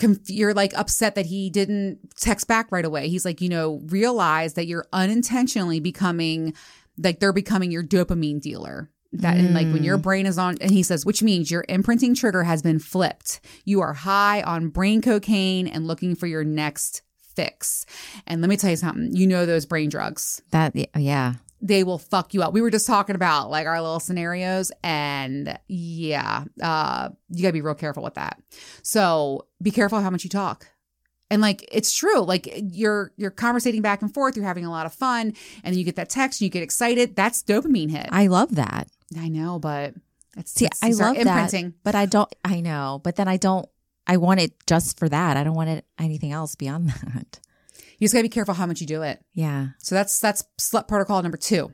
conf- 0.00 0.28
you're 0.30 0.54
like 0.54 0.72
upset 0.76 1.14
that 1.14 1.26
he 1.26 1.50
didn't 1.50 1.98
text 2.16 2.48
back 2.48 2.70
right 2.72 2.84
away. 2.84 3.08
He's 3.08 3.24
like, 3.24 3.40
you 3.40 3.48
know, 3.48 3.80
realize 3.86 4.54
that 4.54 4.66
you're 4.66 4.86
unintentionally 4.92 5.80
becoming 5.80 6.54
like 6.98 7.20
they're 7.20 7.32
becoming 7.32 7.70
your 7.70 7.82
dopamine 7.82 8.40
dealer. 8.40 8.90
That 9.12 9.36
and 9.36 9.54
like 9.54 9.68
when 9.68 9.84
your 9.84 9.96
brain 9.96 10.26
is 10.26 10.38
on, 10.38 10.56
and 10.60 10.72
he 10.72 10.82
says, 10.82 11.06
which 11.06 11.22
means 11.22 11.48
your 11.48 11.64
imprinting 11.68 12.16
trigger 12.16 12.42
has 12.42 12.62
been 12.62 12.80
flipped. 12.80 13.40
You 13.64 13.80
are 13.80 13.92
high 13.92 14.42
on 14.42 14.70
brain 14.70 15.02
cocaine 15.02 15.68
and 15.68 15.86
looking 15.86 16.16
for 16.16 16.26
your 16.26 16.42
next 16.42 17.02
fix. 17.36 17.86
And 18.26 18.40
let 18.40 18.50
me 18.50 18.56
tell 18.56 18.70
you 18.70 18.76
something. 18.76 19.14
You 19.14 19.28
know 19.28 19.46
those 19.46 19.66
brain 19.66 19.88
drugs 19.88 20.42
That 20.50 20.74
yeah. 20.96 21.34
they 21.60 21.84
will 21.84 21.98
fuck 21.98 22.34
you 22.34 22.42
up. 22.42 22.52
We 22.52 22.60
were 22.60 22.70
just 22.70 22.88
talking 22.88 23.14
about 23.14 23.50
like 23.50 23.66
our 23.68 23.80
little 23.80 24.00
scenarios 24.00 24.72
and 24.82 25.58
yeah, 25.68 26.44
uh 26.60 27.10
you 27.28 27.42
got 27.42 27.50
to 27.50 27.52
be 27.52 27.60
real 27.60 27.74
careful 27.74 28.02
with 28.02 28.14
that. 28.14 28.40
So, 28.82 29.46
be 29.62 29.70
careful 29.70 30.00
how 30.00 30.10
much 30.10 30.24
you 30.24 30.30
talk. 30.30 30.66
And 31.30 31.40
like 31.42 31.66
it's 31.72 31.92
true, 31.96 32.20
like 32.20 32.48
you're 32.54 33.12
you're 33.16 33.30
conversating 33.30 33.82
back 33.82 34.02
and 34.02 34.12
forth, 34.12 34.36
you're 34.36 34.44
having 34.44 34.64
a 34.66 34.70
lot 34.70 34.86
of 34.86 34.92
fun, 34.92 35.32
and 35.62 35.72
then 35.72 35.78
you 35.78 35.84
get 35.84 35.96
that 35.96 36.10
text 36.10 36.40
and 36.40 36.46
you 36.46 36.50
get 36.50 36.62
excited. 36.62 37.16
That's 37.16 37.42
dopamine 37.42 37.90
hit. 37.90 38.06
I, 38.12 38.24
I 38.24 38.26
love 38.26 38.54
that. 38.56 38.88
I 39.18 39.28
know, 39.28 39.58
but 39.58 39.94
it's, 40.36 40.52
See, 40.52 40.68
I 40.82 40.90
love 40.90 41.16
imprinting. 41.16 41.70
that, 41.70 41.82
but 41.82 41.94
I 41.94 42.06
don't. 42.06 42.32
I 42.44 42.60
know, 42.60 43.00
but 43.02 43.16
then 43.16 43.26
I 43.26 43.36
don't. 43.38 43.66
I 44.06 44.18
want 44.18 44.40
it 44.40 44.52
just 44.66 44.98
for 44.98 45.08
that. 45.08 45.36
I 45.38 45.44
don't 45.44 45.54
want 45.54 45.70
it 45.70 45.86
anything 45.98 46.30
else 46.32 46.54
beyond 46.56 46.90
that. 47.14 47.40
You 47.98 48.04
just 48.04 48.12
got 48.12 48.18
to 48.18 48.24
be 48.24 48.28
careful 48.28 48.52
how 48.54 48.66
much 48.66 48.80
you 48.80 48.86
do 48.86 49.02
it. 49.02 49.24
Yeah. 49.32 49.68
So 49.78 49.94
that's 49.94 50.20
that's 50.20 50.44
slut 50.60 50.88
protocol 50.88 51.22
number 51.22 51.38
two. 51.38 51.72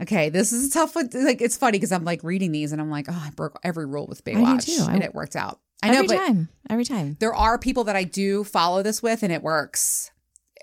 Okay, 0.00 0.28
this 0.28 0.52
is 0.52 0.68
a 0.68 0.72
tough 0.72 0.94
one. 0.94 1.08
Like 1.12 1.40
it's 1.40 1.56
funny 1.56 1.72
because 1.78 1.92
I'm 1.92 2.04
like 2.04 2.22
reading 2.22 2.52
these 2.52 2.72
and 2.72 2.80
I'm 2.80 2.90
like, 2.90 3.06
oh, 3.08 3.22
I 3.26 3.30
broke 3.30 3.58
every 3.64 3.86
rule 3.86 4.06
with 4.06 4.24
Baywatch, 4.24 4.66
too. 4.66 4.84
I- 4.88 4.94
and 4.94 5.02
it 5.02 5.14
worked 5.14 5.36
out. 5.36 5.60
I 5.82 5.88
know, 5.90 5.98
Every 5.98 6.08
but 6.08 6.26
time. 6.26 6.48
Every 6.70 6.84
time. 6.84 7.16
there 7.20 7.34
are 7.34 7.58
people 7.58 7.84
that 7.84 7.96
I 7.96 8.04
do 8.04 8.44
follow 8.44 8.82
this 8.82 9.02
with, 9.02 9.22
and 9.22 9.32
it 9.32 9.42
works. 9.42 10.10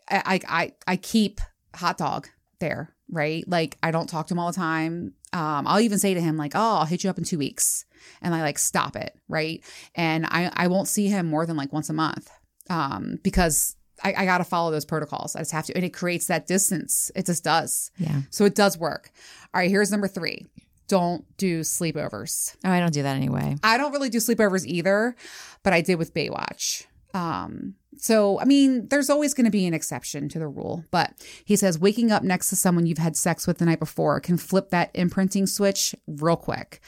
I 0.09 0.21
I 0.25 0.63
I, 0.63 0.71
I 0.87 0.95
keep 0.97 1.39
hot 1.75 1.97
dog 1.97 2.27
there, 2.59 2.95
right? 3.09 3.47
Like 3.47 3.77
I 3.83 3.91
don't 3.91 4.07
talk 4.09 4.27
to 4.27 4.33
him 4.33 4.39
all 4.39 4.51
the 4.51 4.55
time. 4.55 5.13
Um, 5.31 5.65
I'll 5.67 5.79
even 5.79 5.99
say 5.99 6.13
to 6.13 6.21
him 6.21 6.37
like, 6.37 6.53
"Oh, 6.55 6.77
I'll 6.77 6.85
hit 6.85 7.03
you 7.03 7.09
up 7.09 7.17
in 7.17 7.23
two 7.23 7.37
weeks," 7.37 7.85
and 8.21 8.33
I 8.35 8.41
like 8.41 8.59
stop 8.59 8.95
it, 8.95 9.17
right? 9.27 9.63
And 9.95 10.25
I 10.25 10.51
I 10.53 10.67
won't 10.67 10.87
see 10.87 11.07
him 11.07 11.27
more 11.27 11.45
than 11.45 11.57
like 11.57 11.71
once 11.73 11.89
a 11.89 11.93
month, 11.93 12.29
um, 12.69 13.19
because 13.23 13.75
I, 14.03 14.13
I 14.17 14.25
got 14.25 14.39
to 14.39 14.43
follow 14.43 14.71
those 14.71 14.85
protocols. 14.85 15.35
I 15.35 15.39
just 15.39 15.51
have 15.51 15.65
to, 15.67 15.75
and 15.75 15.85
it 15.85 15.93
creates 15.93 16.27
that 16.27 16.47
distance. 16.47 17.11
It 17.15 17.25
just 17.25 17.43
does. 17.43 17.91
Yeah. 17.97 18.21
So 18.29 18.45
it 18.45 18.55
does 18.55 18.77
work. 18.77 19.11
All 19.53 19.59
right, 19.61 19.69
here's 19.69 19.91
number 19.91 20.07
three. 20.07 20.47
Don't 20.87 21.25
do 21.37 21.61
sleepovers. 21.61 22.55
Oh, 22.63 22.71
I 22.71 22.79
don't 22.79 22.93
do 22.93 23.03
that 23.03 23.15
anyway. 23.15 23.55
I 23.63 23.77
don't 23.77 23.91
really 23.91 24.09
do 24.09 24.19
sleepovers 24.19 24.65
either, 24.65 25.15
but 25.63 25.73
I 25.73 25.81
did 25.81 25.95
with 25.95 26.13
Baywatch. 26.13 26.85
Um, 27.13 27.75
so 27.97 28.39
I 28.39 28.45
mean, 28.45 28.87
there's 28.89 29.09
always 29.09 29.33
going 29.33 29.45
to 29.45 29.51
be 29.51 29.65
an 29.65 29.73
exception 29.73 30.27
to 30.29 30.39
the 30.39 30.47
rule, 30.47 30.83
but 30.91 31.13
he 31.45 31.55
says 31.55 31.79
waking 31.79 32.11
up 32.11 32.23
next 32.23 32.49
to 32.49 32.55
someone 32.55 32.85
you've 32.85 32.97
had 32.97 33.15
sex 33.15 33.47
with 33.47 33.59
the 33.59 33.65
night 33.65 33.79
before 33.79 34.19
can 34.19 34.37
flip 34.37 34.69
that 34.69 34.91
imprinting 34.93 35.45
switch 35.47 35.95
real 36.07 36.35
quick. 36.35 36.81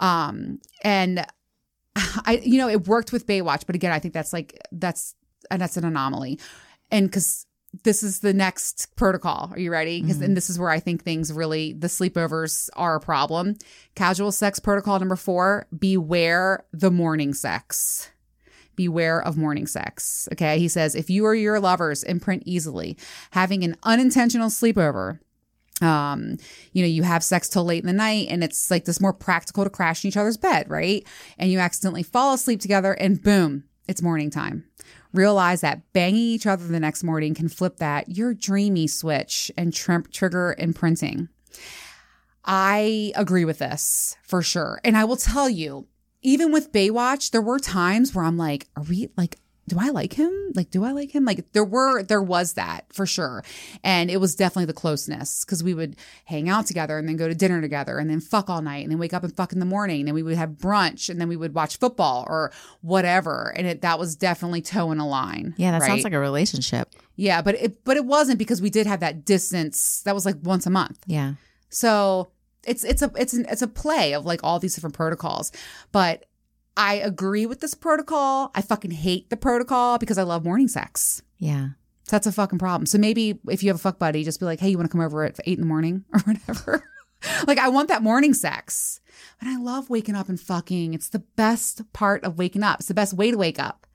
Um, 0.00 0.60
and 0.82 1.26
I, 1.96 2.40
you 2.42 2.58
know, 2.58 2.68
it 2.68 2.86
worked 2.86 3.12
with 3.12 3.26
Baywatch, 3.26 3.66
but 3.66 3.74
again, 3.74 3.92
I 3.92 3.98
think 3.98 4.14
that's 4.14 4.32
like 4.32 4.58
that's 4.72 5.14
and 5.50 5.60
that's 5.60 5.76
an 5.76 5.84
anomaly, 5.84 6.40
and 6.90 7.06
because 7.06 7.45
this 7.82 8.02
is 8.02 8.20
the 8.20 8.34
next 8.34 8.94
protocol. 8.96 9.50
Are 9.52 9.58
you 9.58 9.70
ready? 9.70 10.00
Because 10.00 10.20
and 10.20 10.36
this 10.36 10.50
is 10.50 10.58
where 10.58 10.70
I 10.70 10.80
think 10.80 11.02
things 11.02 11.32
really 11.32 11.72
the 11.72 11.88
sleepovers 11.88 12.68
are 12.74 12.96
a 12.96 13.00
problem. 13.00 13.56
Casual 13.94 14.32
sex 14.32 14.58
protocol 14.58 14.98
number 14.98 15.16
four: 15.16 15.66
beware 15.76 16.64
the 16.72 16.90
morning 16.90 17.34
sex. 17.34 18.10
Beware 18.76 19.22
of 19.22 19.36
morning 19.36 19.66
sex. 19.66 20.28
Okay, 20.32 20.58
he 20.58 20.68
says 20.68 20.94
if 20.94 21.08
you 21.08 21.24
or 21.24 21.34
your 21.34 21.60
lovers 21.60 22.02
imprint 22.02 22.42
easily, 22.46 22.96
having 23.30 23.64
an 23.64 23.76
unintentional 23.82 24.48
sleepover 24.48 25.18
um 25.82 26.38
you 26.72 26.82
know 26.82 26.88
you 26.88 27.02
have 27.02 27.22
sex 27.22 27.48
till 27.48 27.64
late 27.64 27.82
in 27.82 27.86
the 27.86 27.92
night 27.92 28.28
and 28.30 28.42
it's 28.42 28.70
like 28.70 28.86
this 28.86 29.00
more 29.00 29.12
practical 29.12 29.62
to 29.62 29.68
crash 29.68 30.04
in 30.04 30.08
each 30.08 30.16
other's 30.16 30.38
bed 30.38 30.70
right 30.70 31.06
and 31.38 31.50
you 31.50 31.58
accidentally 31.58 32.02
fall 32.02 32.32
asleep 32.32 32.60
together 32.60 32.94
and 32.94 33.22
boom 33.22 33.62
it's 33.86 34.00
morning 34.00 34.30
time 34.30 34.64
realize 35.16 35.60
that 35.62 35.92
banging 35.92 36.20
each 36.20 36.46
other 36.46 36.66
the 36.66 36.80
next 36.80 37.02
morning 37.02 37.34
can 37.34 37.48
flip 37.48 37.78
that 37.78 38.08
your 38.16 38.34
dreamy 38.34 38.86
switch 38.86 39.50
and 39.56 39.74
trim- 39.74 40.06
trigger 40.12 40.54
imprinting 40.58 41.28
i 42.44 43.12
agree 43.16 43.44
with 43.44 43.58
this 43.58 44.16
for 44.22 44.42
sure. 44.42 44.80
And 44.84 44.96
i 44.96 45.04
will 45.04 45.16
tell 45.16 45.48
you 45.48 45.86
even 46.22 46.52
with 46.52 46.72
baywatch 46.72 47.30
there 47.30 47.42
were 47.42 47.58
times 47.58 48.14
where 48.14 48.24
i'm 48.24 48.36
like 48.36 48.68
are 48.76 48.82
we 48.84 49.08
like 49.16 49.38
do 49.68 49.78
I 49.80 49.88
like 49.88 50.12
him? 50.12 50.32
Like, 50.54 50.70
do 50.70 50.84
I 50.84 50.92
like 50.92 51.10
him? 51.10 51.24
Like, 51.24 51.52
there 51.52 51.64
were, 51.64 52.02
there 52.02 52.22
was 52.22 52.52
that 52.52 52.84
for 52.92 53.04
sure. 53.04 53.42
And 53.82 54.10
it 54.10 54.18
was 54.18 54.36
definitely 54.36 54.66
the 54.66 54.72
closeness 54.72 55.44
because 55.44 55.64
we 55.64 55.74
would 55.74 55.96
hang 56.24 56.48
out 56.48 56.66
together 56.66 56.98
and 56.98 57.08
then 57.08 57.16
go 57.16 57.26
to 57.26 57.34
dinner 57.34 57.60
together 57.60 57.98
and 57.98 58.08
then 58.08 58.20
fuck 58.20 58.48
all 58.48 58.62
night 58.62 58.84
and 58.84 58.92
then 58.92 58.98
wake 58.98 59.12
up 59.12 59.24
and 59.24 59.34
fuck 59.36 59.52
in 59.52 59.58
the 59.58 59.66
morning. 59.66 60.00
And 60.00 60.08
then 60.08 60.14
we 60.14 60.22
would 60.22 60.36
have 60.36 60.50
brunch 60.50 61.08
and 61.08 61.20
then 61.20 61.28
we 61.28 61.36
would 61.36 61.54
watch 61.54 61.78
football 61.78 62.24
or 62.28 62.52
whatever. 62.80 63.52
And 63.56 63.66
it, 63.66 63.82
that 63.82 63.98
was 63.98 64.14
definitely 64.14 64.62
toeing 64.62 65.00
a 65.00 65.06
line. 65.06 65.54
Yeah, 65.56 65.72
that 65.72 65.80
right? 65.80 65.88
sounds 65.88 66.04
like 66.04 66.12
a 66.12 66.20
relationship. 66.20 66.94
yeah, 67.16 67.42
but 67.42 67.56
it, 67.56 67.84
but 67.84 67.96
it 67.96 68.04
wasn't 68.04 68.38
because 68.38 68.62
we 68.62 68.70
did 68.70 68.86
have 68.86 69.00
that 69.00 69.24
distance. 69.24 70.02
That 70.02 70.14
was 70.14 70.24
like 70.24 70.36
once 70.42 70.66
a 70.66 70.70
month. 70.70 70.98
Yeah. 71.06 71.34
So 71.70 72.30
it's 72.64 72.84
it's 72.84 73.02
a 73.02 73.10
it's 73.16 73.32
an, 73.32 73.46
it's 73.48 73.62
a 73.62 73.68
play 73.68 74.14
of 74.14 74.24
like 74.24 74.40
all 74.42 74.58
these 74.58 74.74
different 74.74 74.94
protocols. 74.94 75.52
But 75.92 76.26
I 76.76 76.94
agree 76.94 77.46
with 77.46 77.60
this 77.60 77.74
protocol. 77.74 78.50
I 78.54 78.62
fucking 78.62 78.90
hate 78.90 79.30
the 79.30 79.36
protocol 79.36 79.98
because 79.98 80.18
I 80.18 80.22
love 80.22 80.44
morning 80.44 80.68
sex. 80.68 81.22
Yeah. 81.38 81.68
So 82.04 82.10
that's 82.10 82.26
a 82.26 82.32
fucking 82.32 82.58
problem. 82.58 82.86
So 82.86 82.98
maybe 82.98 83.40
if 83.48 83.62
you 83.62 83.68
have 83.70 83.76
a 83.76 83.80
fuck 83.80 83.98
buddy, 83.98 84.22
just 84.24 84.38
be 84.38 84.46
like, 84.46 84.60
hey, 84.60 84.68
you 84.68 84.76
want 84.76 84.90
to 84.90 84.92
come 84.92 85.04
over 85.04 85.24
at 85.24 85.40
eight 85.46 85.58
in 85.58 85.62
the 85.62 85.66
morning 85.66 86.04
or 86.12 86.20
whatever. 86.20 86.84
like 87.46 87.58
I 87.58 87.68
want 87.68 87.88
that 87.88 88.02
morning 88.02 88.34
sex. 88.34 89.00
But 89.40 89.48
I 89.48 89.56
love 89.56 89.90
waking 89.90 90.14
up 90.14 90.28
and 90.28 90.40
fucking. 90.40 90.94
It's 90.94 91.08
the 91.08 91.20
best 91.20 91.92
part 91.92 92.24
of 92.24 92.38
waking 92.38 92.62
up. 92.62 92.80
It's 92.80 92.88
the 92.88 92.94
best 92.94 93.14
way 93.14 93.30
to 93.30 93.38
wake 93.38 93.58
up. 93.58 93.86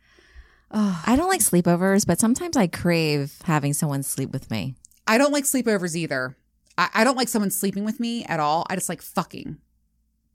I 1.05 1.15
don't 1.17 1.29
like 1.29 1.41
sleepovers, 1.41 2.07
but 2.07 2.19
sometimes 2.19 2.55
I 2.55 2.67
crave 2.67 3.39
having 3.43 3.73
someone 3.73 4.03
sleep 4.03 4.31
with 4.31 4.49
me. 4.49 4.75
I 5.05 5.17
don't 5.17 5.33
like 5.33 5.43
sleepovers 5.43 5.95
either. 5.95 6.37
I, 6.77 6.89
I 6.93 7.03
don't 7.03 7.17
like 7.17 7.27
someone 7.27 7.51
sleeping 7.51 7.83
with 7.83 7.99
me 7.99 8.23
at 8.25 8.39
all. 8.39 8.65
I 8.69 8.75
just 8.75 8.87
like 8.89 9.01
fucking. 9.01 9.57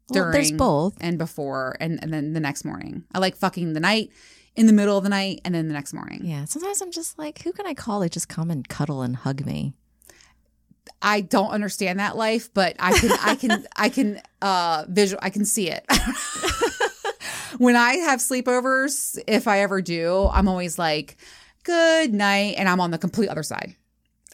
Well, 0.08 0.30
there's 0.30 0.52
both. 0.52 0.96
and 1.00 1.18
before 1.18 1.76
and, 1.80 1.98
and 2.02 2.12
then 2.12 2.32
the 2.32 2.40
next 2.40 2.64
morning. 2.64 3.04
I 3.14 3.18
like 3.18 3.36
fucking 3.36 3.72
the 3.72 3.80
night, 3.80 4.10
in 4.54 4.66
the 4.66 4.72
middle 4.72 4.96
of 4.96 5.04
the 5.04 5.10
night, 5.10 5.40
and 5.44 5.54
then 5.54 5.68
the 5.68 5.74
next 5.74 5.92
morning. 5.92 6.20
Yeah. 6.24 6.44
Sometimes 6.44 6.80
I'm 6.80 6.92
just 6.92 7.18
like, 7.18 7.42
who 7.42 7.52
can 7.52 7.66
I 7.66 7.74
call 7.74 8.02
to 8.02 8.08
just 8.08 8.28
come 8.28 8.50
and 8.50 8.66
cuddle 8.68 9.02
and 9.02 9.16
hug 9.16 9.44
me? 9.44 9.74
I 11.02 11.20
don't 11.20 11.50
understand 11.50 11.98
that 11.98 12.16
life, 12.16 12.52
but 12.54 12.76
I 12.78 12.98
can 12.98 13.12
I 13.20 13.34
can 13.34 13.66
I 13.76 13.88
can 13.88 14.22
uh 14.40 14.84
visual 14.88 15.20
I 15.22 15.30
can 15.30 15.44
see 15.44 15.70
it. 15.70 15.84
when 17.58 17.76
I 17.76 17.94
have 17.96 18.20
sleepovers, 18.20 19.18
if 19.26 19.46
I 19.48 19.60
ever 19.60 19.82
do, 19.82 20.28
I'm 20.32 20.48
always 20.48 20.78
like, 20.78 21.16
good 21.64 22.14
night, 22.14 22.54
and 22.58 22.68
I'm 22.68 22.80
on 22.80 22.90
the 22.90 22.98
complete 22.98 23.28
other 23.28 23.42
side. 23.42 23.76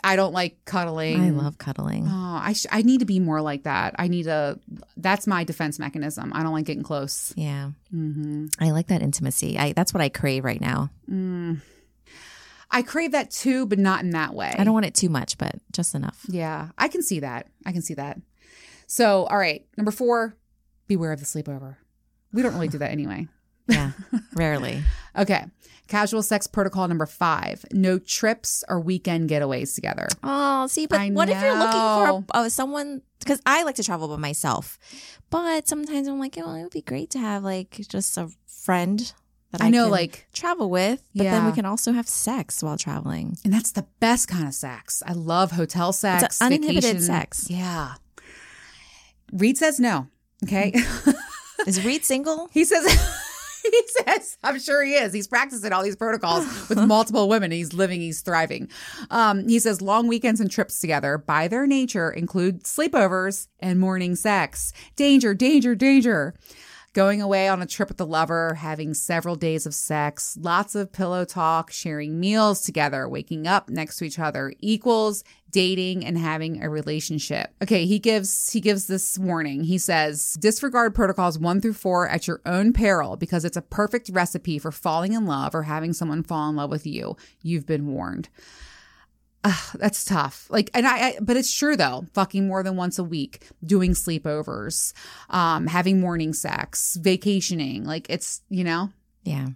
I 0.05 0.17
don't 0.17 0.33
like 0.33 0.65
cuddling. 0.65 1.21
I 1.21 1.31
love 1.31 1.59
cuddling. 1.59 2.07
Oh, 2.09 2.41
I 2.43 2.55
sh- 2.55 2.67
I 2.73 2.83
need 2.83 2.99
to 3.01 3.05
be 3.05 3.21
more 3.21 3.41
like 3.41 3.63
that. 3.65 3.95
I 3.99 4.09
need 4.09 4.27
a. 4.27 4.59
That's 4.97 5.27
my 5.27 5.45
defense 5.45 5.79
mechanism. 5.79 6.33
I 6.35 6.43
don't 6.43 6.53
like 6.53 6.65
getting 6.65 6.83
close. 6.83 7.33
Yeah. 7.37 7.71
hmm 7.91 8.47
I 8.59 8.73
like 8.73 8.89
that 8.89 9.01
intimacy. 9.03 9.59
I 9.59 9.73
that's 9.73 9.95
what 9.95 10.01
I 10.01 10.09
crave 10.09 10.45
right 10.45 10.61
now. 10.61 10.91
Mm. 11.11 11.61
I 12.75 12.83
crave 12.83 13.13
that 13.13 13.31
too, 13.31 13.67
but 13.67 13.79
not 13.79 14.03
in 14.03 14.11
that 14.11 14.35
way. 14.35 14.53
I 14.59 14.65
don't 14.65 14.73
want 14.75 14.87
it 14.87 14.95
too 14.95 15.11
much, 15.11 15.37
but 15.39 15.57
just 15.73 15.95
enough. 15.95 16.25
Yeah, 16.29 16.69
I 16.79 16.89
can 16.89 17.03
see 17.03 17.21
that. 17.21 17.49
I 17.67 17.73
can 17.73 17.83
see 17.83 17.95
that. 17.95 18.19
So, 18.87 19.25
all 19.27 19.39
right, 19.39 19.65
number 19.77 19.91
four, 19.91 20.37
beware 20.89 21.13
of 21.13 21.21
the 21.21 21.27
sleepover. 21.27 21.77
We 22.33 22.43
don't 22.43 22.55
really 22.55 22.69
do 22.69 22.79
that 22.79 22.91
anyway. 22.91 23.29
Yeah. 23.69 23.93
Rarely. 24.35 24.83
Okay, 25.17 25.45
casual 25.89 26.23
sex 26.23 26.47
protocol 26.47 26.89
number 26.89 27.07
five: 27.07 27.65
no 27.73 27.99
trips 27.99 28.65
or 28.69 28.81
weekend 28.81 29.31
getaways 29.31 29.75
together. 29.75 30.09
Oh, 30.23 30.67
see, 30.67 30.87
but 30.87 31.01
I 31.01 31.11
what 31.11 31.29
if 31.29 31.41
you're 31.41 31.59
looking 31.59 31.81
for 31.81 32.25
uh, 32.35 32.49
someone? 32.49 33.03
Because 33.19 33.41
I 33.47 33.63
like 33.63 33.77
to 33.77 33.85
travel 33.85 34.09
by 34.09 34.17
myself, 34.17 34.79
but 35.31 35.69
sometimes 35.69 36.09
I'm 36.09 36.19
like, 36.19 36.37
oh, 36.39 36.55
it 36.55 36.63
would 36.63 36.73
be 36.73 36.83
great 36.83 37.11
to 37.11 37.19
have 37.19 37.45
like 37.45 37.81
just 37.89 38.19
a 38.19 38.29
friend 38.47 39.13
that 39.53 39.63
I, 39.63 39.67
I 39.67 39.71
know, 39.71 39.85
can 39.85 39.91
like, 39.93 40.27
travel 40.33 40.71
with. 40.71 41.03
But 41.15 41.25
then 41.25 41.47
we 41.47 41.53
can 41.53 41.65
also 41.65 41.93
have 41.93 42.09
sex 42.09 42.63
while 42.63 42.77
traveling. 42.79 43.37
and 43.45 43.53
that's 43.53 43.73
the 43.73 43.87
best 44.01 44.29
kind 44.29 44.47
of 44.47 44.55
sex. 44.55 45.03
I 45.07 45.13
love 45.13 45.53
hotel 45.53 45.93
sex, 45.93 46.41
uninhibited 46.41 46.83
vacation. 46.83 47.01
sex. 47.03 47.51
Yeah. 47.51 47.95
Reid 49.33 49.57
says 49.59 49.79
no. 49.79 50.09
Okay. 50.45 50.75
Is 51.67 51.85
Reid 51.85 52.05
single? 52.05 52.49
He 52.53 52.65
says, 52.65 52.85
he 53.71 53.83
says, 53.87 54.39
I'm 54.43 54.59
sure 54.59 54.83
he 54.83 54.95
is. 54.95 55.13
He's 55.13 55.29
practicing 55.29 55.73
all 55.73 55.83
these 55.83 55.97
protocols 55.97 56.69
with 56.69 56.79
multiple 56.87 57.29
women. 57.29 57.51
He's 57.51 57.73
living, 57.73 58.01
he's 58.01 58.21
thriving. 58.21 58.69
Um, 59.11 59.49
he 59.49 59.59
says, 59.59 59.81
long 59.81 60.07
weekends 60.07 60.41
and 60.41 60.51
trips 60.51 60.81
together, 60.81 61.19
by 61.19 61.49
their 61.49 61.67
nature, 61.67 62.11
include 62.11 62.65
sleepovers 62.65 63.49
and 63.61 63.79
morning 63.79 64.17
sex. 64.17 64.73
Danger, 64.97 65.35
danger, 65.35 65.75
danger. 65.75 66.35
Going 66.95 67.23
away 67.23 67.49
on 67.49 67.63
a 67.63 67.67
trip 67.67 67.89
with 67.89 67.97
the 67.97 68.05
lover, 68.05 68.53
having 68.53 68.93
several 68.93 69.35
days 69.35 69.65
of 69.65 69.73
sex, 69.73 70.37
lots 70.39 70.75
of 70.75 70.93
pillow 70.93 71.25
talk, 71.25 71.73
sharing 71.73 72.21
meals 72.21 72.61
together, 72.61 73.09
waking 73.09 73.47
up 73.47 73.71
next 73.71 73.97
to 73.97 74.05
each 74.05 74.19
other 74.19 74.53
equals 74.61 75.25
dating 75.51 76.05
and 76.05 76.19
having 76.19 76.63
a 76.63 76.69
relationship. 76.69 77.55
Okay, 77.63 77.87
he 77.87 77.99
gives 77.99 78.51
he 78.51 78.61
gives 78.61 78.89
this 78.89 79.19
warning. 79.19 79.65
He 79.65 79.79
says, 79.79 80.37
"Disregard 80.39 80.95
protocols 80.95 81.39
1 81.39 81.63
through 81.63 81.73
4 81.75 82.11
at 82.11 82.27
your 82.27 82.43
own 82.45 82.75
peril 82.75 83.17
because 83.17 83.47
it's 83.47 83.57
a 83.57 83.63
perfect 83.63 84.11
recipe 84.11 84.59
for 84.59 84.71
falling 84.71 85.15
in 85.15 85.25
love 85.25 85.55
or 85.55 85.63
having 85.63 85.95
someone 85.95 86.23
fall 86.23 86.51
in 86.51 86.57
love 86.57 86.71
with 86.71 86.87
you. 86.87 87.17
You've 87.41 87.65
been 87.65 87.87
warned." 87.87 88.29
Ugh, 89.45 89.77
that's 89.79 90.05
tough. 90.05 90.47
Like, 90.51 90.71
and 90.73 90.87
I, 90.87 90.99
I, 90.99 91.17
but 91.21 91.37
it's 91.37 91.53
true 91.53 91.77
though. 91.77 92.07
Fucking 92.15 92.47
more 92.47 92.63
than 92.63 92.77
once 92.77 92.99
a 92.99 93.05
week, 93.05 93.49
doing 93.65 93.93
sleepovers, 93.93 94.93
um, 95.31 95.67
having 95.67 96.01
morning 96.01 96.33
sex, 96.33 96.97
vacationing. 97.01 97.85
Like, 97.85 98.07
it's 98.09 98.43
you 98.49 98.63
know, 98.65 98.91
Yeah. 99.25 99.49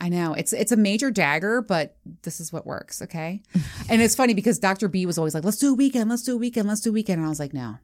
I 0.00 0.08
know 0.08 0.34
it's 0.34 0.52
it's 0.52 0.72
a 0.72 0.76
major 0.76 1.12
dagger, 1.12 1.62
but 1.62 1.96
this 2.22 2.40
is 2.40 2.52
what 2.52 2.66
works. 2.66 3.00
Okay, 3.02 3.42
and 3.88 4.02
it's 4.02 4.16
funny 4.16 4.34
because 4.34 4.58
Dr. 4.58 4.88
B 4.88 5.06
was 5.06 5.18
always 5.18 5.34
like, 5.34 5.44
"Let's 5.44 5.58
do 5.58 5.70
a 5.70 5.74
weekend, 5.74 6.10
let's 6.10 6.24
do 6.24 6.34
a 6.34 6.36
weekend, 6.36 6.66
let's 6.68 6.80
do 6.80 6.90
a 6.90 6.92
weekend," 6.92 7.18
and 7.18 7.26
I 7.26 7.28
was 7.28 7.38
like, 7.38 7.54
"No, 7.54 7.76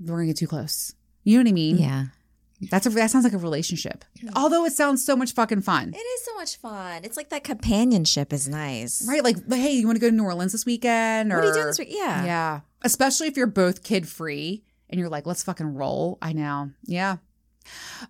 we're 0.00 0.16
gonna 0.16 0.26
get 0.26 0.36
too 0.36 0.48
close." 0.48 0.94
You 1.22 1.38
know 1.38 1.44
what 1.44 1.50
I 1.50 1.52
mean? 1.52 1.78
Yeah. 1.78 2.06
That's 2.70 2.86
a 2.86 2.90
that 2.90 3.10
sounds 3.10 3.24
like 3.24 3.34
a 3.34 3.38
relationship. 3.38 4.04
Although 4.34 4.64
it 4.64 4.72
sounds 4.72 5.04
so 5.04 5.14
much 5.14 5.32
fucking 5.32 5.60
fun. 5.60 5.92
It 5.94 5.98
is 5.98 6.24
so 6.24 6.34
much 6.36 6.56
fun. 6.56 7.04
It's 7.04 7.16
like 7.16 7.28
that 7.28 7.44
companionship 7.44 8.32
is 8.32 8.48
nice. 8.48 9.06
Right, 9.06 9.22
like, 9.22 9.36
hey, 9.52 9.72
you 9.72 9.86
want 9.86 9.96
to 9.96 10.00
go 10.00 10.08
to 10.08 10.14
New 10.16 10.24
Orleans 10.24 10.52
this 10.52 10.64
weekend? 10.64 11.32
Or 11.32 11.36
What 11.36 11.44
are 11.44 11.48
you 11.48 11.54
doing 11.54 11.66
this 11.66 11.78
week? 11.78 11.88
Yeah. 11.90 12.24
Yeah. 12.24 12.60
Especially 12.82 13.26
if 13.28 13.36
you're 13.36 13.46
both 13.46 13.82
kid 13.82 14.08
free 14.08 14.64
and 14.88 14.98
you're 14.98 15.10
like, 15.10 15.26
let's 15.26 15.42
fucking 15.42 15.74
roll. 15.74 16.18
I 16.22 16.32
know. 16.32 16.70
Yeah. 16.84 17.16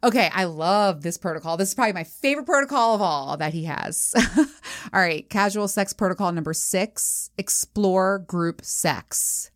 Okay. 0.05 0.31
I 0.33 0.45
love 0.45 1.03
this 1.03 1.19
protocol. 1.19 1.57
This 1.57 1.71
is 1.71 1.75
probably 1.75 1.95
my 1.95 2.05
favorite 2.05 2.47
protocol 2.47 2.95
of 2.95 3.03
all 3.03 3.37
that 3.39 3.53
he 3.53 3.65
has. 3.65 4.15
all 4.93 5.01
right. 5.01 5.29
Casual 5.29 5.67
sex 5.67 5.93
protocol 5.93 6.31
number 6.31 6.53
six 6.53 7.31
explore 7.39 8.21
group 8.21 8.65
sex. 8.65 9.51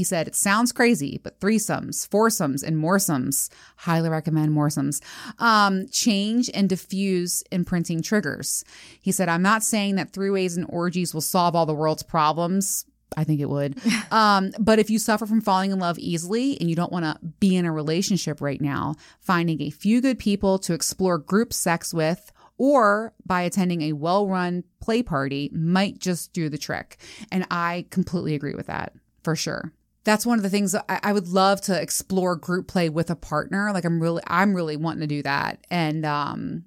He 0.00 0.04
said, 0.04 0.28
it 0.28 0.34
sounds 0.34 0.72
crazy, 0.72 1.20
but 1.22 1.40
threesomes, 1.40 2.08
foursomes, 2.08 2.62
and 2.62 2.74
moresomes, 2.78 3.50
highly 3.76 4.08
recommend 4.08 4.56
moresomes, 4.56 5.02
um, 5.38 5.88
change 5.90 6.48
and 6.54 6.70
diffuse 6.70 7.44
imprinting 7.52 8.00
triggers. 8.00 8.64
He 9.02 9.12
said, 9.12 9.28
I'm 9.28 9.42
not 9.42 9.62
saying 9.62 9.96
that 9.96 10.14
three 10.14 10.30
ways 10.30 10.56
and 10.56 10.64
orgies 10.70 11.12
will 11.12 11.20
solve 11.20 11.54
all 11.54 11.66
the 11.66 11.74
world's 11.74 12.02
problems. 12.02 12.86
I 13.14 13.24
think 13.24 13.42
it 13.42 13.50
would. 13.50 13.78
Um, 14.10 14.52
but 14.58 14.78
if 14.78 14.88
you 14.88 14.98
suffer 14.98 15.26
from 15.26 15.42
falling 15.42 15.70
in 15.70 15.78
love 15.78 15.98
easily 15.98 16.58
and 16.58 16.70
you 16.70 16.74
don't 16.74 16.90
want 16.90 17.04
to 17.04 17.18
be 17.40 17.56
in 17.56 17.66
a 17.66 17.72
relationship 17.72 18.40
right 18.40 18.60
now, 18.60 18.94
finding 19.20 19.60
a 19.60 19.68
few 19.68 20.00
good 20.00 20.18
people 20.18 20.58
to 20.60 20.72
explore 20.72 21.18
group 21.18 21.52
sex 21.52 21.92
with 21.92 22.32
or 22.56 23.12
by 23.26 23.42
attending 23.42 23.82
a 23.82 23.92
well 23.92 24.26
run 24.26 24.64
play 24.80 25.02
party 25.02 25.50
might 25.52 25.98
just 25.98 26.32
do 26.32 26.48
the 26.48 26.58
trick. 26.58 26.96
And 27.30 27.46
I 27.50 27.84
completely 27.90 28.34
agree 28.34 28.54
with 28.54 28.66
that 28.68 28.94
for 29.22 29.36
sure. 29.36 29.72
That's 30.04 30.24
one 30.24 30.38
of 30.38 30.42
the 30.42 30.50
things 30.50 30.74
I, 30.74 30.82
I 30.88 31.12
would 31.12 31.28
love 31.28 31.60
to 31.62 31.80
explore 31.80 32.36
group 32.36 32.68
play 32.68 32.88
with 32.88 33.10
a 33.10 33.16
partner. 33.16 33.72
Like 33.72 33.84
I'm 33.84 34.00
really, 34.00 34.22
I'm 34.26 34.54
really 34.54 34.76
wanting 34.76 35.00
to 35.00 35.06
do 35.06 35.22
that. 35.22 35.66
And, 35.70 36.04
um, 36.06 36.64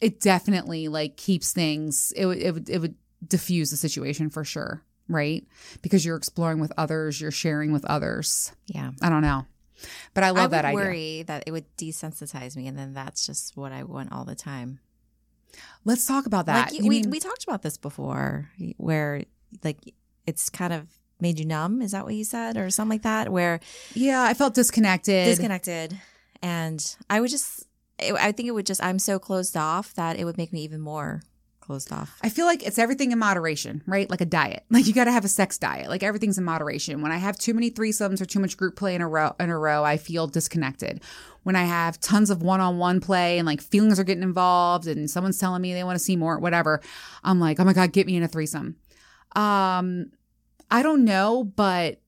it 0.00 0.20
definitely 0.20 0.88
like 0.88 1.16
keeps 1.16 1.52
things, 1.52 2.12
it 2.16 2.26
would, 2.26 2.38
it 2.38 2.52
would, 2.52 2.70
it 2.70 2.78
would 2.80 2.94
diffuse 3.26 3.70
the 3.70 3.76
situation 3.76 4.30
for 4.30 4.44
sure. 4.44 4.82
Right. 5.08 5.46
Because 5.82 6.04
you're 6.04 6.16
exploring 6.16 6.60
with 6.60 6.72
others, 6.78 7.20
you're 7.20 7.30
sharing 7.30 7.72
with 7.72 7.84
others. 7.84 8.52
Yeah. 8.66 8.92
I 9.02 9.10
don't 9.10 9.22
know. 9.22 9.46
But 10.14 10.24
I 10.24 10.30
love 10.30 10.52
I 10.52 10.56
that 10.56 10.64
idea. 10.64 10.74
worry 10.76 11.22
that 11.24 11.44
it 11.46 11.52
would 11.52 11.66
desensitize 11.76 12.56
me, 12.56 12.66
and 12.68 12.78
then 12.78 12.94
that's 12.94 13.26
just 13.26 13.54
what 13.56 13.72
I 13.72 13.82
want 13.82 14.12
all 14.12 14.24
the 14.24 14.34
time. 14.34 14.78
Let's 15.84 16.06
talk 16.06 16.24
about 16.24 16.46
that. 16.46 16.72
Like 16.72 16.80
we 16.80 16.88
mean- 16.88 17.10
we 17.10 17.20
talked 17.20 17.44
about 17.44 17.62
this 17.62 17.76
before, 17.76 18.50
where 18.78 19.24
like 19.62 19.94
it's 20.26 20.48
kind 20.48 20.72
of 20.72 20.86
made 21.24 21.40
you 21.40 21.46
numb. 21.46 21.82
Is 21.82 21.90
that 21.92 22.04
what 22.04 22.14
you 22.14 22.24
said, 22.24 22.56
or 22.56 22.70
something 22.70 22.96
like 22.96 23.02
that? 23.02 23.30
Where 23.32 23.58
yeah, 23.94 24.22
I 24.22 24.34
felt 24.34 24.54
disconnected. 24.54 25.24
disconnected, 25.24 25.98
and 26.42 26.96
I 27.10 27.20
would 27.20 27.30
just. 27.30 27.66
I 27.98 28.32
think 28.32 28.48
it 28.48 28.52
would 28.52 28.66
just. 28.66 28.82
I'm 28.82 28.98
so 28.98 29.18
closed 29.18 29.56
off 29.56 29.94
that 29.94 30.18
it 30.18 30.24
would 30.24 30.36
make 30.36 30.52
me 30.52 30.62
even 30.62 30.80
more 30.80 31.22
closed 31.64 31.90
off. 31.92 32.18
I 32.22 32.28
feel 32.28 32.44
like 32.44 32.62
it's 32.62 32.78
everything 32.78 33.10
in 33.10 33.18
moderation, 33.18 33.82
right? 33.86 34.08
Like 34.08 34.20
a 34.20 34.26
diet. 34.26 34.64
Like 34.74 34.86
you 34.88 34.92
got 34.92 35.04
to 35.04 35.12
have 35.12 35.24
a 35.24 35.28
sex 35.28 35.56
diet. 35.56 35.88
Like 35.88 36.02
everything's 36.02 36.36
in 36.36 36.44
moderation. 36.44 37.00
When 37.00 37.12
I 37.12 37.16
have 37.16 37.38
too 37.38 37.54
many 37.54 37.70
threesomes 37.70 38.20
or 38.20 38.24
too 38.24 38.40
much 38.40 38.56
group 38.56 38.74
play 38.74 38.96
in 38.96 39.00
a 39.00 39.08
row, 39.08 39.34
in 39.38 39.50
a 39.50 39.56
row, 39.56 39.84
I 39.84 39.96
feel 39.96 40.26
disconnected. 40.26 41.00
When 41.44 41.54
I 41.54 41.62
have 41.62 42.00
tons 42.00 42.28
of 42.28 42.42
one-on-one 42.42 43.00
play 43.00 43.38
and 43.38 43.46
like 43.46 43.60
feelings 43.60 44.00
are 44.00 44.04
getting 44.04 44.24
involved 44.24 44.88
and 44.88 45.08
someone's 45.08 45.38
telling 45.38 45.62
me 45.62 45.72
they 45.72 45.84
want 45.84 45.96
to 45.96 46.04
see 46.04 46.16
more, 46.16 46.38
whatever, 46.38 46.80
I'm 47.22 47.38
like, 47.38 47.60
oh 47.60 47.64
my 47.64 47.72
god, 47.72 47.92
get 47.92 48.06
me 48.06 48.16
in 48.16 48.24
a 48.24 48.28
threesome. 48.28 48.76
Um, 49.36 50.10
I 50.70 50.82
don't 50.82 51.04
know, 51.04 51.44
but 51.44 52.00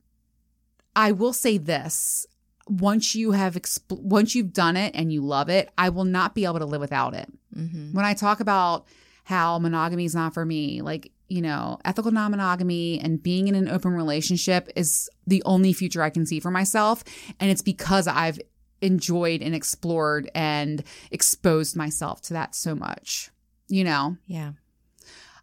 I 0.95 1.13
will 1.13 1.33
say 1.33 1.59
this: 1.59 2.27
once 2.69 3.15
you 3.15 3.33
have 3.33 3.59
once 3.91 4.35
you've 4.35 4.53
done 4.53 4.77
it 4.77 4.95
and 4.95 5.13
you 5.13 5.23
love 5.23 5.49
it, 5.49 5.71
I 5.79 5.89
will 5.89 6.05
not 6.05 6.35
be 6.35 6.45
able 6.45 6.59
to 6.59 6.67
live 6.67 6.81
without 6.81 7.15
it 7.15 7.29
hmm 7.55 7.93
when 7.93 8.05
I 8.05 8.15
talk 8.15 8.41
about 8.41 8.87
how 9.25 9.59
monogamy 9.59 10.05
is 10.05 10.15
not 10.15 10.35
for 10.35 10.45
me, 10.45 10.83
like, 10.83 11.11
you 11.29 11.43
know, 11.43 11.79
ethical 11.85 12.13
non 12.13 12.31
monogamy 12.31 13.01
and 13.01 13.21
being 13.21 13.49
in 13.49 13.57
an 13.57 13.69
open 13.69 13.91
relationship 13.93 14.71
is 14.77 15.11
the 15.27 15.43
only 15.45 15.73
future 15.73 16.01
I 16.01 16.11
can 16.11 16.27
see 16.27 16.39
for 16.39 16.53
myself. 16.53 17.03
And 17.41 17.51
it's 17.51 17.63
because 17.63 18.07
I've 18.07 18.39
enjoyed 18.81 19.43
and 19.43 19.53
explored 19.53 20.31
and 20.33 20.85
exposed 21.11 21.77
myself 21.77 22.21
to 22.23 22.35
that 22.35 22.55
so 22.55 22.77
much. 22.77 23.31
You 23.69 23.83
know, 23.83 24.17
Yeah, 24.27 24.53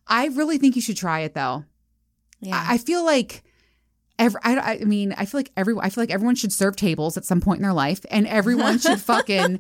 I 0.08 0.28
really 0.28 0.58
think 0.58 0.78
you 0.78 0.82
should 0.82 0.98
try 0.98 1.22
it 1.22 1.34
though. 1.34 1.66
Yeah. 2.44 2.66
I, 2.68 2.76
I 2.76 2.78
feel 2.78 3.04
like. 3.06 3.44
Every, 4.20 4.40
I, 4.44 4.78
I 4.80 4.84
mean, 4.84 5.12
I 5.18 5.26
feel 5.26 5.40
like 5.40 5.52
every, 5.58 5.76
I 5.82 5.90
feel 5.90 6.04
like 6.04 6.12
everyone 6.12 6.36
should 6.36 6.54
serve 6.54 6.76
tables 6.76 7.18
at 7.18 7.26
some 7.26 7.42
point 7.42 7.58
in 7.58 7.64
their 7.64 7.74
life, 7.74 8.06
and 8.12 8.28
everyone 8.28 8.78
should 8.78 9.02
fucking 9.12 9.60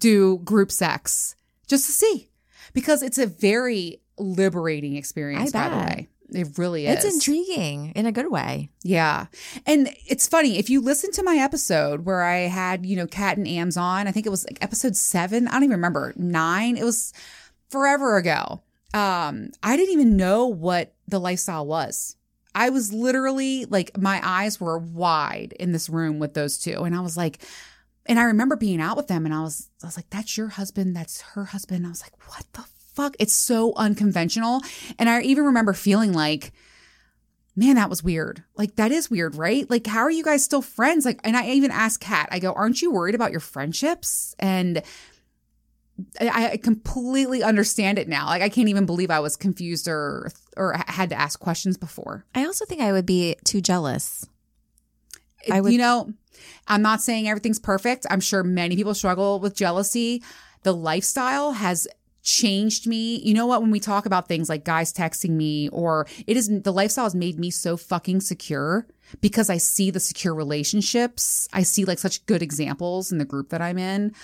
do 0.00 0.38
group 0.38 0.72
sex 0.72 1.36
just 1.68 1.86
to 1.86 1.92
see, 1.92 2.28
because 2.72 3.04
it's 3.04 3.16
a 3.16 3.26
very 3.28 4.00
liberating 4.18 4.96
experience. 4.96 5.52
By 5.52 5.68
the 5.68 5.76
way, 5.76 6.08
It 6.30 6.58
really 6.58 6.86
is. 6.88 7.04
It's 7.04 7.14
intriguing 7.14 7.92
in 7.94 8.04
a 8.06 8.12
good 8.12 8.28
way. 8.30 8.70
Yeah. 8.82 9.26
And 9.66 9.88
it's 10.06 10.26
funny, 10.26 10.58
if 10.58 10.68
you 10.68 10.80
listen 10.80 11.12
to 11.12 11.22
my 11.22 11.36
episode 11.36 12.04
where 12.04 12.22
I 12.24 12.48
had, 12.48 12.84
you 12.84 12.96
know, 12.96 13.06
Cat 13.06 13.36
and 13.36 13.46
Ams 13.46 13.76
on, 13.76 14.08
I 14.08 14.10
think 14.10 14.26
it 14.26 14.30
was 14.30 14.44
like 14.44 14.58
episode 14.60 14.96
seven, 14.96 15.46
I 15.46 15.52
don't 15.52 15.62
even 15.62 15.76
remember, 15.76 16.12
nine, 16.16 16.76
it 16.76 16.84
was 16.84 17.12
forever 17.70 18.16
ago. 18.16 18.62
Um, 18.94 19.50
I 19.62 19.76
didn't 19.76 19.92
even 19.92 20.16
know 20.16 20.48
what 20.48 20.92
the 21.06 21.20
lifestyle 21.20 21.66
was. 21.66 22.16
I 22.54 22.70
was 22.70 22.92
literally 22.92 23.64
like, 23.64 23.96
my 23.98 24.20
eyes 24.22 24.60
were 24.60 24.78
wide 24.78 25.54
in 25.58 25.72
this 25.72 25.88
room 25.88 26.18
with 26.18 26.34
those 26.34 26.58
two. 26.58 26.82
And 26.82 26.94
I 26.94 27.00
was 27.00 27.16
like, 27.16 27.38
and 28.06 28.18
I 28.18 28.24
remember 28.24 28.56
being 28.56 28.80
out 28.80 28.96
with 28.96 29.08
them 29.08 29.24
and 29.24 29.34
I 29.34 29.42
was, 29.42 29.70
I 29.82 29.86
was 29.86 29.96
like, 29.96 30.10
that's 30.10 30.36
your 30.36 30.48
husband. 30.48 30.94
That's 30.96 31.20
her 31.20 31.46
husband. 31.46 31.86
I 31.86 31.90
was 31.90 32.02
like, 32.02 32.16
what 32.28 32.44
the 32.52 32.64
fuck? 32.94 33.16
It's 33.18 33.34
so 33.34 33.72
unconventional. 33.76 34.60
And 34.98 35.08
I 35.08 35.22
even 35.22 35.44
remember 35.44 35.72
feeling 35.72 36.12
like, 36.12 36.52
man, 37.54 37.76
that 37.76 37.90
was 37.90 38.02
weird. 38.02 38.42
Like, 38.56 38.76
that 38.76 38.92
is 38.92 39.10
weird, 39.10 39.34
right? 39.34 39.68
Like, 39.68 39.86
how 39.86 40.00
are 40.00 40.10
you 40.10 40.24
guys 40.24 40.42
still 40.42 40.62
friends? 40.62 41.04
Like, 41.04 41.20
and 41.22 41.36
I 41.36 41.50
even 41.50 41.70
asked 41.70 42.00
Kat, 42.00 42.28
I 42.32 42.38
go, 42.38 42.52
aren't 42.52 42.82
you 42.82 42.90
worried 42.90 43.14
about 43.14 43.30
your 43.30 43.40
friendships? 43.40 44.34
And 44.38 44.82
I, 46.20 46.50
I 46.52 46.56
completely 46.56 47.42
understand 47.42 47.98
it 47.98 48.08
now. 48.08 48.26
Like, 48.26 48.42
I 48.42 48.48
can't 48.48 48.68
even 48.68 48.86
believe 48.86 49.10
I 49.10 49.20
was 49.20 49.36
confused 49.36 49.86
or, 49.88 50.30
or 50.56 50.74
had 50.86 51.10
to 51.10 51.16
ask 51.20 51.38
questions 51.38 51.76
before. 51.76 52.24
I 52.34 52.44
also 52.44 52.64
think 52.64 52.80
I 52.80 52.92
would 52.92 53.06
be 53.06 53.36
too 53.44 53.60
jealous. 53.60 54.26
I 55.50 55.60
would- 55.60 55.72
you 55.72 55.78
know, 55.78 56.12
I'm 56.66 56.82
not 56.82 57.02
saying 57.02 57.28
everything's 57.28 57.58
perfect. 57.58 58.06
I'm 58.10 58.20
sure 58.20 58.42
many 58.42 58.74
people 58.76 58.94
struggle 58.94 59.38
with 59.40 59.54
jealousy. 59.54 60.22
The 60.62 60.72
lifestyle 60.74 61.52
has 61.52 61.86
changed 62.22 62.86
me. 62.86 63.18
You 63.18 63.34
know 63.34 63.46
what? 63.46 63.60
When 63.60 63.70
we 63.72 63.80
talk 63.80 64.06
about 64.06 64.28
things 64.28 64.48
like 64.48 64.64
guys 64.64 64.92
texting 64.92 65.30
me 65.30 65.68
or 65.70 66.06
it 66.26 66.36
is 66.36 66.48
the 66.62 66.72
lifestyle 66.72 67.04
has 67.04 67.14
made 67.14 67.38
me 67.38 67.50
so 67.50 67.76
fucking 67.76 68.20
secure 68.20 68.86
because 69.20 69.50
I 69.50 69.56
see 69.56 69.90
the 69.90 69.98
secure 70.00 70.34
relationships. 70.34 71.48
I 71.52 71.64
see 71.64 71.84
like 71.84 71.98
such 71.98 72.24
good 72.26 72.42
examples 72.42 73.10
in 73.12 73.18
the 73.18 73.24
group 73.24 73.50
that 73.50 73.60
I'm 73.60 73.76
in. 73.78 74.14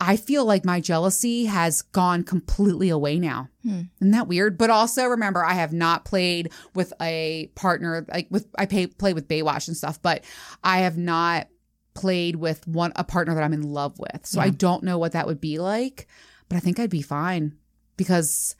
I 0.00 0.16
feel 0.16 0.44
like 0.44 0.64
my 0.64 0.80
jealousy 0.80 1.44
has 1.46 1.82
gone 1.82 2.24
completely 2.24 2.88
away 2.88 3.18
now. 3.18 3.48
Isn't 3.64 3.90
that 4.00 4.28
weird? 4.28 4.58
But 4.58 4.70
also 4.70 5.06
remember, 5.06 5.44
I 5.44 5.54
have 5.54 5.72
not 5.72 6.04
played 6.04 6.52
with 6.74 6.92
a 7.00 7.50
partner 7.54 8.04
like 8.12 8.26
with 8.30 8.46
I 8.58 8.66
pay, 8.66 8.86
play 8.88 9.14
with 9.14 9.28
Baywatch 9.28 9.68
and 9.68 9.76
stuff, 9.76 10.02
but 10.02 10.24
I 10.62 10.78
have 10.78 10.98
not 10.98 11.48
played 11.94 12.36
with 12.36 12.66
one 12.66 12.92
a 12.96 13.04
partner 13.04 13.34
that 13.34 13.44
I'm 13.44 13.52
in 13.52 13.62
love 13.62 13.98
with. 13.98 14.26
So 14.26 14.40
I 14.40 14.50
don't 14.50 14.82
know 14.82 14.98
what 14.98 15.12
that 15.12 15.26
would 15.26 15.40
be 15.40 15.58
like, 15.58 16.08
but 16.48 16.56
I 16.56 16.60
think 16.60 16.78
I'd 16.78 16.90
be 16.90 17.02
fine 17.02 17.56
because 17.96 18.56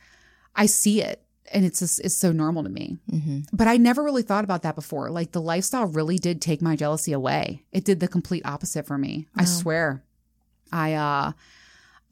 I 0.54 0.66
see 0.66 1.02
it 1.02 1.20
and 1.52 1.64
it's 1.64 1.80
just, 1.80 2.00
it's 2.00 2.16
so 2.16 2.32
normal 2.32 2.62
to 2.62 2.70
me. 2.70 2.96
Mm-hmm. 3.10 3.40
But 3.52 3.68
I 3.68 3.76
never 3.76 4.02
really 4.02 4.22
thought 4.22 4.44
about 4.44 4.62
that 4.62 4.76
before. 4.76 5.10
Like 5.10 5.32
the 5.32 5.42
lifestyle 5.42 5.86
really 5.86 6.16
did 6.16 6.40
take 6.40 6.62
my 6.62 6.76
jealousy 6.76 7.12
away. 7.12 7.64
It 7.72 7.84
did 7.84 8.00
the 8.00 8.08
complete 8.08 8.46
opposite 8.46 8.86
for 8.86 8.96
me. 8.96 9.26
I 9.36 9.44
swear. 9.44 10.04
I 10.72 10.94
uh 10.94 11.32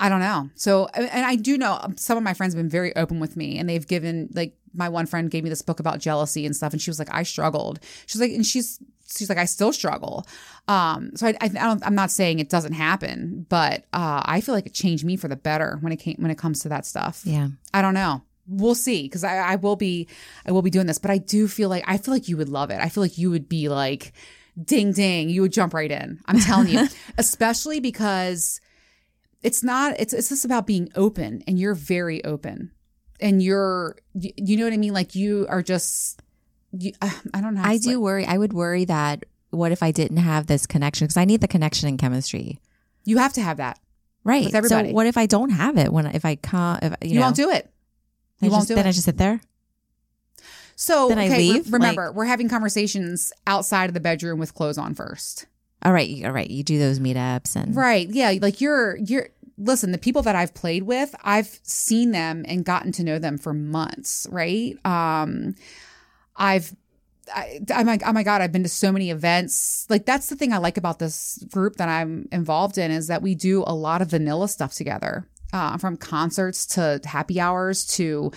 I 0.00 0.08
don't 0.08 0.20
know. 0.20 0.50
So 0.56 0.86
and 0.94 1.24
I 1.24 1.36
do 1.36 1.56
know 1.56 1.78
um, 1.80 1.96
some 1.96 2.18
of 2.18 2.24
my 2.24 2.34
friends 2.34 2.54
have 2.54 2.58
been 2.58 2.68
very 2.68 2.94
open 2.96 3.20
with 3.20 3.36
me 3.36 3.58
and 3.58 3.68
they've 3.68 3.86
given 3.86 4.30
like 4.34 4.56
my 4.74 4.88
one 4.88 5.06
friend 5.06 5.30
gave 5.30 5.44
me 5.44 5.50
this 5.50 5.62
book 5.62 5.78
about 5.78 6.00
jealousy 6.00 6.44
and 6.44 6.56
stuff 6.56 6.72
and 6.72 6.82
she 6.82 6.90
was 6.90 6.98
like 6.98 7.12
I 7.12 7.22
struggled. 7.22 7.78
She's 8.06 8.20
like 8.20 8.32
and 8.32 8.44
she's 8.44 8.80
she's 9.08 9.28
like 9.28 9.38
I 9.38 9.44
still 9.44 9.72
struggle. 9.72 10.26
Um 10.66 11.12
so 11.14 11.28
I 11.28 11.36
I, 11.40 11.44
I 11.44 11.48
don't 11.48 11.86
I'm 11.86 11.94
not 11.94 12.10
saying 12.10 12.40
it 12.40 12.48
doesn't 12.48 12.72
happen, 12.72 13.46
but 13.48 13.84
uh 13.92 14.22
I 14.24 14.40
feel 14.40 14.56
like 14.56 14.66
it 14.66 14.74
changed 14.74 15.04
me 15.04 15.16
for 15.16 15.28
the 15.28 15.36
better 15.36 15.78
when 15.82 15.92
it 15.92 15.98
came 15.98 16.16
when 16.18 16.32
it 16.32 16.38
comes 16.38 16.58
to 16.60 16.68
that 16.70 16.84
stuff. 16.84 17.22
Yeah. 17.24 17.48
I 17.72 17.80
don't 17.80 17.94
know. 17.94 18.22
We'll 18.48 18.74
see 18.74 19.04
because 19.04 19.22
I, 19.22 19.36
I 19.36 19.54
will 19.54 19.76
be 19.76 20.08
I 20.44 20.50
will 20.50 20.62
be 20.62 20.70
doing 20.70 20.86
this, 20.86 20.98
but 20.98 21.12
I 21.12 21.18
do 21.18 21.46
feel 21.46 21.68
like 21.68 21.84
I 21.86 21.96
feel 21.96 22.12
like 22.12 22.28
you 22.28 22.36
would 22.38 22.48
love 22.48 22.70
it. 22.70 22.80
I 22.80 22.88
feel 22.88 23.04
like 23.04 23.18
you 23.18 23.30
would 23.30 23.48
be 23.48 23.68
like, 23.68 24.12
ding 24.62 24.92
ding, 24.92 25.28
you 25.28 25.42
would 25.42 25.52
jump 25.52 25.74
right 25.74 25.90
in. 25.90 26.20
I'm 26.26 26.40
telling 26.40 26.68
you, 26.68 26.86
especially 27.18 27.80
because 27.80 28.60
it's 29.42 29.62
not. 29.62 29.98
It's 29.98 30.12
it's 30.12 30.28
just 30.28 30.44
about 30.44 30.66
being 30.66 30.90
open, 30.94 31.42
and 31.46 31.58
you're 31.58 31.74
very 31.74 32.24
open, 32.24 32.70
and 33.20 33.42
you're 33.42 33.96
you, 34.14 34.30
you 34.36 34.56
know 34.56 34.64
what 34.64 34.72
I 34.72 34.76
mean. 34.78 34.92
Like 34.92 35.14
you 35.14 35.46
are 35.48 35.62
just. 35.62 36.20
You, 36.74 36.92
uh, 37.02 37.10
I 37.34 37.42
don't 37.42 37.54
know. 37.54 37.62
I 37.62 37.76
do 37.76 38.00
worry. 38.00 38.24
I 38.24 38.38
would 38.38 38.54
worry 38.54 38.86
that 38.86 39.26
what 39.50 39.72
if 39.72 39.82
I 39.82 39.90
didn't 39.90 40.16
have 40.16 40.46
this 40.46 40.66
connection? 40.66 41.06
Because 41.06 41.18
I 41.18 41.26
need 41.26 41.42
the 41.42 41.48
connection 41.48 41.88
and 41.88 41.98
chemistry. 41.98 42.60
You 43.04 43.18
have 43.18 43.34
to 43.34 43.42
have 43.42 43.58
that. 43.58 43.78
Right. 44.24 44.50
So 44.50 44.84
what 44.84 45.06
if 45.06 45.16
I 45.16 45.26
don't 45.26 45.50
have 45.50 45.76
it 45.76 45.92
when 45.92 46.06
if 46.06 46.24
I 46.24 46.36
can't? 46.36 46.82
If, 46.82 46.92
you, 47.02 47.10
You, 47.10 47.14
know, 47.16 47.22
won't 47.22 47.36
do 47.36 47.50
it. 47.50 47.70
I 48.40 48.46
You 48.46 48.50
won't 48.50 48.60
just, 48.60 48.68
do 48.68 48.74
then 48.76 48.86
it. 48.86 48.88
I 48.88 48.92
just 48.92 49.04
sit 49.04 49.18
there. 49.18 49.40
So 50.82 51.08
then 51.08 51.18
I 51.18 51.26
okay, 51.26 51.38
re- 51.38 51.52
leave? 51.52 51.72
remember, 51.72 52.10
we're 52.10 52.24
having 52.24 52.48
conversations 52.48 53.32
outside 53.46 53.88
of 53.88 53.94
the 53.94 54.00
bedroom 54.00 54.40
with 54.40 54.52
clothes 54.52 54.78
on 54.78 54.94
first. 54.94 55.46
All 55.84 55.92
right, 55.92 56.24
all 56.24 56.32
right. 56.32 56.50
You 56.50 56.64
do 56.64 56.76
those 56.76 56.98
meetups 56.98 57.54
and 57.54 57.76
Right. 57.76 58.08
Yeah. 58.10 58.34
Like 58.42 58.60
you're, 58.60 58.96
you're, 58.96 59.28
listen, 59.58 59.92
the 59.92 59.98
people 59.98 60.22
that 60.22 60.34
I've 60.34 60.54
played 60.54 60.82
with, 60.82 61.14
I've 61.22 61.60
seen 61.62 62.10
them 62.10 62.44
and 62.48 62.64
gotten 62.64 62.90
to 62.92 63.04
know 63.04 63.20
them 63.20 63.38
for 63.38 63.54
months. 63.54 64.26
Right. 64.28 64.74
Um, 64.84 65.54
I've, 66.36 66.74
I, 67.32 67.60
I'm 67.72 67.86
like, 67.86 68.02
oh 68.04 68.12
my 68.12 68.24
God, 68.24 68.42
I've 68.42 68.50
been 68.50 68.64
to 68.64 68.68
so 68.68 68.90
many 68.90 69.10
events. 69.10 69.86
Like, 69.88 70.04
that's 70.04 70.28
the 70.28 70.36
thing 70.36 70.52
I 70.52 70.58
like 70.58 70.76
about 70.76 70.98
this 70.98 71.38
group 71.52 71.76
that 71.76 71.88
I'm 71.88 72.28
involved 72.32 72.76
in 72.76 72.90
is 72.90 73.06
that 73.06 73.22
we 73.22 73.36
do 73.36 73.62
a 73.64 73.74
lot 73.74 74.02
of 74.02 74.10
vanilla 74.10 74.48
stuff 74.48 74.74
together, 74.74 75.28
uh, 75.52 75.78
from 75.78 75.96
concerts 75.96 76.66
to 76.74 77.00
happy 77.04 77.38
hours 77.38 77.86
to, 77.98 78.32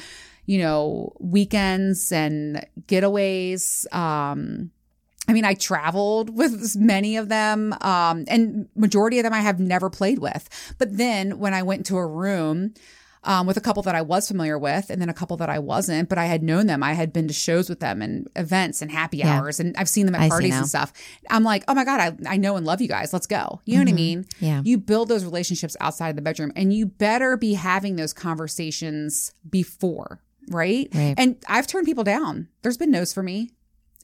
you 0.46 0.58
know, 0.60 1.14
weekends 1.20 2.12
and 2.12 2.66
getaways. 2.88 3.92
Um, 3.94 4.72
I 5.28 5.34
mean, 5.34 5.44
I 5.46 5.56
traveled 5.56 6.36
with 6.36 6.76
many 6.76 7.18
of 7.18 7.30
them, 7.30 7.74
um, 7.82 8.26
and 8.28 8.68
majority 8.76 9.18
of 9.20 9.24
them 9.24 9.34
I 9.34 9.40
have 9.42 9.60
never 9.60 9.90
played 9.90 10.20
with. 10.20 10.48
But 10.78 10.98
then 10.98 11.40
when 11.40 11.54
I 11.54 11.64
went 11.64 11.86
to 11.88 11.98
a 11.98 12.06
room 12.06 12.76
um, 13.24 13.48
with 13.48 13.58
a 13.58 13.62
couple 13.62 13.82
that 13.82 13.96
I 13.96 14.04
was 14.04 14.28
familiar 14.28 14.60
with, 14.60 14.92
and 14.92 15.02
then 15.02 15.10
a 15.10 15.14
couple 15.16 15.36
that 15.38 15.50
I 15.50 15.58
wasn't, 15.58 16.10
but 16.10 16.20
I 16.20 16.26
had 16.26 16.44
known 16.44 16.68
them, 16.68 16.84
I 16.84 16.94
had 16.94 17.12
been 17.12 17.28
to 17.28 17.34
shows 17.34 17.70
with 17.70 17.80
them 17.80 18.04
and 18.04 18.28
events 18.36 18.84
and 18.84 18.92
happy 18.92 19.18
Yeah. 19.18 19.40
hours, 19.40 19.60
and 19.60 19.76
I've 19.78 19.90
seen 19.90 20.06
them 20.06 20.14
at 20.14 20.22
I 20.22 20.30
parties 20.30 20.54
and 20.56 20.68
stuff. 20.68 20.94
I'm 21.32 21.44
like, 21.44 21.64
oh 21.68 21.74
my 21.74 21.86
god, 21.86 22.00
I, 22.00 22.34
I 22.34 22.38
know 22.38 22.56
and 22.56 22.64
love 22.64 22.82
you 22.82 22.88
guys. 22.88 23.12
Let's 23.12 23.26
go. 23.26 23.62
You 23.66 23.78
know 23.78 23.82
what 23.82 23.90
I 23.90 23.94
mean? 23.94 24.26
Yeah. 24.40 24.62
You 24.64 24.78
build 24.78 25.08
those 25.08 25.26
relationships 25.26 25.76
outside 25.82 26.10
of 26.10 26.18
the 26.18 26.22
bedroom, 26.22 26.52
and 26.56 26.72
you 26.72 26.86
better 26.86 27.36
be 27.36 27.56
having 27.56 27.96
those 27.96 28.14
conversations 28.14 29.34
before. 29.50 30.22
Right? 30.50 30.88
Right. 30.94 31.16
And 31.18 31.38
I've 31.48 31.68
turned 31.68 31.86
people 31.86 32.04
down. 32.04 32.48
There's 32.62 32.78
been 32.78 32.92
no's 32.92 33.14
for 33.14 33.24
me 33.24 33.52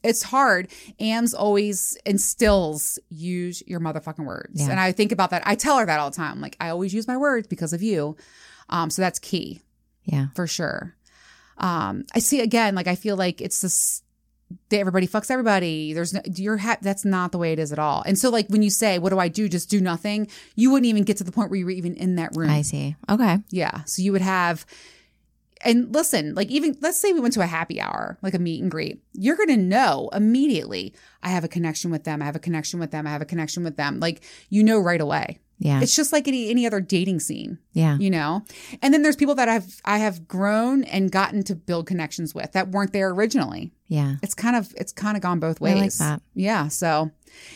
it's 0.02 0.22
hard. 0.22 0.68
AMS 1.00 1.34
always 1.34 1.96
instills 2.04 2.98
use 3.08 3.62
your 3.66 3.80
motherfucking 3.80 4.24
words. 4.24 4.60
Yeah. 4.60 4.70
And 4.70 4.80
I 4.80 4.92
think 4.92 5.12
about 5.12 5.30
that. 5.30 5.42
I 5.46 5.54
tell 5.54 5.78
her 5.78 5.86
that 5.86 6.00
all 6.00 6.10
the 6.10 6.16
time. 6.16 6.40
Like, 6.40 6.56
I 6.60 6.70
always 6.70 6.94
use 6.94 7.06
my 7.06 7.16
words 7.16 7.46
because 7.46 7.72
of 7.72 7.82
you. 7.82 8.16
Um, 8.68 8.90
so 8.90 9.02
that's 9.02 9.18
key 9.18 9.60
yeah. 10.04 10.26
for 10.34 10.46
sure. 10.46 10.94
Um, 11.58 12.04
I 12.14 12.18
see 12.18 12.40
again, 12.40 12.74
like, 12.74 12.86
I 12.86 12.94
feel 12.94 13.16
like 13.16 13.40
it's 13.40 13.60
this. 13.60 14.02
that 14.70 14.78
Everybody 14.78 15.06
fucks 15.06 15.30
everybody. 15.30 15.92
There's 15.92 16.12
no, 16.12 16.20
you're 16.34 16.56
ha- 16.56 16.78
that's 16.80 17.04
not 17.04 17.30
the 17.30 17.38
way 17.38 17.52
it 17.52 17.58
is 17.58 17.72
at 17.72 17.78
all. 17.78 18.02
And 18.04 18.18
so, 18.18 18.30
like, 18.30 18.48
when 18.48 18.62
you 18.62 18.70
say, 18.70 18.98
"What 18.98 19.10
do 19.10 19.18
I 19.18 19.28
do?" 19.28 19.48
Just 19.48 19.70
do 19.70 19.80
nothing. 19.80 20.28
You 20.56 20.70
wouldn't 20.72 20.86
even 20.86 21.04
get 21.04 21.18
to 21.18 21.24
the 21.24 21.32
point 21.32 21.50
where 21.50 21.58
you 21.58 21.66
were 21.66 21.70
even 21.70 21.94
in 21.94 22.16
that 22.16 22.34
room. 22.34 22.50
I 22.50 22.62
see. 22.62 22.96
Okay. 23.08 23.38
Yeah. 23.50 23.84
So 23.84 24.02
you 24.02 24.12
would 24.12 24.22
have, 24.22 24.66
and 25.64 25.94
listen, 25.94 26.34
like 26.34 26.50
even 26.50 26.76
let's 26.80 26.98
say 26.98 27.12
we 27.12 27.20
went 27.20 27.34
to 27.34 27.40
a 27.40 27.46
happy 27.46 27.80
hour, 27.80 28.18
like 28.22 28.34
a 28.34 28.38
meet 28.38 28.62
and 28.62 28.70
greet, 28.70 29.02
you're 29.12 29.36
going 29.36 29.48
to 29.48 29.56
know 29.56 30.10
immediately, 30.12 30.94
I 31.22 31.30
have 31.30 31.44
a 31.44 31.48
connection 31.48 31.90
with 31.90 32.04
them. 32.04 32.22
I 32.22 32.24
have 32.24 32.36
a 32.36 32.40
connection 32.40 32.80
with 32.80 32.90
them. 32.90 33.06
I 33.06 33.10
have 33.10 33.22
a 33.22 33.26
connection 33.26 33.64
with 33.64 33.76
them. 33.76 34.00
Like 34.00 34.22
you 34.48 34.62
know 34.62 34.78
right 34.78 35.00
away. 35.00 35.38
Yeah. 35.62 35.80
It's 35.80 35.94
just 35.94 36.12
like 36.12 36.26
any, 36.26 36.50
any 36.50 36.66
other 36.66 36.80
dating 36.80 37.20
scene, 37.20 37.58
yeah. 37.72 37.96
you 37.96 38.10
know? 38.10 38.44
And 38.82 38.92
then 38.92 39.02
there's 39.02 39.14
people 39.14 39.36
that 39.36 39.48
I've, 39.48 39.80
I 39.84 39.98
have 39.98 40.26
grown 40.26 40.82
and 40.82 41.12
gotten 41.12 41.44
to 41.44 41.54
build 41.54 41.86
connections 41.86 42.34
with 42.34 42.50
that 42.52 42.70
weren't 42.70 42.92
there 42.92 43.10
originally. 43.10 43.72
Yeah. 43.86 44.16
It's 44.24 44.34
kind 44.34 44.56
of, 44.56 44.74
it's 44.76 44.92
kind 44.92 45.16
of 45.16 45.22
gone 45.22 45.38
both 45.38 45.60
ways. 45.60 45.80
like 45.80 45.92
that. 45.92 46.22
Yeah. 46.34 46.66
So 46.66 47.12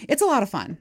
it's 0.09 0.23
a 0.23 0.27
lot 0.27 0.45
of 0.45 0.51
fun. 0.51 0.79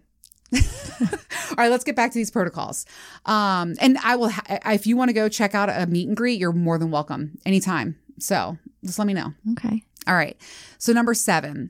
All 1.02 1.56
right, 1.58 1.70
let's 1.70 1.84
get 1.84 1.96
back 1.96 2.12
to 2.12 2.18
these 2.18 2.32
protocols. 2.32 2.86
Um, 3.26 3.76
and 3.80 3.98
I 4.04 4.16
will, 4.16 4.30
ha- 4.30 4.60
if 4.68 4.88
you 4.88 4.98
want 4.98 5.10
to 5.10 5.14
go 5.14 5.30
check 5.30 5.56
out 5.56 5.70
a 5.70 5.86
meet 5.88 6.08
and 6.08 6.18
greet, 6.18 6.40
you're 6.40 6.52
more 6.52 6.78
than 6.78 6.92
welcome 6.92 7.38
anytime. 7.46 7.98
So 8.20 8.58
just 8.84 9.00
let 9.00 9.06
me 9.08 9.14
know. 9.14 9.34
Okay. 9.54 9.84
All 10.08 10.16
right. 10.16 10.38
So 10.78 10.94
number 10.94 11.14
seven, 11.14 11.70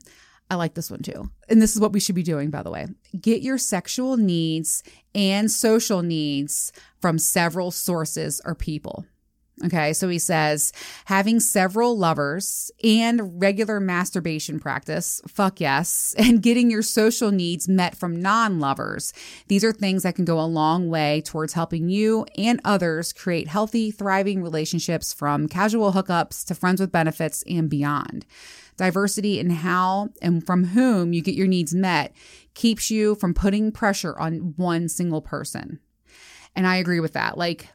I 0.50 0.54
like 0.54 0.74
this 0.74 0.90
one 0.90 1.00
too. 1.00 1.30
And 1.48 1.60
this 1.60 1.74
is 1.74 1.80
what 1.80 1.92
we 1.92 2.00
should 2.00 2.14
be 2.14 2.22
doing, 2.22 2.50
by 2.50 2.62
the 2.62 2.70
way. 2.70 2.86
Get 3.20 3.42
your 3.42 3.58
sexual 3.58 4.16
needs 4.16 4.82
and 5.14 5.50
social 5.50 6.02
needs 6.02 6.72
from 7.00 7.18
several 7.18 7.70
sources 7.70 8.40
or 8.44 8.54
people. 8.54 9.06
Okay, 9.64 9.94
so 9.94 10.10
he 10.10 10.18
says 10.18 10.70
having 11.06 11.40
several 11.40 11.96
lovers 11.96 12.70
and 12.84 13.40
regular 13.40 13.80
masturbation 13.80 14.60
practice, 14.60 15.22
fuck 15.26 15.60
yes, 15.60 16.14
and 16.18 16.42
getting 16.42 16.70
your 16.70 16.82
social 16.82 17.30
needs 17.30 17.66
met 17.66 17.96
from 17.96 18.20
non 18.20 18.60
lovers. 18.60 19.14
These 19.48 19.64
are 19.64 19.72
things 19.72 20.02
that 20.02 20.14
can 20.14 20.26
go 20.26 20.38
a 20.38 20.44
long 20.44 20.90
way 20.90 21.22
towards 21.22 21.54
helping 21.54 21.88
you 21.88 22.26
and 22.36 22.60
others 22.64 23.14
create 23.14 23.48
healthy, 23.48 23.90
thriving 23.90 24.42
relationships 24.42 25.14
from 25.14 25.48
casual 25.48 25.92
hookups 25.92 26.44
to 26.46 26.54
friends 26.54 26.80
with 26.80 26.92
benefits 26.92 27.42
and 27.48 27.70
beyond. 27.70 28.26
Diversity 28.76 29.40
in 29.40 29.48
how 29.48 30.10
and 30.20 30.44
from 30.44 30.64
whom 30.64 31.14
you 31.14 31.22
get 31.22 31.34
your 31.34 31.46
needs 31.46 31.74
met 31.74 32.12
keeps 32.52 32.90
you 32.90 33.14
from 33.14 33.32
putting 33.32 33.72
pressure 33.72 34.18
on 34.18 34.52
one 34.56 34.90
single 34.90 35.22
person. 35.22 35.80
And 36.54 36.66
I 36.66 36.76
agree 36.76 37.00
with 37.00 37.14
that. 37.14 37.38
Like, 37.38 37.70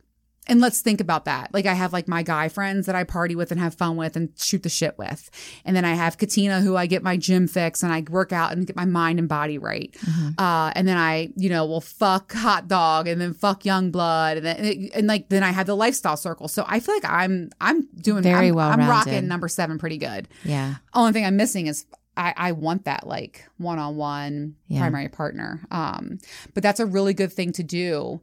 and 0.47 0.59
let's 0.59 0.81
think 0.81 0.99
about 0.99 1.25
that. 1.25 1.53
Like 1.53 1.67
I 1.67 1.73
have 1.73 1.93
like 1.93 2.07
my 2.07 2.23
guy 2.23 2.49
friends 2.49 2.87
that 2.87 2.95
I 2.95 3.03
party 3.03 3.35
with 3.35 3.51
and 3.51 3.59
have 3.59 3.75
fun 3.75 3.95
with 3.95 4.15
and 4.15 4.29
shoot 4.37 4.63
the 4.63 4.69
shit 4.69 4.97
with. 4.97 5.29
And 5.65 5.75
then 5.75 5.85
I 5.85 5.93
have 5.93 6.17
Katina 6.17 6.61
who 6.61 6.75
I 6.75 6.87
get 6.87 7.03
my 7.03 7.15
gym 7.15 7.47
fix 7.47 7.83
and 7.83 7.93
I 7.93 8.03
work 8.09 8.33
out 8.33 8.51
and 8.51 8.65
get 8.65 8.75
my 8.75 8.85
mind 8.85 9.19
and 9.19 9.29
body 9.29 9.59
right. 9.59 9.95
Mm-hmm. 9.99 10.29
Uh, 10.39 10.71
and 10.75 10.87
then 10.87 10.97
I, 10.97 11.29
you 11.35 11.49
know, 11.49 11.65
will 11.65 11.81
fuck 11.81 12.33
hot 12.33 12.67
dog 12.67 13.07
and 13.07 13.21
then 13.21 13.33
fuck 13.33 13.65
young 13.65 13.91
blood 13.91 14.37
and 14.37 14.45
then 14.45 14.89
and 14.95 15.05
like 15.05 15.29
then 15.29 15.43
I 15.43 15.51
have 15.51 15.67
the 15.67 15.75
lifestyle 15.75 16.17
circle. 16.17 16.47
So 16.47 16.65
I 16.67 16.79
feel 16.79 16.95
like 16.95 17.05
I'm 17.05 17.51
I'm 17.61 17.87
doing 18.01 18.23
Very 18.23 18.49
I'm, 18.49 18.57
I'm 18.57 18.89
rocking 18.89 19.27
number 19.27 19.47
seven 19.47 19.77
pretty 19.77 19.97
good. 19.99 20.27
Yeah. 20.43 20.75
Only 20.95 21.13
thing 21.13 21.25
I'm 21.25 21.37
missing 21.37 21.67
is 21.67 21.85
I, 22.17 22.33
I 22.35 22.51
want 22.53 22.85
that 22.85 23.05
like 23.05 23.45
one 23.57 23.77
on 23.77 23.95
one 23.95 24.55
primary 24.75 25.07
partner. 25.07 25.61
Um, 25.69 26.19
but 26.55 26.63
that's 26.63 26.79
a 26.79 26.85
really 26.85 27.13
good 27.13 27.31
thing 27.31 27.51
to 27.53 27.63
do 27.63 28.21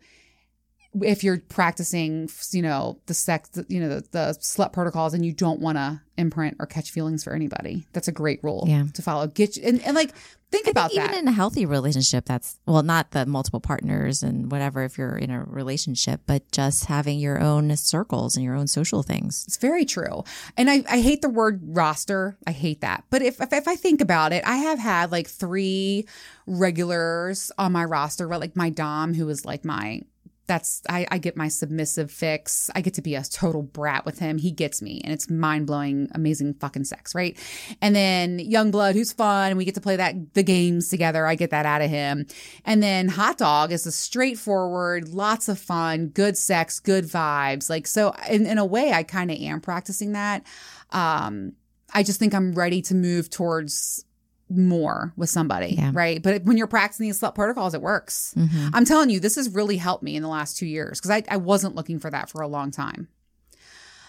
if 1.02 1.22
you're 1.22 1.38
practicing, 1.38 2.28
you 2.50 2.62
know, 2.62 2.98
the 3.06 3.14
sex, 3.14 3.50
you 3.68 3.80
know, 3.80 3.88
the, 3.88 4.00
the 4.10 4.36
slut 4.40 4.72
protocols, 4.72 5.14
and 5.14 5.24
you 5.24 5.32
don't 5.32 5.60
want 5.60 5.76
to 5.76 6.00
imprint 6.16 6.56
or 6.58 6.66
catch 6.66 6.90
feelings 6.90 7.22
for 7.22 7.32
anybody. 7.34 7.86
That's 7.92 8.08
a 8.08 8.12
great 8.12 8.42
rule 8.42 8.64
Yeah. 8.66 8.84
to 8.94 9.02
follow. 9.02 9.26
Get 9.26 9.56
you, 9.56 9.62
and, 9.64 9.80
and 9.84 9.94
like 9.94 10.12
think 10.50 10.66
I 10.66 10.70
about 10.70 10.90
think 10.90 11.02
that. 11.02 11.10
even 11.10 11.18
in 11.20 11.28
a 11.28 11.32
healthy 11.32 11.66
relationship, 11.66 12.24
that's 12.24 12.58
well, 12.66 12.82
not 12.82 13.10
the 13.12 13.26
multiple 13.26 13.60
partners 13.60 14.22
and 14.22 14.50
whatever 14.50 14.82
if 14.82 14.96
you're 14.98 15.16
in 15.16 15.30
a 15.30 15.44
relationship, 15.44 16.22
but 16.26 16.50
just 16.50 16.86
having 16.86 17.18
your 17.20 17.38
own 17.38 17.76
circles 17.76 18.34
and 18.34 18.44
your 18.44 18.54
own 18.56 18.66
social 18.66 19.02
things. 19.02 19.44
It's 19.46 19.58
very 19.58 19.84
true. 19.84 20.24
And 20.56 20.68
I, 20.70 20.82
I 20.90 21.00
hate 21.00 21.20
the 21.22 21.28
word 21.28 21.60
roster. 21.62 22.36
I 22.46 22.52
hate 22.52 22.80
that. 22.80 23.04
But 23.10 23.22
if, 23.22 23.40
if, 23.40 23.52
if 23.52 23.68
I 23.68 23.76
think 23.76 24.00
about 24.00 24.32
it, 24.32 24.42
I 24.46 24.56
have 24.56 24.78
had 24.78 25.12
like 25.12 25.28
three 25.28 26.06
regulars 26.46 27.52
on 27.58 27.72
my 27.72 27.84
roster, 27.84 28.26
right? 28.26 28.40
Like 28.40 28.56
my 28.56 28.70
Dom, 28.70 29.14
who 29.14 29.28
is 29.28 29.44
like 29.44 29.64
my, 29.64 30.02
that's, 30.48 30.82
I, 30.88 31.06
I 31.10 31.18
get 31.18 31.36
my 31.36 31.46
submissive 31.46 32.10
fix. 32.10 32.70
I 32.74 32.80
get 32.80 32.94
to 32.94 33.02
be 33.02 33.14
a 33.14 33.22
total 33.22 33.62
brat 33.62 34.04
with 34.04 34.18
him. 34.18 34.38
He 34.38 34.50
gets 34.50 34.82
me 34.82 35.00
and 35.04 35.12
it's 35.12 35.30
mind 35.30 35.66
blowing, 35.66 36.08
amazing 36.12 36.54
fucking 36.54 36.84
sex, 36.84 37.14
right? 37.14 37.38
And 37.80 37.94
then 37.94 38.40
young 38.40 38.72
blood, 38.72 38.96
who's 38.96 39.12
fun. 39.12 39.56
We 39.56 39.64
get 39.64 39.74
to 39.76 39.80
play 39.80 39.96
that, 39.96 40.34
the 40.34 40.42
games 40.42 40.88
together. 40.88 41.26
I 41.26 41.36
get 41.36 41.50
that 41.50 41.66
out 41.66 41.82
of 41.82 41.90
him. 41.90 42.26
And 42.64 42.82
then 42.82 43.08
Hot 43.08 43.38
Dog 43.38 43.70
is 43.70 43.86
a 43.86 43.92
straightforward, 43.92 45.10
lots 45.10 45.48
of 45.48 45.58
fun, 45.58 46.08
good 46.08 46.36
sex, 46.36 46.80
good 46.80 47.04
vibes. 47.04 47.70
Like, 47.70 47.86
so 47.86 48.14
in, 48.28 48.46
in 48.46 48.58
a 48.58 48.64
way, 48.64 48.92
I 48.92 49.04
kind 49.04 49.30
of 49.30 49.36
am 49.36 49.60
practicing 49.60 50.12
that. 50.12 50.44
Um, 50.90 51.52
I 51.92 52.02
just 52.02 52.18
think 52.18 52.34
I'm 52.34 52.52
ready 52.52 52.82
to 52.82 52.94
move 52.94 53.30
towards 53.30 54.04
more 54.50 55.12
with 55.16 55.30
somebody, 55.30 55.74
Yeah. 55.78 55.90
right? 55.94 56.22
But 56.22 56.44
when 56.44 56.56
you're 56.56 56.66
practicing 56.66 57.06
these 57.06 57.20
slut 57.20 57.34
protocols, 57.34 57.74
it 57.74 57.82
works. 57.82 58.34
Mhm. 58.36 58.70
I'm 58.72 58.84
telling 58.84 59.10
you, 59.10 59.20
this 59.20 59.36
has 59.36 59.48
really 59.50 59.76
helped 59.76 60.02
me 60.02 60.16
in 60.16 60.22
the 60.22 60.28
last 60.28 60.56
two 60.56 60.66
years 60.66 60.98
because 61.00 61.10
I, 61.10 61.22
I 61.28 61.36
wasn't 61.36 61.74
looking 61.74 61.98
for 61.98 62.10
that 62.10 62.30
for 62.30 62.40
a 62.42 62.48
long 62.48 62.70
time. 62.70 63.08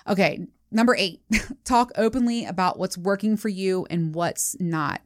Okay, 0.07 0.47
number 0.71 0.95
eight, 0.97 1.21
talk 1.65 1.91
openly 1.95 2.45
about 2.45 2.79
what's 2.79 2.97
working 2.97 3.37
for 3.37 3.49
you 3.49 3.85
and 3.89 4.13
what's 4.15 4.55
not. 4.59 5.01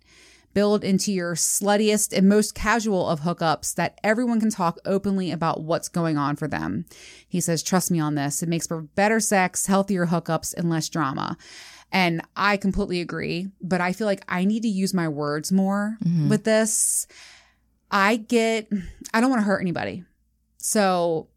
Build 0.53 0.83
into 0.83 1.11
your 1.11 1.33
sluttiest 1.33 2.15
and 2.15 2.29
most 2.29 2.53
casual 2.53 3.09
of 3.09 3.21
hookups 3.21 3.73
that 3.73 3.99
everyone 4.03 4.39
can 4.39 4.51
talk 4.51 4.77
openly 4.85 5.31
about 5.31 5.63
what's 5.63 5.89
going 5.89 6.15
on 6.15 6.35
for 6.35 6.47
them. 6.47 6.85
He 7.27 7.41
says, 7.41 7.63
Trust 7.63 7.89
me 7.89 7.99
on 7.99 8.13
this. 8.13 8.43
It 8.43 8.49
makes 8.49 8.67
for 8.67 8.81
better 8.81 9.19
sex, 9.19 9.65
healthier 9.65 10.05
hookups, 10.05 10.53
and 10.53 10.69
less 10.69 10.89
drama. 10.89 11.37
And 11.93 12.23
I 12.35 12.57
completely 12.57 13.01
agree, 13.01 13.49
but 13.61 13.79
I 13.79 13.93
feel 13.93 14.07
like 14.07 14.25
I 14.27 14.45
need 14.45 14.63
to 14.63 14.67
use 14.67 14.95
my 14.95 15.07
words 15.07 15.51
more 15.51 15.95
mm-hmm. 16.03 16.27
with 16.27 16.43
this. 16.43 17.05
I 17.91 18.15
get, 18.15 18.67
I 19.13 19.21
don't 19.21 19.29
want 19.29 19.41
to 19.41 19.45
hurt 19.45 19.61
anybody. 19.61 20.03
So, 20.57 21.27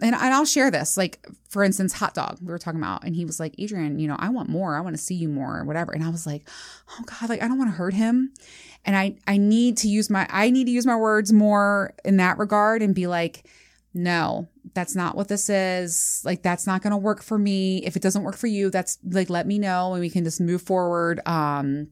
and, 0.00 0.12
and 0.16 0.34
I'll 0.34 0.44
share 0.44 0.72
this. 0.72 0.96
Like, 0.96 1.24
for 1.48 1.62
instance, 1.62 1.92
hot 1.92 2.14
dog, 2.14 2.38
we 2.40 2.48
were 2.48 2.58
talking 2.58 2.80
about, 2.80 3.04
and 3.04 3.14
he 3.14 3.24
was 3.24 3.38
like, 3.38 3.54
Adrian, 3.58 4.00
you 4.00 4.08
know, 4.08 4.16
I 4.18 4.30
want 4.30 4.48
more. 4.48 4.76
I 4.76 4.80
want 4.80 4.96
to 4.96 5.02
see 5.02 5.14
you 5.14 5.28
more 5.28 5.56
or 5.60 5.64
whatever. 5.64 5.92
And 5.92 6.02
I 6.02 6.08
was 6.08 6.26
like, 6.26 6.48
oh 6.90 7.04
God, 7.06 7.30
like, 7.30 7.40
I 7.40 7.46
don't 7.46 7.58
want 7.58 7.70
to 7.70 7.76
hurt 7.76 7.94
him. 7.94 8.32
And 8.84 8.96
I, 8.96 9.14
I 9.28 9.36
need 9.36 9.76
to 9.78 9.88
use 9.88 10.10
my, 10.10 10.26
I 10.28 10.50
need 10.50 10.64
to 10.64 10.72
use 10.72 10.84
my 10.84 10.96
words 10.96 11.32
more 11.32 11.94
in 12.04 12.16
that 12.16 12.38
regard 12.38 12.82
and 12.82 12.92
be 12.92 13.06
like, 13.06 13.46
no, 13.94 14.48
that's 14.74 14.94
not 14.96 15.16
what 15.16 15.28
this 15.28 15.48
is. 15.50 16.22
Like, 16.24 16.42
that's 16.42 16.66
not 16.66 16.82
going 16.82 16.90
to 16.92 16.96
work 16.96 17.22
for 17.22 17.38
me. 17.38 17.78
If 17.84 17.96
it 17.96 18.02
doesn't 18.02 18.22
work 18.22 18.36
for 18.36 18.46
you, 18.46 18.70
that's 18.70 18.98
like, 19.04 19.30
let 19.30 19.46
me 19.46 19.58
know 19.58 19.92
and 19.92 20.00
we 20.00 20.10
can 20.10 20.24
just 20.24 20.40
move 20.40 20.62
forward. 20.62 21.20
Um, 21.26 21.88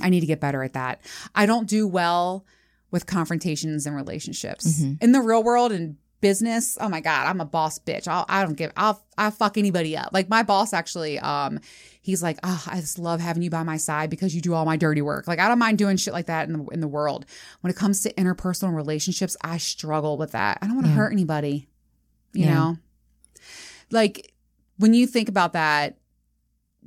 I 0.00 0.08
need 0.08 0.20
to 0.20 0.26
get 0.26 0.40
better 0.40 0.62
at 0.62 0.72
that. 0.72 1.00
I 1.34 1.46
don't 1.46 1.68
do 1.68 1.86
well 1.86 2.44
with 2.90 3.06
confrontations 3.06 3.86
and 3.86 3.94
relationships 3.96 4.80
in 5.00 5.12
the 5.12 5.20
real 5.20 5.42
world 5.42 5.72
and 5.72 5.96
business. 6.20 6.78
Oh 6.80 6.88
my 6.88 7.00
God, 7.00 7.26
I'm 7.26 7.40
a 7.40 7.44
boss 7.44 7.78
bitch. 7.78 8.06
I'll, 8.06 8.24
I 8.28 8.44
don't 8.44 8.54
give, 8.54 8.70
I'll, 8.76 9.02
I'll 9.18 9.30
fuck 9.30 9.58
anybody 9.58 9.96
up. 9.96 10.10
Like 10.12 10.28
my 10.28 10.42
boss 10.42 10.72
actually, 10.72 11.18
um, 11.18 11.58
he's 12.00 12.22
like, 12.22 12.38
oh, 12.44 12.62
I 12.68 12.80
just 12.80 12.98
love 12.98 13.20
having 13.20 13.42
you 13.42 13.50
by 13.50 13.62
my 13.64 13.76
side 13.76 14.08
because 14.08 14.34
you 14.34 14.40
do 14.40 14.54
all 14.54 14.64
my 14.64 14.76
dirty 14.76 15.02
work. 15.02 15.26
Like 15.26 15.40
I 15.40 15.48
don't 15.48 15.58
mind 15.58 15.78
doing 15.78 15.96
shit 15.96 16.12
like 16.12 16.26
that 16.26 16.48
in 16.48 16.52
the, 16.58 16.64
in 16.66 16.80
the 16.80 16.88
world. 16.88 17.26
When 17.60 17.70
it 17.70 17.76
comes 17.76 18.02
to 18.02 18.12
interpersonal 18.14 18.74
relationships, 18.74 19.36
I 19.42 19.58
struggle 19.58 20.16
with 20.16 20.32
that. 20.32 20.58
I 20.62 20.66
don't 20.66 20.76
want 20.76 20.86
to 20.86 20.90
Yeah. 20.90 20.96
hurt 20.98 21.12
anybody, 21.12 21.68
you 22.32 22.44
Yeah. 22.46 22.54
know? 22.54 22.78
Like 23.90 24.32
when 24.78 24.94
you 24.94 25.06
think 25.06 25.28
about 25.28 25.52
that, 25.52 25.98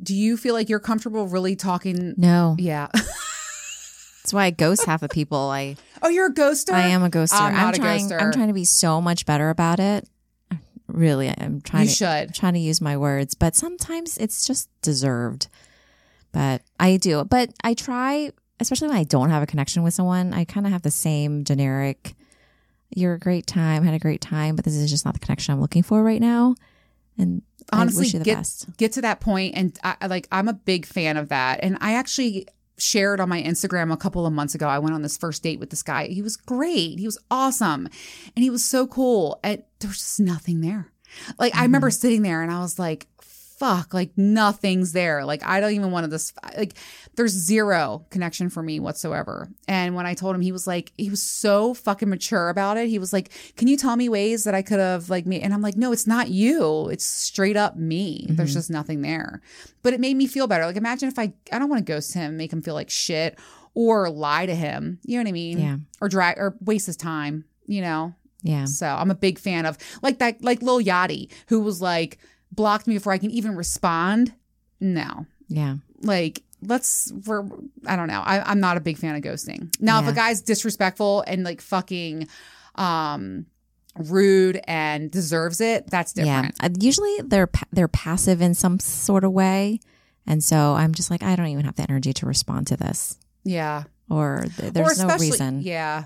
do 0.01 0.13
you 0.15 0.37
feel 0.37 0.53
like 0.53 0.69
you're 0.69 0.79
comfortable 0.79 1.27
really 1.27 1.55
talking? 1.55 2.13
No, 2.17 2.55
Yeah. 2.59 2.87
that's 2.93 4.33
why 4.33 4.45
I 4.45 4.49
ghost 4.51 4.85
half 4.85 5.03
of 5.03 5.09
people. 5.11 5.37
I 5.37 5.75
oh, 6.01 6.09
you're 6.09 6.27
a 6.27 6.33
ghoster? 6.33 6.73
I 6.73 6.87
am 6.89 7.03
a 7.03 7.09
ghoster. 7.09 7.39
I'm 7.39 7.73
a 7.73 7.77
trying. 7.77 8.07
ghoster. 8.09 8.21
I'm 8.21 8.31
trying 8.31 8.47
to 8.47 8.53
be 8.53 8.65
so 8.65 9.01
much 9.01 9.25
better 9.25 9.49
about 9.49 9.79
it. 9.79 10.07
Really, 10.87 11.29
I'm 11.29 11.61
trying 11.61 11.83
You 11.85 11.89
to 11.89 11.95
should. 11.95 12.35
trying 12.35 12.53
to 12.53 12.59
use 12.59 12.79
my 12.79 12.95
words, 12.95 13.33
but 13.33 13.55
sometimes 13.55 14.17
it's 14.17 14.45
just 14.45 14.69
deserved. 14.81 15.47
But 16.31 16.61
I 16.79 16.97
do. 16.97 17.23
But 17.23 17.51
I 17.63 17.73
try, 17.73 18.31
especially 18.59 18.89
when 18.89 18.97
I 18.97 19.03
don't 19.03 19.29
have 19.31 19.41
a 19.41 19.47
connection 19.47 19.81
with 19.83 19.93
someone. 19.95 20.33
I 20.33 20.43
kind 20.45 20.65
of 20.67 20.71
have 20.73 20.83
the 20.83 20.91
same 20.91 21.43
generic. 21.43 22.13
You're 22.89 23.13
a 23.13 23.19
great 23.19 23.47
time, 23.47 23.83
had 23.83 23.93
a 23.93 23.99
great 23.99 24.21
time, 24.21 24.55
but 24.55 24.65
this 24.65 24.75
is 24.75 24.89
just 24.89 25.05
not 25.05 25.13
the 25.13 25.19
connection 25.19 25.53
I'm 25.53 25.61
looking 25.61 25.83
for 25.83 26.03
right 26.03 26.21
now. 26.21 26.55
And 27.17 27.41
honestly 27.71 28.01
wish 28.01 28.13
you 28.13 28.19
the 28.19 28.25
get 28.25 28.37
best. 28.37 28.77
get 28.77 28.91
to 28.93 29.01
that 29.01 29.19
point 29.19 29.55
and 29.55 29.77
I, 29.83 30.07
like 30.07 30.27
I'm 30.31 30.47
a 30.47 30.53
big 30.53 30.85
fan 30.85 31.17
of 31.17 31.29
that. 31.29 31.59
And 31.63 31.77
I 31.81 31.95
actually 31.95 32.47
shared 32.77 33.19
on 33.19 33.29
my 33.29 33.41
Instagram 33.41 33.91
a 33.91 33.97
couple 33.97 34.25
of 34.25 34.33
months 34.33 34.53
ago 34.53 34.67
I 34.67 34.79
went 34.79 34.93
on 34.93 35.01
this 35.01 35.17
first 35.17 35.43
date 35.43 35.59
with 35.59 35.69
this 35.69 35.83
guy. 35.83 36.07
He 36.07 36.21
was 36.21 36.35
great. 36.35 36.99
He 36.99 37.05
was 37.05 37.17
awesome. 37.31 37.87
And 38.35 38.43
he 38.43 38.49
was 38.49 38.63
so 38.63 38.85
cool. 38.85 39.39
And 39.43 39.63
there 39.79 39.87
was 39.87 39.97
just 39.97 40.19
nothing 40.19 40.61
there. 40.61 40.91
Like 41.39 41.53
I 41.53 41.57
mm-hmm. 41.57 41.63
remember 41.63 41.91
sitting 41.91 42.21
there 42.21 42.41
and 42.41 42.51
I 42.51 42.59
was 42.59 42.77
like 42.77 43.07
fuck 43.57 43.93
like 43.93 44.11
nothing's 44.17 44.91
there. 44.91 45.25
Like 45.25 45.45
I 45.45 45.59
don't 45.59 45.73
even 45.73 45.91
want 45.91 46.03
to 46.03 46.09
this 46.09 46.33
like 46.57 46.73
there's 47.15 47.31
zero 47.31 48.05
connection 48.09 48.49
for 48.49 48.61
me 48.61 48.79
whatsoever. 48.79 49.49
And 49.67 49.95
when 49.95 50.05
I 50.05 50.13
told 50.13 50.35
him 50.35 50.41
he 50.41 50.51
was 50.51 50.67
like 50.67 50.91
he 50.97 51.09
was 51.09 51.23
so 51.23 51.73
fucking 51.73 52.09
mature 52.09 52.49
about 52.49 52.77
it. 52.77 52.87
He 52.89 52.99
was 52.99 53.13
like 53.13 53.31
can 53.55 53.67
you 53.67 53.77
tell 53.77 53.95
me 53.95 54.09
ways 54.09 54.43
that 54.43 54.55
I 54.55 54.61
could 54.61 54.79
have 54.79 55.09
like 55.09 55.25
me 55.25 55.41
and 55.41 55.53
I'm 55.53 55.61
like 55.61 55.77
no 55.77 55.91
it's 55.91 56.07
not 56.07 56.29
you. 56.29 56.89
It's 56.89 57.05
straight 57.05 57.57
up 57.57 57.75
me. 57.75 58.25
There's 58.29 58.49
mm-hmm. 58.49 58.57
just 58.57 58.69
nothing 58.69 59.01
there. 59.01 59.41
But 59.83 59.93
it 59.93 59.99
made 59.99 60.17
me 60.17 60.27
feel 60.27 60.47
better. 60.47 60.65
Like 60.65 60.77
imagine 60.77 61.09
if 61.09 61.19
I 61.19 61.33
I 61.51 61.59
don't 61.59 61.69
want 61.69 61.85
to 61.85 61.91
ghost 61.91 62.13
him 62.13 62.37
make 62.37 62.51
him 62.51 62.61
feel 62.61 62.73
like 62.75 62.89
shit 62.89 63.39
or 63.73 64.09
lie 64.09 64.45
to 64.45 64.55
him. 64.55 64.99
You 65.03 65.17
know 65.17 65.23
what 65.23 65.29
I 65.29 65.33
mean? 65.33 65.59
Yeah. 65.59 65.77
or 66.01 66.09
drag 66.09 66.37
or 66.37 66.55
waste 66.61 66.87
his 66.87 66.97
time 66.97 67.45
you 67.67 67.81
know? 67.81 68.13
Yeah. 68.41 68.65
so 68.65 68.85
I'm 68.85 69.09
a 69.09 69.15
big 69.15 69.39
fan 69.39 69.65
of 69.65 69.77
like 70.03 70.19
that, 70.19 70.43
like 70.43 70.61
Lil 70.61 70.79
Yachty, 70.79 71.31
who 71.47 71.61
was 71.61 71.81
like 71.81 72.19
blocked 72.51 72.87
me 72.87 72.95
before 72.95 73.13
I 73.13 73.17
can 73.17 73.31
even 73.31 73.55
respond. 73.55 74.33
No, 74.79 75.25
Yeah. 75.47 75.77
like 76.01 76.41
let's 76.61 77.11
we're 77.25 77.43
I 77.85 77.95
don't 77.95 78.07
know. 78.07 78.21
I, 78.25 78.41
I'm 78.49 78.59
not 78.59 78.77
a 78.77 78.79
big 78.79 78.97
fan 78.97 79.15
of 79.15 79.21
ghosting. 79.21 79.73
Now, 79.79 80.01
if 80.01 80.07
a 80.07 80.13
guy's 80.13 80.41
disrespectful 80.41 81.23
and 81.27 81.43
like 81.43 81.61
fucking 81.61 82.27
um 82.75 83.45
rude 83.97 84.59
and 84.67 85.09
deserves 85.09 85.61
it, 85.61 85.89
that's 85.89 86.13
different. 86.13 86.55
Yeah. 86.59 86.65
Uh, 86.67 86.69
Usually 86.79 87.15
they're 87.23 87.47
pa- 87.47 87.67
they're 87.71 87.87
passive 87.87 88.41
in 88.41 88.53
some 88.53 88.79
sort 88.79 89.23
of 89.23 89.31
way, 89.31 89.79
and 90.27 90.43
so 90.43 90.73
I'm 90.73 90.93
just 90.93 91.09
like 91.09 91.23
I 91.23 91.35
don't 91.35 91.47
even 91.47 91.65
have 91.65 91.75
the 91.75 91.83
energy 91.89 92.13
to 92.13 92.25
respond 92.25 92.67
to 92.67 92.77
this, 92.77 93.17
Yeah. 93.43 93.83
or 94.09 94.45
th- 94.57 94.69
or 94.69 94.71
there's 94.71 94.99
no 95.03 95.15
reason. 95.17 95.61
Yeah. 95.61 96.05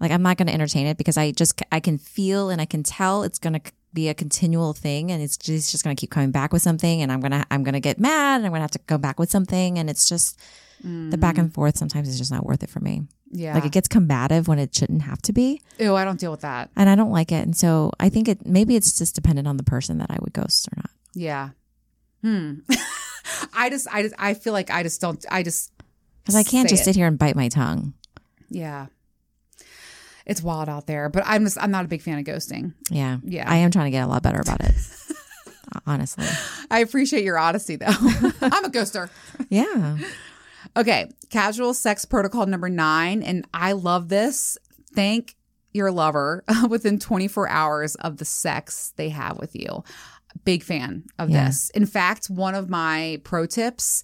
Like 0.00 0.10
I'm 0.10 0.22
not 0.22 0.36
going 0.36 0.48
to 0.48 0.54
entertain 0.54 0.86
it 0.86 0.96
because 0.96 1.16
I 1.16 1.30
just 1.32 1.60
I 1.70 1.78
can 1.80 1.98
feel 1.98 2.50
and 2.50 2.60
I 2.60 2.64
can 2.64 2.82
tell 2.82 3.22
it's 3.22 3.38
going 3.38 3.52
to 3.52 3.60
be 3.94 4.08
a 4.08 4.14
continual 4.14 4.72
thing 4.72 5.10
and 5.12 5.22
it's 5.22 5.36
just, 5.36 5.70
just 5.70 5.84
going 5.84 5.94
to 5.94 6.00
keep 6.00 6.10
coming 6.10 6.30
back 6.30 6.52
with 6.52 6.62
something 6.62 7.02
and 7.02 7.12
I'm 7.12 7.20
going 7.20 7.32
to 7.32 7.44
I'm 7.50 7.62
going 7.62 7.74
to 7.74 7.80
get 7.80 7.98
mad 8.00 8.36
and 8.36 8.46
I'm 8.46 8.52
going 8.52 8.60
to 8.60 8.64
have 8.64 8.70
to 8.72 8.78
go 8.86 8.98
back 8.98 9.18
with 9.18 9.30
something 9.30 9.78
and 9.78 9.90
it's 9.90 10.08
just 10.08 10.38
the 10.84 11.16
back 11.16 11.38
and 11.38 11.54
forth 11.54 11.78
sometimes 11.78 12.08
is 12.08 12.18
just 12.18 12.32
not 12.32 12.44
worth 12.44 12.62
it 12.64 12.70
for 12.70 12.80
me. 12.80 13.02
Yeah. 13.30 13.54
Like 13.54 13.64
it 13.64 13.72
gets 13.72 13.86
combative 13.88 14.48
when 14.48 14.58
it 14.58 14.74
shouldn't 14.74 15.02
have 15.02 15.22
to 15.22 15.32
be 15.32 15.62
Ew, 15.78 15.94
I 15.94 16.04
don't 16.04 16.18
deal 16.18 16.30
with 16.32 16.40
that. 16.40 16.70
and 16.76 16.88
I 16.88 16.94
don't 16.96 17.12
like 17.12 17.30
it 17.32 17.44
and 17.44 17.56
so 17.56 17.92
I 18.00 18.08
think 18.08 18.28
it 18.28 18.44
maybe 18.46 18.74
it's 18.76 18.98
just 18.98 19.14
dependent 19.14 19.46
on 19.46 19.56
the 19.58 19.62
person 19.62 19.98
that 19.98 20.10
I 20.10 20.16
would 20.20 20.32
ghost 20.32 20.68
or 20.68 20.76
not. 20.76 20.90
Yeah. 21.14 21.50
Hmm. 22.22 22.54
I 23.54 23.70
just, 23.70 23.86
I 23.92 24.02
just, 24.02 24.14
I 24.18 24.34
feel 24.34 24.52
like 24.52 24.70
I 24.70 24.82
just 24.82 25.00
don't, 25.00 25.24
I 25.30 25.42
just, 25.42 25.70
Cuz 26.26 26.34
I 26.34 26.42
can't 26.42 26.68
just 26.68 26.82
it. 26.82 26.84
sit 26.86 26.96
here 26.96 27.06
and 27.06 27.18
bite 27.18 27.36
my 27.36 27.48
tongue. 27.48 27.94
yeah. 28.48 28.86
It's 30.26 30.42
wild 30.42 30.68
out 30.68 30.86
there, 30.86 31.08
but 31.08 31.22
I'm 31.26 31.44
just, 31.44 31.58
I'm 31.60 31.70
not 31.70 31.84
a 31.84 31.88
big 31.88 32.02
fan 32.02 32.18
of 32.18 32.24
ghosting. 32.24 32.74
Yeah. 32.90 33.18
Yeah. 33.24 33.50
I 33.50 33.56
am 33.56 33.70
trying 33.70 33.86
to 33.86 33.90
get 33.90 34.04
a 34.04 34.06
lot 34.06 34.22
better 34.22 34.40
about 34.40 34.60
it. 34.60 34.74
Honestly. 35.86 36.26
I 36.70 36.80
appreciate 36.80 37.24
your 37.24 37.38
honesty 37.38 37.76
though. 37.76 37.86
I'm 38.42 38.64
a 38.64 38.68
ghoster. 38.70 39.08
Yeah. 39.48 39.98
Okay, 40.76 41.10
casual 41.30 41.74
sex 41.74 42.04
protocol 42.04 42.46
number 42.46 42.68
nine, 42.68 43.22
and 43.22 43.46
I 43.52 43.72
love 43.72 44.08
this. 44.08 44.56
Thank 44.94 45.34
your 45.72 45.90
lover 45.90 46.44
within 46.68 46.98
24 46.98 47.48
hours 47.48 47.94
of 47.96 48.18
the 48.18 48.24
sex 48.24 48.92
they 48.96 49.08
have 49.08 49.38
with 49.38 49.54
you. 49.56 49.82
Big 50.44 50.62
fan 50.62 51.04
of 51.18 51.30
Yeah. 51.30 51.46
this. 51.46 51.70
In 51.70 51.86
fact, 51.86 52.26
one 52.26 52.54
of 52.54 52.68
my 52.70 53.20
pro 53.24 53.46
tips. 53.46 54.02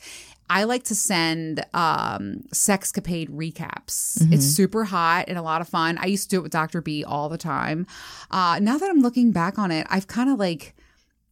I 0.50 0.64
like 0.64 0.84
to 0.84 0.94
send 0.94 1.64
um, 1.74 2.44
sexcapade 2.54 3.28
recaps. 3.30 4.32
It's 4.32 4.44
super 4.46 4.84
hot 4.84 5.26
and 5.28 5.36
a 5.36 5.42
lot 5.42 5.60
of 5.60 5.68
fun. 5.68 5.98
I 5.98 6.06
used 6.06 6.24
to 6.24 6.36
do 6.36 6.40
it 6.40 6.42
with 6.42 6.52
Dr. 6.52 6.80
B 6.80 7.04
all 7.04 7.28
the 7.28 7.38
time. 7.38 7.86
Uh, 8.30 8.58
now 8.60 8.78
that 8.78 8.88
I'm 8.88 9.00
looking 9.00 9.32
back 9.32 9.58
on 9.58 9.70
it, 9.70 9.86
I've 9.90 10.06
kind 10.06 10.30
of 10.30 10.38
like 10.38 10.74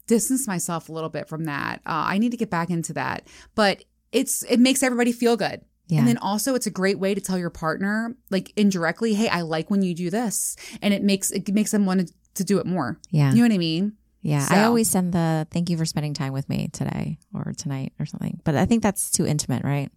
distanced 0.07 0.47
myself 0.47 0.89
a 0.89 0.93
little 0.93 1.09
bit 1.09 1.29
from 1.29 1.45
that. 1.45 1.81
Uh, 1.87 2.05
I 2.09 2.19
need 2.19 2.31
to 2.31 2.37
get 2.37 2.51
back 2.51 2.71
into 2.71 2.93
that, 2.95 3.27
but 3.55 3.85
it's 4.13 4.43
it 4.45 4.61
makes 4.61 4.83
everybody 4.83 5.13
feel 5.13 5.37
good. 5.37 5.63
Yeah. 5.89 6.01
And 6.01 6.09
then 6.09 6.19
also 6.19 6.55
it's 6.55 6.67
a 6.67 6.71
great 6.71 6.99
way 6.99 7.15
to 7.15 7.21
tell 7.21 7.39
your 7.39 7.51
partner 7.51 8.17
like 8.31 8.53
indirectly, 8.57 9.15
"Hey, 9.15 9.29
I 9.29 9.43
like 9.43 9.71
when 9.71 9.83
you 9.83 9.95
do 9.95 10.11
this." 10.11 10.57
And 10.83 10.93
it 10.93 11.03
makes 11.03 11.31
it 11.31 11.49
makes 11.53 11.71
them 11.71 11.87
want 11.87 12.09
to, 12.09 12.15
to 12.35 12.45
do 12.45 12.59
it 12.59 12.67
more. 12.67 12.99
Yeah. 13.11 13.31
You 13.31 13.37
know 13.37 13.43
what 13.43 13.53
I 13.53 13.59
mean? 13.59 13.93
Yeah, 14.27 14.47
I 14.51 14.65
always 14.65 14.91
send 14.91 15.13
the 15.13 15.47
thank 15.53 15.71
you 15.71 15.77
for 15.77 15.85
spending 15.85 16.13
time 16.13 16.33
with 16.33 16.49
me 16.49 16.69
today 16.73 17.19
or 17.33 17.53
tonight 17.57 17.93
or 18.01 18.07
something. 18.07 18.41
But 18.43 18.57
I 18.57 18.65
think 18.67 18.83
that's 18.83 19.11
too 19.13 19.25
intimate, 19.25 19.63
right? 19.63 19.91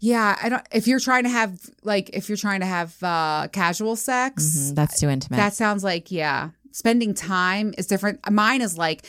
Yeah, 0.00 0.36
I 0.42 0.48
don't 0.48 0.66
if 0.72 0.88
you're 0.88 0.98
trying 0.98 1.22
to 1.22 1.28
have 1.30 1.60
like 1.84 2.10
if 2.12 2.28
you're 2.28 2.36
trying 2.36 2.58
to 2.60 2.66
have 2.66 3.00
uh 3.02 3.46
casual 3.52 3.94
sex, 3.94 4.44
Mhm, 4.44 4.74
That's 4.74 4.98
too 4.98 5.08
intimate. 5.08 5.36
that 5.36 5.54
sounds 5.54 5.84
like 5.84 6.10
yeah, 6.10 6.50
spending 6.72 7.14
time 7.14 7.72
is 7.78 7.86
different. 7.86 8.18
Mine 8.30 8.60
is 8.62 8.76
like 8.76 9.06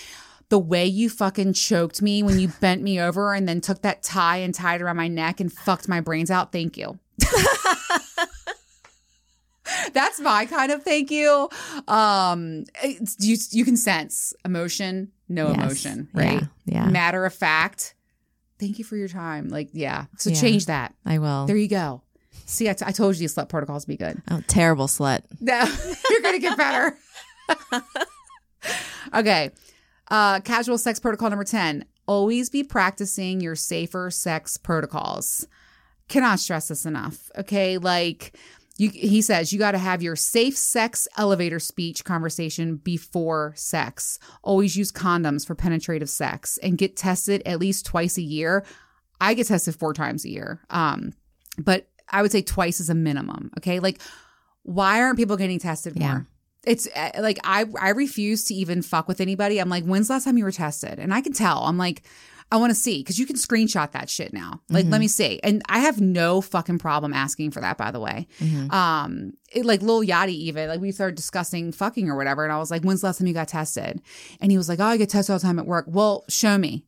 the 0.49 0.59
way 0.59 0.85
you 0.85 1.09
fucking 1.09 1.53
choked 1.53 1.99
me 2.03 2.21
when 2.21 2.37
you 2.37 2.49
bent 2.59 2.83
me 2.83 2.99
over 3.01 3.33
and 3.33 3.47
then 3.49 3.59
took 3.59 3.81
that 3.81 4.03
tie 4.03 4.37
and 4.37 4.53
tied 4.53 4.81
it 4.81 4.83
around 4.83 4.97
my 4.97 5.07
neck 5.07 5.39
and 5.39 5.51
fucked 5.51 5.87
my 5.89 5.99
brains 5.99 6.29
out. 6.29 6.51
Thank 6.51 6.77
you. 6.77 6.99
That's 9.93 10.19
my 10.19 10.45
kind 10.45 10.71
of 10.71 10.83
thank 10.83 11.09
you. 11.11 11.49
Um, 11.87 12.65
it's, 12.83 13.15
you 13.19 13.37
you 13.51 13.63
can 13.65 13.77
sense 13.77 14.33
emotion, 14.43 15.11
no 15.29 15.49
Yes. 15.49 15.57
emotion, 15.57 16.09
right? 16.13 16.41
Yeah, 16.65 16.83
yeah. 16.85 16.89
Matter 16.89 17.25
of 17.25 17.33
fact. 17.33 17.95
Thank 18.59 18.77
you 18.79 18.85
for 18.85 18.95
your 18.97 19.07
time. 19.07 19.49
Like, 19.49 19.69
yeah. 19.73 20.05
So 20.17 20.29
Yeah. 20.29 20.39
change 20.41 20.65
that. 20.67 20.93
I 21.05 21.19
will. 21.19 21.45
There 21.47 21.57
you 21.57 21.67
go. 21.67 22.01
See, 22.45 22.69
I, 22.69 22.73
t- 22.73 22.85
I 22.85 22.91
told 22.91 23.17
you 23.17 23.27
slut 23.27 23.47
protocols 23.49 23.85
be 23.85 23.95
good. 23.97 24.21
oh, 24.31 24.41
terrible 24.47 24.87
slut. 24.87 25.21
No, 25.39 25.63
you're 26.09 26.21
gonna 26.21 26.39
get 26.39 26.57
better. 26.57 26.97
okay. 29.13 29.51
Uh, 30.09 30.39
casual 30.41 30.77
sex 30.77 30.99
protocol 30.99 31.29
number 31.29 31.43
10. 31.45 31.85
Always 32.05 32.49
be 32.49 32.63
practicing 32.63 33.39
your 33.41 33.55
safer 33.55 34.11
sex 34.11 34.57
protocols. 34.57 35.47
Cannot 36.09 36.39
stress 36.39 36.67
this 36.67 36.85
enough. 36.85 37.29
Okay. 37.37 37.77
Like 37.77 38.37
you 38.83 38.89
he 38.89 39.21
says 39.21 39.51
you 39.51 39.59
gotta 39.59 39.77
have 39.77 40.01
your 40.01 40.15
safe 40.15 40.57
sex 40.57 41.07
elevator 41.17 41.59
speech 41.59 42.03
conversation 42.03 42.77
before 42.77 43.53
sex. 43.55 44.19
Always 44.43 44.75
use 44.75 44.91
condoms 44.91 45.45
for 45.45 45.55
penetrative 45.55 46.09
sex 46.09 46.57
and 46.61 46.77
get 46.77 46.95
tested 46.95 47.41
at 47.45 47.59
least 47.59 47.85
twice 47.85 48.17
a 48.17 48.21
year. 48.21 48.65
I 49.19 49.33
get 49.33 49.47
tested 49.47 49.75
four 49.75 49.93
times 49.93 50.25
a 50.25 50.29
year. 50.29 50.61
Um, 50.69 51.13
but 51.57 51.87
I 52.09 52.21
would 52.21 52.31
say 52.31 52.41
twice 52.41 52.79
is 52.79 52.89
a 52.89 52.95
minimum. 52.95 53.51
Okay. 53.57 53.79
Like 53.79 53.99
why 54.63 55.01
aren't 55.01 55.17
people 55.17 55.37
getting 55.37 55.59
tested 55.59 55.97
more? 55.97 56.07
Yeah. 56.07 56.21
It's 56.65 56.87
uh, 56.95 57.11
like 57.19 57.39
I 57.43 57.65
I 57.79 57.89
refuse 57.89 58.45
to 58.45 58.53
even 58.53 58.81
fuck 58.81 59.07
with 59.07 59.19
anybody. 59.19 59.59
I'm 59.59 59.69
like, 59.69 59.83
when's 59.83 60.07
the 60.07 60.13
last 60.13 60.23
time 60.23 60.37
you 60.37 60.45
were 60.45 60.51
tested? 60.51 60.97
And 60.97 61.13
I 61.13 61.21
can 61.21 61.33
tell. 61.33 61.63
I'm 61.63 61.77
like, 61.77 62.03
I 62.53 62.57
want 62.57 62.69
to 62.69 62.75
see 62.75 62.99
because 62.99 63.17
you 63.17 63.25
can 63.25 63.35
screenshot 63.35 63.93
that 63.93 64.11
shit 64.11 64.31
now. 64.31 64.61
Like, 64.69 64.85
let 64.85 64.99
me 64.99 65.07
see. 65.07 65.39
And 65.43 65.63
I 65.67 65.79
have 65.79 65.99
no 65.99 66.39
fucking 66.39 66.77
problem 66.77 67.11
asking 67.11 67.49
for 67.49 67.61
that. 67.61 67.79
By 67.79 67.89
the 67.89 67.99
way, 67.99 68.27
um, 68.69 69.33
it, 69.51 69.65
like 69.65 69.81
Lil 69.81 70.03
Yachty 70.03 70.29
even 70.29 70.69
like 70.69 70.79
we 70.79 70.91
started 70.91 71.15
discussing 71.15 71.71
fucking 71.71 72.09
or 72.09 72.15
whatever, 72.15 72.43
and 72.43 72.53
I 72.53 72.59
was 72.59 72.69
like, 72.69 72.83
when's 72.83 73.01
the 73.01 73.07
last 73.07 73.17
time 73.17 73.27
you 73.27 73.33
got 73.33 73.47
tested? 73.47 74.01
And 74.39 74.51
he 74.51 74.57
was 74.57 74.69
like, 74.69 74.79
oh, 74.79 74.85
I 74.85 74.97
get 74.97 75.09
tested 75.09 75.33
all 75.33 75.39
the 75.39 75.43
time 75.45 75.57
at 75.57 75.65
work. 75.65 75.85
Well, 75.87 76.25
show 76.29 76.57
me. 76.59 76.85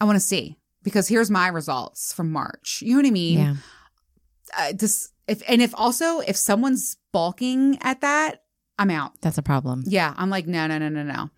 I 0.00 0.04
want 0.04 0.16
to 0.16 0.20
see 0.20 0.58
because 0.82 1.06
here's 1.06 1.30
my 1.30 1.46
results 1.48 2.12
from 2.12 2.32
March. 2.32 2.82
You 2.82 2.94
know 2.94 2.98
what 2.98 3.06
I 3.06 3.10
mean? 3.12 3.38
Yeah. 3.38 3.54
uh, 4.58 4.72
this 4.74 5.10
if 5.28 5.40
and 5.48 5.62
if 5.62 5.72
also 5.76 6.18
if 6.18 6.36
someone's 6.36 6.96
balking 7.12 7.78
at 7.80 8.00
that, 8.00 8.42
I'm 8.76 8.90
out. 8.90 9.12
That's 9.20 9.38
a 9.38 9.42
problem. 9.42 9.84
Yeah, 9.86 10.12
I'm 10.16 10.30
like 10.30 10.48
no, 10.48 10.66
no, 10.66 10.78
no, 10.78 10.88
no, 10.88 11.02
no. 11.04 11.30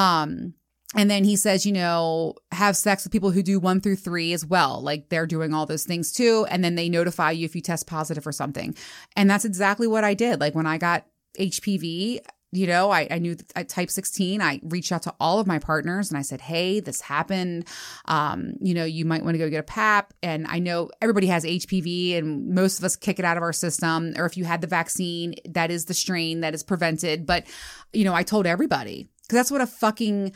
Um, 0.00 0.54
and 0.96 1.08
then 1.08 1.22
he 1.22 1.36
says, 1.36 1.64
you 1.64 1.72
know, 1.72 2.34
have 2.50 2.76
sex 2.76 3.04
with 3.04 3.12
people 3.12 3.30
who 3.30 3.42
do 3.42 3.60
one 3.60 3.80
through 3.80 3.96
three 3.96 4.32
as 4.32 4.44
well. 4.44 4.82
Like 4.82 5.08
they're 5.08 5.26
doing 5.26 5.54
all 5.54 5.66
those 5.66 5.84
things 5.84 6.10
too, 6.12 6.46
and 6.50 6.64
then 6.64 6.74
they 6.74 6.88
notify 6.88 7.30
you 7.30 7.44
if 7.44 7.54
you 7.54 7.62
test 7.62 7.86
positive 7.86 8.26
or 8.26 8.32
something. 8.32 8.74
And 9.14 9.30
that's 9.30 9.44
exactly 9.44 9.86
what 9.86 10.02
I 10.02 10.14
did. 10.14 10.40
Like 10.40 10.54
when 10.54 10.66
I 10.66 10.78
got 10.78 11.06
HPV. 11.38 12.20
You 12.52 12.66
know, 12.66 12.90
I, 12.90 13.06
I 13.08 13.20
knew 13.20 13.36
at 13.54 13.68
type 13.68 13.90
16, 13.90 14.42
I 14.42 14.58
reached 14.64 14.90
out 14.90 15.02
to 15.04 15.14
all 15.20 15.38
of 15.38 15.46
my 15.46 15.60
partners 15.60 16.10
and 16.10 16.18
I 16.18 16.22
said, 16.22 16.40
Hey, 16.40 16.80
this 16.80 17.00
happened. 17.00 17.68
Um, 18.06 18.54
you 18.60 18.74
know, 18.74 18.84
you 18.84 19.04
might 19.04 19.22
want 19.22 19.34
to 19.34 19.38
go 19.38 19.48
get 19.48 19.60
a 19.60 19.62
PAP. 19.62 20.12
And 20.20 20.48
I 20.48 20.58
know 20.58 20.90
everybody 21.00 21.28
has 21.28 21.44
HPV 21.44 22.18
and 22.18 22.52
most 22.52 22.80
of 22.80 22.84
us 22.84 22.96
kick 22.96 23.20
it 23.20 23.24
out 23.24 23.36
of 23.36 23.44
our 23.44 23.52
system. 23.52 24.14
Or 24.16 24.26
if 24.26 24.36
you 24.36 24.46
had 24.46 24.62
the 24.62 24.66
vaccine, 24.66 25.36
that 25.48 25.70
is 25.70 25.84
the 25.84 25.94
strain 25.94 26.40
that 26.40 26.52
is 26.52 26.64
prevented. 26.64 27.24
But, 27.24 27.46
you 27.92 28.02
know, 28.02 28.14
I 28.14 28.24
told 28.24 28.48
everybody 28.48 29.08
because 29.22 29.36
that's 29.36 29.52
what 29.52 29.60
a 29.60 29.66
fucking 29.68 30.32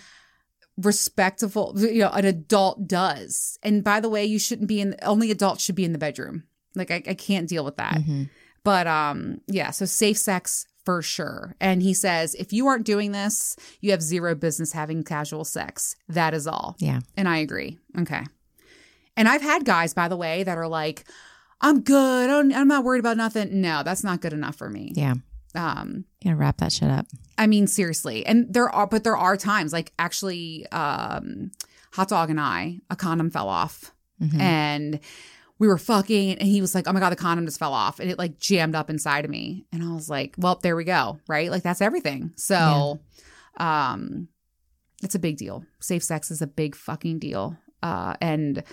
respectful, 0.77 1.75
you 1.77 2.01
know, 2.01 2.11
an 2.11 2.25
adult 2.25 2.87
does. 2.87 3.59
And 3.63 3.85
by 3.85 4.01
the 4.01 4.09
way, 4.09 4.25
you 4.25 4.39
shouldn't 4.39 4.69
be 4.69 4.81
in, 4.81 4.97
only 5.03 5.31
adults 5.31 5.63
should 5.65 5.75
be 5.75 5.85
in 5.85 5.93
the 5.93 5.99
bedroom. 5.99 6.45
Like 6.75 6.91
I, 6.91 7.03
I 7.07 7.15
can't 7.15 7.49
deal 7.49 7.65
with 7.65 7.77
that. 7.77 7.95
Mhm. 7.95 8.29
But 8.65 8.87
um, 8.87 9.41
yeah, 9.47 9.71
so 9.71 9.85
safe 9.85 10.19
sex 10.19 10.67
for 10.85 11.01
sure. 11.03 11.55
And 11.61 11.83
he 11.83 11.95
says, 11.95 12.35
if 12.35 12.53
you 12.53 12.67
aren't 12.67 12.87
doing 12.87 13.13
this, 13.13 13.57
you 13.81 13.91
have 13.93 14.03
zero 14.03 14.35
business 14.35 14.73
having 14.73 15.05
casual 15.05 15.45
sex. 15.45 15.97
That 16.09 16.35
is 16.35 16.47
all. 16.47 16.77
Yeah. 16.79 17.01
And 17.17 17.29
I 17.29 17.39
agree. 17.39 17.79
Okay. 17.99 18.25
And 19.17 19.29
I've 19.29 19.43
had 19.43 19.65
guys, 19.65 19.95
by 19.95 20.09
the 20.09 20.17
way, 20.17 20.43
that 20.43 20.59
are 20.59 20.67
like, 20.69 21.05
I'm 21.61 21.83
good. 21.83 22.25
I 22.25 22.27
don't, 22.27 22.53
I'm 22.53 22.69
not 22.69 22.85
worried 22.85 22.99
about 22.99 23.17
nothing. 23.17 23.61
No, 23.61 23.83
that's 23.83 24.03
not 24.05 24.21
good 24.21 24.33
enough 24.33 24.57
for 24.57 24.69
me. 24.69 24.93
Yeah. 24.95 25.15
Um, 25.55 26.05
You 26.23 26.31
gotta 26.31 26.37
wrap 26.37 26.57
that 26.59 26.73
shit 26.73 26.91
up. 26.91 27.07
I 27.39 27.47
mean, 27.47 27.67
seriously. 27.67 28.25
And 28.27 28.53
there 28.53 28.69
are, 28.69 28.87
but 28.87 29.05
there 29.05 29.17
are 29.17 29.37
times 29.37 29.73
like 29.73 29.93
actually, 29.99 30.67
um, 30.73 31.51
Hot 31.93 32.09
Dog 32.09 32.31
and 32.31 32.41
I, 32.41 32.81
a 32.91 32.97
condom 32.97 33.31
fell 33.31 33.49
off 33.49 33.93
Mhm. 34.23 34.41
and 34.41 35.01
we 35.59 35.69
were 35.69 35.79
fucking 35.79 36.39
and 36.39 36.49
he 36.49 36.61
was 36.61 36.75
like, 36.75 36.89
oh 36.89 36.93
my 36.93 36.99
God, 37.01 37.11
the 37.11 37.17
condom 37.17 37.47
just 37.47 37.59
fell 37.59 37.73
off 37.73 38.01
and 38.01 38.11
it 38.11 38.19
like 38.19 38.39
jammed 38.39 38.75
up 38.75 38.91
inside 38.91 39.25
of 39.25 39.31
me. 39.31 39.65
And 39.73 39.83
I 39.83 39.93
was 39.95 40.09
like, 40.09 40.35
well, 40.39 40.59
there 40.63 40.75
we 40.77 40.85
go. 40.85 41.19
Right. 41.29 41.51
Like 41.51 41.63
that's 41.63 41.81
everything. 41.81 42.33
So, 42.37 43.01
um, 43.59 44.29
it's 45.03 45.15
a 45.15 45.19
big 45.21 45.37
deal. 45.37 45.65
Safe 45.81 46.03
sex 46.03 46.31
is 46.31 46.43
a 46.43 46.47
big 46.47 46.75
fucking 46.75 47.19
deal. 47.21 47.57
Uh, 47.83 48.15
and 48.21 48.65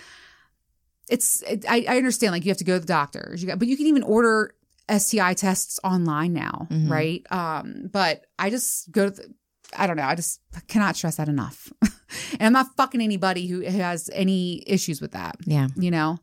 it's, 1.08 1.42
it, 1.42 1.64
I, 1.68 1.84
I 1.88 1.96
understand 1.98 2.32
like 2.32 2.44
you 2.44 2.50
have 2.50 2.58
to 2.58 2.64
go 2.64 2.74
to 2.74 2.80
the 2.80 2.86
doctors, 2.86 3.42
you 3.42 3.48
got, 3.48 3.58
but 3.58 3.68
you 3.68 3.76
can 3.76 3.86
even 3.86 4.02
order 4.02 4.54
STI 4.88 5.34
tests 5.34 5.78
online 5.84 6.32
now, 6.32 6.66
Mhm. 6.70 6.90
right? 6.90 7.22
Um, 7.32 7.88
but 7.92 8.26
I 8.38 8.50
just 8.50 8.90
go 8.90 9.06
to 9.08 9.10
the, 9.10 9.34
I 9.76 9.86
don't 9.86 9.96
know. 9.96 10.02
I 10.04 10.14
just 10.14 10.40
cannot 10.68 10.96
stress 10.96 11.16
that 11.16 11.28
enough. 11.28 11.72
and 12.32 12.42
I'm 12.42 12.52
not 12.52 12.76
fucking 12.76 13.00
anybody 13.00 13.46
who 13.46 13.60
has 13.62 14.10
any 14.12 14.62
issues 14.66 15.00
with 15.00 15.12
that, 15.12 15.36
Yeah. 15.46 15.68
you 15.76 15.90
know? 15.90 16.18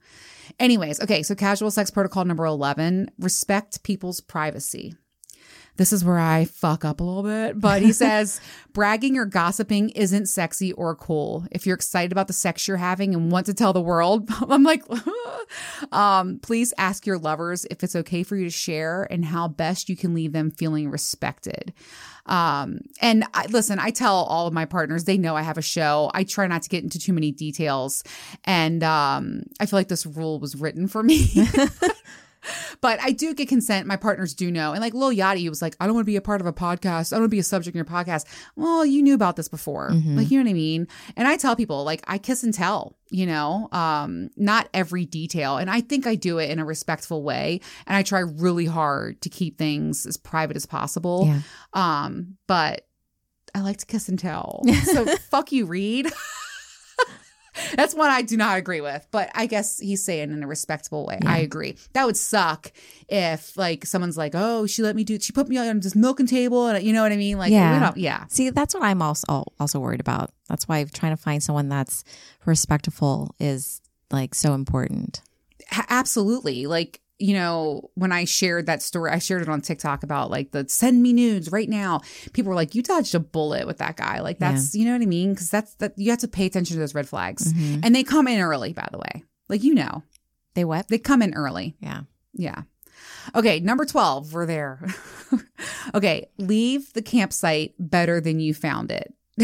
Anyways, 0.59 0.99
okay, 1.01 1.23
so 1.23 1.35
casual 1.35 1.71
sex 1.71 1.89
protocol 1.89 2.25
number 2.25 2.45
11 2.45 3.09
respect 3.19 3.81
people's 3.83 4.19
privacy. 4.21 4.95
This 5.79 5.93
is 5.93 6.03
where 6.03 6.19
I 6.19 6.43
fuck 6.43 6.83
up 6.83 6.99
a 6.99 7.03
little 7.05 7.23
bit, 7.23 7.57
but 7.57 7.81
he 7.81 7.93
says 8.03 8.41
bragging 8.73 9.17
or 9.17 9.23
gossiping 9.23 9.91
isn't 9.91 10.25
sexy 10.25 10.73
or 10.73 10.93
cool. 10.93 11.45
If 11.51 11.65
you're 11.65 11.75
excited 11.75 12.11
about 12.11 12.27
the 12.27 12.33
sex 12.33 12.67
you're 12.67 12.75
having 12.75 13.15
and 13.15 13.31
want 13.31 13.45
to 13.45 13.53
tell 13.53 13.71
the 13.71 13.81
world, 13.81 14.29
I'm 14.49 14.63
like, 14.63 14.83
um, 15.93 16.39
please 16.39 16.73
ask 16.77 17.05
your 17.05 17.17
lovers 17.17 17.65
if 17.71 17.81
it's 17.81 17.95
okay 17.95 18.23
for 18.23 18.35
you 18.35 18.43
to 18.43 18.51
share 18.51 19.07
and 19.09 19.23
how 19.23 19.47
best 19.47 19.87
you 19.87 19.95
can 19.95 20.13
leave 20.13 20.33
them 20.33 20.51
feeling 20.51 20.91
respected. 20.91 21.71
Um, 22.25 22.81
and 23.01 23.23
I, 23.33 23.45
listen, 23.45 23.79
I 23.79 23.91
tell 23.91 24.15
all 24.15 24.47
of 24.47 24.53
my 24.53 24.65
partners, 24.65 25.05
they 25.05 25.17
know 25.17 25.37
I 25.37 25.43
have 25.43 25.57
a 25.57 25.61
show. 25.61 26.11
I 26.13 26.25
try 26.25 26.45
not 26.47 26.61
to 26.63 26.69
get 26.69 26.83
into 26.83 26.99
too 26.99 27.13
many 27.13 27.31
details. 27.31 28.03
And 28.43 28.83
um, 28.83 29.43
I 29.61 29.65
feel 29.65 29.79
like 29.79 29.87
this 29.87 30.05
rule 30.05 30.41
was 30.41 30.57
written 30.57 30.89
for 30.89 31.01
me. 31.01 31.29
But 32.81 32.99
I 33.01 33.11
do 33.11 33.33
get 33.33 33.49
consent. 33.49 33.85
My 33.87 33.97
partners 33.97 34.33
do 34.33 34.49
know. 34.51 34.71
And 34.71 34.81
like 34.81 34.93
Lil 34.93 35.11
Yachty 35.11 35.49
was 35.49 35.61
like, 35.61 35.75
I 35.79 35.85
don't 35.85 35.95
want 35.95 36.05
to 36.05 36.09
be 36.11 36.15
a 36.15 36.21
part 36.21 36.39
of 36.41 36.47
a 36.47 36.53
podcast. 36.53 37.11
I 37.11 37.15
don't 37.17 37.21
want 37.23 37.31
to 37.31 37.35
be 37.35 37.39
a 37.39 37.43
subject 37.43 37.75
in 37.75 37.77
your 37.77 37.85
podcast. 37.85 38.25
Well, 38.55 38.85
you 38.85 39.01
knew 39.01 39.13
about 39.13 39.35
this 39.35 39.49
before. 39.49 39.89
Mhm. 39.89 40.15
Like, 40.17 40.31
you 40.31 40.37
know 40.37 40.45
what 40.45 40.49
I 40.51 40.53
mean? 40.53 40.87
And 41.17 41.27
I 41.27 41.35
tell 41.35 41.55
people, 41.55 41.83
like, 41.83 42.01
I 42.07 42.17
kiss 42.17 42.43
and 42.43 42.53
tell, 42.53 42.95
you 43.09 43.25
know, 43.25 43.67
um, 43.73 44.29
not 44.37 44.69
every 44.73 45.05
detail. 45.05 45.57
And 45.57 45.69
I 45.69 45.81
think 45.81 46.07
I 46.07 46.15
do 46.15 46.37
it 46.37 46.49
in 46.49 46.59
a 46.59 46.65
respectful 46.65 47.23
way. 47.23 47.59
And 47.85 47.97
I 47.97 48.03
try 48.03 48.19
really 48.19 48.65
hard 48.65 49.21
to 49.21 49.29
keep 49.29 49.57
things 49.57 50.05
as 50.05 50.15
private 50.15 50.55
as 50.55 50.65
possible. 50.65 51.25
Yeah. 51.27 51.41
Um, 51.73 52.37
but 52.47 52.85
I 53.53 53.61
like 53.61 53.77
to 53.77 53.85
kiss 53.85 54.07
and 54.09 54.17
tell. 54.17 54.63
So 54.85 55.05
fuck 55.17 55.51
you, 55.51 55.65
Reid. 55.65 56.07
That's 57.75 57.93
one 57.93 58.09
I 58.09 58.21
do 58.21 58.37
not 58.37 58.57
agree 58.57 58.81
with, 58.81 59.07
but 59.11 59.29
I 59.35 59.45
guess 59.45 59.79
he's 59.79 60.03
saying 60.03 60.31
in 60.31 60.43
a 60.43 60.47
respectable 60.47 61.05
way. 61.05 61.19
I 61.25 61.39
agree. 61.39 61.77
That 61.93 62.05
would 62.05 62.17
suck 62.17 62.71
if 63.07 63.55
like 63.57 63.85
someone's 63.85 64.17
like, 64.17 64.33
"Oh, 64.35 64.65
she 64.67 64.81
let 64.81 64.95
me 64.95 65.03
do. 65.03 65.19
She 65.19 65.31
put 65.31 65.47
me 65.47 65.57
on 65.57 65.79
this 65.79 65.95
milking 65.95 66.27
table," 66.27 66.67
and 66.67 66.83
you 66.83 66.93
know 66.93 67.01
what 67.03 67.11
I 67.11 67.17
mean? 67.17 67.37
Like, 67.37 67.51
Yeah. 67.51 67.91
yeah, 67.95 68.25
See, 68.29 68.49
that's 68.49 68.73
what 68.73 68.83
I'm 68.83 69.01
also 69.01 69.45
also 69.59 69.79
worried 69.79 69.99
about. 69.99 70.31
That's 70.47 70.67
why 70.67 70.83
trying 70.85 71.15
to 71.15 71.21
find 71.21 71.41
someone 71.43 71.69
that's 71.69 72.03
respectful 72.45 73.33
is 73.39 73.81
like 74.11 74.33
so 74.35 74.53
important. 74.53 75.21
A- 75.71 75.85
absolutely. 75.89 76.65
Like, 76.65 76.99
you 77.19 77.33
know, 77.33 77.89
when 77.95 78.11
I 78.11 78.23
shared 78.25 78.65
that 78.67 78.81
story, 78.81 79.11
I 79.11 79.19
shared 79.19 79.41
it 79.41 79.49
on 79.49 79.61
TikTok 79.61 80.03
about 80.03 80.31
like 80.31 80.51
the 80.51 80.65
send 80.69 81.03
me 81.03 81.11
nudes 81.13 81.51
right 81.51 81.69
now. 81.69 81.99
People 82.33 82.49
were 82.49 82.55
like, 82.55 82.73
"You 82.75 82.81
dodged 82.81 83.13
a 83.13 83.19
bullet 83.19 83.67
with 83.67 83.77
that 83.79 83.97
guy." 83.97 84.21
Like, 84.21 84.39
that's 84.39 84.73
you 84.73 84.85
know 84.85 84.93
what 84.93 85.01
I 85.01 85.05
mean? 85.05 85.33
Because 85.33 85.49
that's 85.49 85.75
that 85.75 85.93
you 85.97 86.09
have 86.11 86.19
to 86.19 86.27
pay 86.27 86.45
attention 86.45 86.75
to 86.75 86.79
those 86.79 86.95
red 86.95 87.09
flags, 87.09 87.53
Mhm. 87.53 87.81
and 87.83 87.93
they 87.93 88.03
come 88.03 88.27
in 88.27 88.39
early. 88.39 88.73
By 88.73 88.87
the 88.91 88.97
way, 88.97 89.23
like 89.49 89.63
you 89.63 89.73
know, 89.75 90.03
They 90.53 90.63
what? 90.65 90.87
they 90.87 90.97
come 90.97 91.21
in 91.21 91.33
early. 91.33 91.75
Yeah. 91.81 92.01
Yeah. 92.33 92.63
Okay, 93.35 93.59
number 93.59 93.85
12, 93.85 94.33
we're 94.33 94.45
there. 94.45 94.85
okay, 95.95 96.29
leave 96.37 96.93
the 96.93 97.01
campsite 97.01 97.73
better 97.79 98.19
than 98.21 98.39
you 98.39 98.53
found 98.53 98.91
it. 98.91 99.13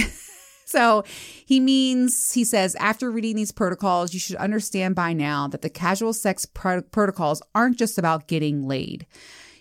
so 0.75 1.03
he 1.45 1.59
means, 1.59 2.33
he 2.33 2.43
says, 2.43 2.75
after 2.75 3.09
reading 3.09 3.37
these 3.37 3.53
protocols, 3.53 4.13
you 4.13 4.19
should 4.19 4.35
understand 4.35 4.93
by 4.93 5.13
now 5.13 5.47
that 5.47 5.61
the 5.61 5.69
casual 5.69 6.11
sex 6.11 6.45
pro- 6.45 6.81
protocols 6.81 7.41
aren't 7.53 7.77
just 7.77 7.97
about 7.97 8.27
getting 8.27 8.67
laid. 8.67 9.05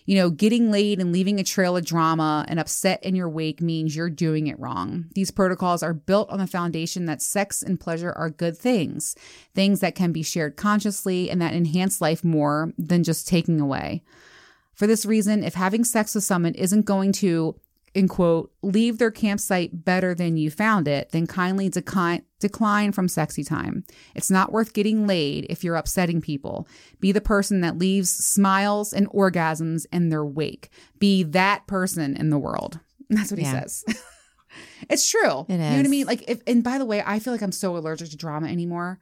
You 0.05 0.17
know, 0.17 0.29
getting 0.29 0.71
laid 0.71 0.99
and 0.99 1.11
leaving 1.11 1.39
a 1.39 1.43
trail 1.43 1.77
of 1.77 1.85
drama 1.85 2.45
and 2.47 2.59
upset 2.59 3.01
in 3.01 3.15
your 3.15 3.29
wake 3.29 3.61
means 3.61 3.95
you're 3.95 4.09
doing 4.09 4.47
it 4.47 4.59
wrong. 4.59 5.05
These 5.15 5.31
protocols 5.31 5.81
are 5.81 5.93
built 5.93 6.29
on 6.29 6.39
the 6.39 6.47
foundation 6.47 7.05
that 7.05 7.21
sex 7.21 7.63
and 7.63 7.79
pleasure 7.79 8.11
are 8.11 8.29
good 8.29 8.57
things, 8.57 9.15
things 9.55 9.79
that 9.79 9.95
can 9.95 10.11
be 10.11 10.21
shared 10.21 10.57
consciously 10.57 11.29
and 11.31 11.41
that 11.41 11.55
enhance 11.55 12.01
life 12.01 12.23
more 12.23 12.73
than 12.77 13.03
just 13.03 13.27
taking 13.27 13.59
away. 13.61 14.03
For 14.75 14.85
this 14.85 15.05
reason, 15.05 15.43
if 15.43 15.53
having 15.53 15.85
sex 15.85 16.13
with 16.13 16.25
someone 16.25 16.53
isn't 16.53 16.85
going 16.85 17.13
to, 17.13 17.55
in 17.95 18.09
quote, 18.09 18.51
leave 18.61 18.97
their 18.97 19.09
campsite 19.09 19.85
better 19.85 20.13
than 20.13 20.35
you 20.35 20.51
found 20.51 20.85
it, 20.85 21.11
then 21.11 21.25
kindly 21.25 21.69
decline, 21.69 22.23
decline 22.39 22.91
from 22.91 23.07
sexy 23.07 23.43
time. 23.43 23.85
It's 24.13 24.29
not 24.29 24.51
worth 24.51 24.73
getting 24.73 25.07
laid 25.07 25.47
if 25.49 25.63
you're 25.63 25.77
upsetting 25.77 26.19
people. 26.19 26.67
Be 26.99 27.13
the 27.13 27.21
person 27.21 27.61
that 27.61 27.77
leaves 27.77 28.09
smiles 28.09 28.91
and 28.91 29.09
orgasms 29.11 29.85
in 29.93 30.09
their 30.09 30.25
wake. 30.25 30.69
Be 30.99 31.23
that 31.23 31.65
person 31.67 32.17
in 32.17 32.29
the 32.31 32.37
world. 32.37 32.79
That's 33.09 33.31
what 33.31 33.39
he 33.39 33.45
says. 33.45 33.85
it's 34.89 35.09
true. 35.09 35.45
It 35.47 35.53
You 35.53 35.57
know 35.57 35.77
what 35.77 35.85
I 35.85 35.89
mean? 35.89 36.05
Like, 36.05 36.25
if, 36.27 36.41
and 36.45 36.63
by 36.63 36.77
the 36.77 36.85
way, 36.85 37.01
I 37.05 37.19
feel 37.19 37.31
like 37.31 37.41
I'm 37.41 37.53
so 37.53 37.77
allergic 37.77 38.09
to 38.09 38.17
drama 38.17 38.47
anymore. 38.47 38.99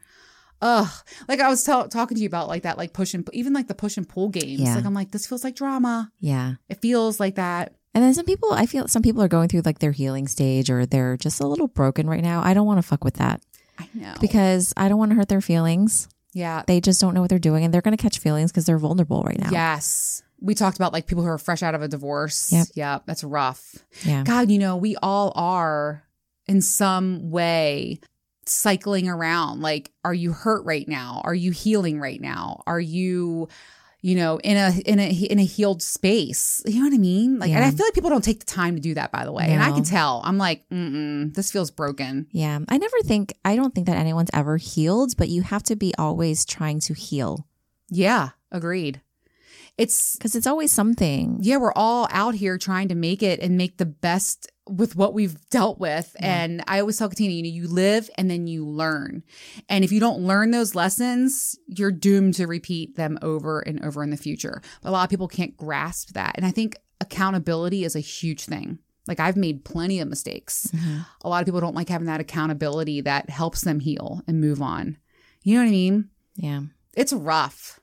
Ugh, 0.62 0.90
like 1.28 1.40
I 1.40 1.50
was 1.50 1.64
tell- 1.64 1.90
talking 1.90 2.16
to 2.16 2.22
you 2.22 2.28
about 2.28 2.48
like 2.48 2.64
that, 2.64 2.78
like 2.78 2.94
push 2.94 3.14
and 3.14 3.28
even 3.34 3.54
like 3.54 3.68
the 3.68 3.76
push 3.76 3.98
and 3.98 4.08
pull 4.08 4.30
games. 4.30 4.62
Yeah. 4.62 4.76
Like 4.76 4.86
I'm 4.86 4.94
like, 4.94 5.12
this 5.12 5.26
feels 5.26 5.44
like 5.44 5.56
drama. 5.56 6.12
Yeah. 6.20 6.54
It 6.70 6.80
feels 6.80 7.20
like 7.20 7.36
that. 7.36 7.74
And 7.94 8.04
then 8.04 8.14
some 8.14 8.26
people, 8.26 8.52
I 8.54 8.66
feel 8.66 8.88
some 8.88 9.02
people 9.04 9.22
are 9.22 9.28
going 9.28 9.50
through 9.50 9.62
like 9.66 9.80
their 9.80 9.92
healing 9.92 10.28
stage 10.28 10.70
or 10.70 10.86
they're 10.86 11.16
just 11.18 11.40
a 11.40 11.48
little 11.48 11.68
broken 11.68 12.08
right 12.08 12.24
now. 12.24 12.42
I 12.44 12.54
don't 12.54 12.66
want 12.66 12.80
to 12.80 12.88
fuck 12.88 13.04
with 13.04 13.16
that 13.16 13.42
I 13.78 13.88
know. 13.94 14.14
because 14.20 14.74
I 14.76 14.90
don't 14.90 14.98
want 14.98 15.12
to 15.12 15.16
hurt 15.16 15.30
their 15.30 15.42
feelings. 15.42 16.08
yeah, 16.34 16.64
They 16.66 16.82
just 16.82 17.00
don't 17.00 17.14
know 17.14 17.22
what 17.22 17.30
they're 17.30 17.38
doing 17.40 17.64
and 17.64 17.74
they're 17.74 17.82
going 17.82 17.96
to 17.96 18.02
catch 18.02 18.18
feelings 18.20 18.52
because 18.52 18.66
they're 18.66 18.80
vulnerable 18.80 19.22
right 19.24 19.38
now. 19.40 19.50
yes. 19.52 20.24
We 20.42 20.56
talked 20.56 20.76
about 20.76 20.92
like 20.92 21.06
people 21.08 21.24
who 21.24 21.30
are 21.30 21.38
fresh 21.38 21.64
out 21.64 21.74
of 21.76 21.82
a 21.84 21.88
divorce. 21.88 22.52
Yep. 22.52 22.68
Yeah, 22.74 23.00
that's 23.06 23.24
rough. 23.24 23.76
Yeah. 24.04 24.24
God, 24.26 24.52
you 24.52 24.60
know, 24.60 24.76
we 24.76 24.98
all 25.02 25.32
are 25.36 26.04
in 26.48 26.60
some 26.62 27.30
way 27.32 28.02
cycling 28.46 29.08
around. 29.08 29.62
Like, 29.62 29.92
are 30.04 30.14
you 30.14 30.34
hurt 30.34 30.66
right 30.66 30.86
now? 30.86 31.22
Are 31.24 31.34
you 31.34 31.52
healing 31.52 31.98
right 32.00 32.20
now? 32.20 32.62
Are 32.68 32.80
you, 32.80 33.48
you 34.04 34.16
know, 34.16 34.38
in 34.44 34.58
a 34.58 34.72
in 34.86 35.00
a 35.00 35.10
in 35.10 35.40
a 35.40 35.46
healed 35.46 35.82
space? 35.82 36.62
You 36.68 36.80
know 36.80 36.90
what 36.90 36.94
I 36.94 37.00
mean? 37.00 37.40
Like, 37.40 37.50
and 37.50 37.64
I 37.64 37.72
feel 37.72 37.88
like 37.88 37.96
people 37.96 38.12
don't 38.12 38.24
take 38.24 38.42
the 38.42 38.46
time 38.46 38.76
to 38.76 38.82
do 38.82 38.94
that. 38.94 39.12
By 39.12 39.26
the 39.26 39.32
way, 39.32 39.46
and 39.48 39.64
I 39.64 39.72
can 39.72 39.84
tell. 39.84 40.22
I'm 40.24 40.38
like, 40.38 40.68
mm 40.70 41.34
this 41.34 41.52
feels 41.52 41.72
broken. 41.72 42.28
Yeah. 42.32 42.60
I 42.68 42.78
never 42.78 42.98
think, 43.04 43.34
I 43.46 43.56
don't 43.56 43.74
think 43.74 43.88
that 43.88 43.98
anyone's 43.98 44.30
ever 44.34 44.58
healed, 44.58 45.16
but 45.18 45.30
you 45.30 45.42
have 45.42 45.64
to 45.64 45.76
be 45.76 45.94
always 45.98 46.46
trying 46.46 46.80
to 46.82 46.94
heal 46.94 47.48
Yeah, 47.90 48.30
agreed. 48.52 49.02
It's 49.78 50.16
because 50.16 50.36
it's 50.36 50.46
always 50.48 50.72
something. 50.72 51.40
yeah, 51.42 51.58
we're 51.58 51.74
all 51.74 52.08
out 52.12 52.36
here 52.36 52.58
trying 52.58 52.90
to 52.90 52.96
make 52.96 53.24
it 53.24 53.40
and 53.40 53.58
make 53.58 53.78
the 53.78 53.86
best 53.88 54.50
with 54.70 54.96
what 54.96 55.14
we've 55.14 55.38
dealt 55.50 55.80
with. 55.80 56.16
Yeah. 56.20 56.44
And 56.44 56.64
I 56.68 56.80
always 56.80 56.98
tell 56.98 57.10
Katina, 57.10 57.34
you 57.34 57.44
know, 57.44 57.50
you 57.50 57.68
live 57.68 58.10
and 58.18 58.30
then 58.30 58.46
you 58.48 58.66
learn. 58.66 59.24
And 59.68 59.84
if 59.84 59.92
you 59.92 60.00
don't 60.00 60.22
learn 60.22 60.52
those 60.52 60.76
lessons, 60.76 61.58
you're 61.68 61.92
doomed 61.92 62.36
to 62.36 62.46
repeat 62.46 62.96
them 62.96 63.18
over 63.22 63.60
and 63.62 63.84
over 63.84 64.04
in 64.04 64.10
the 64.12 64.16
future. 64.18 64.62
But 64.82 64.90
a 64.90 64.92
lot 64.92 65.04
of 65.04 65.10
people 65.10 65.28
can't 65.28 65.58
grasp 65.58 66.10
that. 66.14 66.36
And 66.38 66.46
I 66.46 66.52
think 66.52 66.78
accountability 67.02 67.84
is 67.84 67.96
a 67.96 68.00
huge 68.00 68.46
thing. 68.46 68.80
Like 69.08 69.20
I've 69.20 69.36
made 69.36 69.66
plenty 69.66 70.00
of 70.00 70.08
mistakes. 70.08 70.68
Mhm. 70.72 71.06
A 71.24 71.30
lot 71.30 71.42
of 71.42 71.46
people 71.46 71.60
don't 71.62 71.76
like 71.76 71.90
having 71.90 72.08
that 72.08 72.22
accountability 72.22 73.02
that 73.02 73.30
helps 73.30 73.62
them 73.62 73.80
heal 73.82 74.22
and 74.28 74.40
move 74.40 74.62
on. 74.62 74.98
You 75.44 75.56
know 75.56 75.62
what 75.62 75.68
I 75.68 75.72
mean? 75.72 76.10
Yeah. 76.36 76.62
it's 76.96 77.12
rough. 77.12 77.80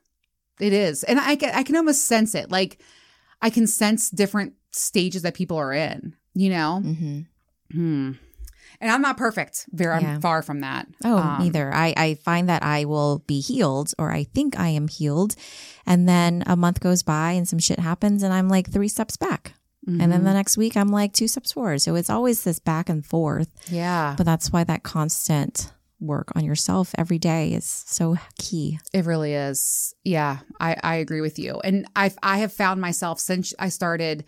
It 0.61 0.73
is. 0.73 1.03
And 1.03 1.19
I 1.19 1.35
can 1.35 1.53
I 1.53 1.63
can 1.63 1.75
almost 1.75 2.05
sense 2.05 2.35
it. 2.35 2.51
Like 2.51 2.81
I 3.41 3.49
can 3.49 3.67
sense 3.67 4.09
different 4.09 4.53
stages 4.71 5.23
that 5.23 5.33
people 5.33 5.57
are 5.57 5.73
in, 5.73 6.15
you 6.33 6.49
know? 6.49 6.79
hmm 6.81 7.21
Hmm. 7.71 8.11
And 8.79 8.89
I'm 8.91 9.01
not 9.01 9.15
perfect. 9.17 9.67
Very 9.71 10.01
Yeah. 10.01 10.15
I'm 10.15 10.21
far 10.21 10.41
from 10.41 10.61
that. 10.61 10.87
Oh, 11.03 11.17
Um, 11.17 11.43
neither. 11.43 11.73
I, 11.73 11.93
I 11.95 12.13
find 12.15 12.49
that 12.49 12.63
I 12.63 12.85
will 12.85 13.19
be 13.27 13.39
healed 13.39 13.93
or 13.99 14.11
I 14.11 14.23
think 14.23 14.59
I 14.59 14.69
am 14.69 14.87
healed. 14.87 15.35
And 15.85 16.09
then 16.09 16.43
a 16.47 16.55
month 16.55 16.79
goes 16.79 17.03
by 17.03 17.31
and 17.33 17.47
some 17.47 17.59
shit 17.59 17.79
happens 17.79 18.23
and 18.23 18.33
I'm 18.33 18.49
like 18.49 18.69
three 18.71 18.87
steps 18.87 19.17
back. 19.17 19.53
And 19.87 20.11
then 20.11 20.21
mhm. 20.21 20.25
the 20.25 20.33
next 20.33 20.57
week 20.57 20.77
I'm 20.77 20.89
like 20.89 21.11
two 21.11 21.27
steps 21.27 21.53
forward. 21.53 21.81
So 21.81 21.95
it's 21.95 22.09
always 22.09 22.43
this 22.43 22.59
back 22.59 22.87
and 22.87 23.03
forth. 23.03 23.49
Yeah. 23.67 24.13
But 24.15 24.25
that's 24.27 24.51
why 24.51 24.63
that 24.63 24.83
constant 24.83 25.71
work 26.01 26.31
on 26.35 26.43
yourself 26.43 26.93
every 26.97 27.19
day 27.19 27.53
is 27.53 27.65
so 27.65 28.17
key. 28.37 28.79
It 28.91 29.05
really 29.05 29.33
is. 29.33 29.93
Yeah, 30.03 30.39
I, 30.59 30.75
I 30.83 30.95
agree 30.95 31.21
with 31.21 31.39
you. 31.39 31.61
And 31.63 31.87
I've 31.95 32.17
I 32.21 32.39
have 32.39 32.51
found 32.51 32.81
myself 32.81 33.19
since 33.19 33.53
I 33.59 33.69
started 33.69 34.25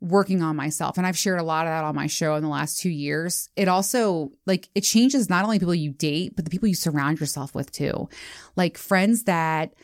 working 0.00 0.42
on 0.42 0.56
myself, 0.56 0.98
and 0.98 1.06
I've 1.06 1.16
shared 1.16 1.40
a 1.40 1.44
lot 1.44 1.66
of 1.66 1.70
that 1.70 1.84
on 1.84 1.94
my 1.94 2.06
show 2.06 2.34
in 2.36 2.42
the 2.42 2.48
last 2.48 2.78
two 2.78 2.90
years. 2.90 3.48
It 3.56 3.66
also 3.66 4.30
like 4.44 4.68
it 4.74 4.82
changes 4.82 5.30
not 5.30 5.44
only 5.44 5.58
people 5.58 5.74
you 5.74 5.92
date, 5.92 6.36
but 6.36 6.44
the 6.44 6.50
people 6.50 6.68
you 6.68 6.74
surround 6.74 7.18
yourself 7.18 7.54
with 7.54 7.72
too. 7.72 8.08
Like 8.54 8.76
friends 8.76 9.24
that 9.24 9.74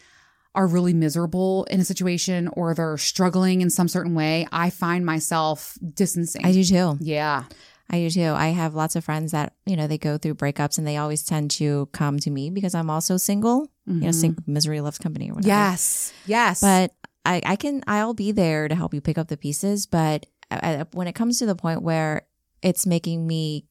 are 0.54 0.66
really 0.66 0.92
miserable 0.92 1.64
in 1.70 1.80
a 1.80 1.84
situation 1.84 2.48
or 2.48 2.74
they're 2.74 2.98
struggling 2.98 3.62
in 3.62 3.70
some 3.70 3.88
certain 3.88 4.14
way, 4.14 4.46
I 4.52 4.68
find 4.68 5.06
myself 5.06 5.78
distancing. 5.94 6.44
I 6.44 6.52
do 6.52 6.62
too. 6.62 6.98
yeah. 7.00 7.44
I 7.92 7.98
do 7.98 8.10
too. 8.10 8.32
I 8.34 8.48
have 8.48 8.74
lots 8.74 8.96
of 8.96 9.04
friends 9.04 9.32
that, 9.32 9.52
you 9.66 9.76
know, 9.76 9.86
they 9.86 9.98
go 9.98 10.16
through 10.16 10.36
breakups 10.36 10.78
and 10.78 10.86
they 10.86 10.96
always 10.96 11.22
tend 11.24 11.50
to 11.52 11.86
come 11.92 12.18
to 12.20 12.30
me 12.30 12.48
because 12.50 12.74
I'm 12.74 12.88
also 12.88 13.16
single. 13.18 13.70
You 13.86 13.94
know, 13.94 14.10
sing- 14.12 14.34
mm-hmm. 14.34 14.52
misery 14.52 14.80
loves 14.80 14.98
company 14.98 15.28
or 15.30 15.34
whatever. 15.34 15.48
Yes. 15.48 16.12
Yes. 16.24 16.60
But 16.60 16.92
I, 17.26 17.42
I 17.44 17.56
can, 17.56 17.82
I'll 17.86 18.14
be 18.14 18.32
there 18.32 18.68
to 18.68 18.74
help 18.74 18.94
you 18.94 19.00
pick 19.00 19.18
up 19.18 19.28
the 19.28 19.36
pieces. 19.36 19.86
But 19.86 20.26
I, 20.50 20.56
I- 20.76 20.86
when 20.92 21.06
it 21.08 21.14
comes 21.14 21.38
to 21.40 21.46
the 21.46 21.56
point 21.56 21.82
where 21.82 22.22
it's 22.62 22.86
making 22.86 23.26
me 23.26 23.66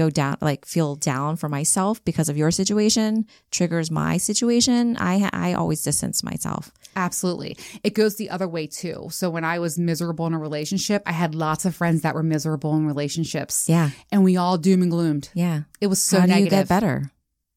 go 0.00 0.10
down, 0.10 0.36
like 0.40 0.64
feel 0.66 0.96
down 0.96 1.36
for 1.36 1.48
myself 1.48 2.02
because 2.04 2.28
of 2.30 2.36
your 2.36 2.50
situation 2.50 3.26
triggers 3.50 3.90
my 3.90 4.16
situation, 4.18 4.96
I 4.98 5.28
I 5.32 5.52
always 5.54 5.82
distance 5.82 6.22
myself. 6.22 6.70
Absolutely. 6.96 7.56
It 7.84 7.94
goes 7.94 8.16
the 8.16 8.30
other 8.30 8.48
way 8.48 8.66
too. 8.66 9.08
So 9.10 9.30
when 9.30 9.44
I 9.44 9.58
was 9.60 9.78
miserable 9.78 10.26
in 10.26 10.34
a 10.34 10.38
relationship, 10.38 11.02
I 11.06 11.12
had 11.12 11.34
lots 11.34 11.64
of 11.64 11.74
friends 11.74 12.02
that 12.02 12.14
were 12.14 12.22
miserable 12.24 12.74
in 12.76 12.86
relationships. 12.86 13.68
Yeah. 13.68 13.90
And 14.12 14.24
we 14.24 14.36
all 14.36 14.58
doom 14.58 14.82
and 14.82 14.90
gloomed. 14.90 15.30
Yeah. 15.34 15.62
It 15.80 15.86
was 15.86 16.02
so 16.02 16.18
How 16.20 16.26
do 16.26 16.32
negative. 16.32 16.52
you 16.52 16.58
get 16.58 16.68
better? 16.68 17.10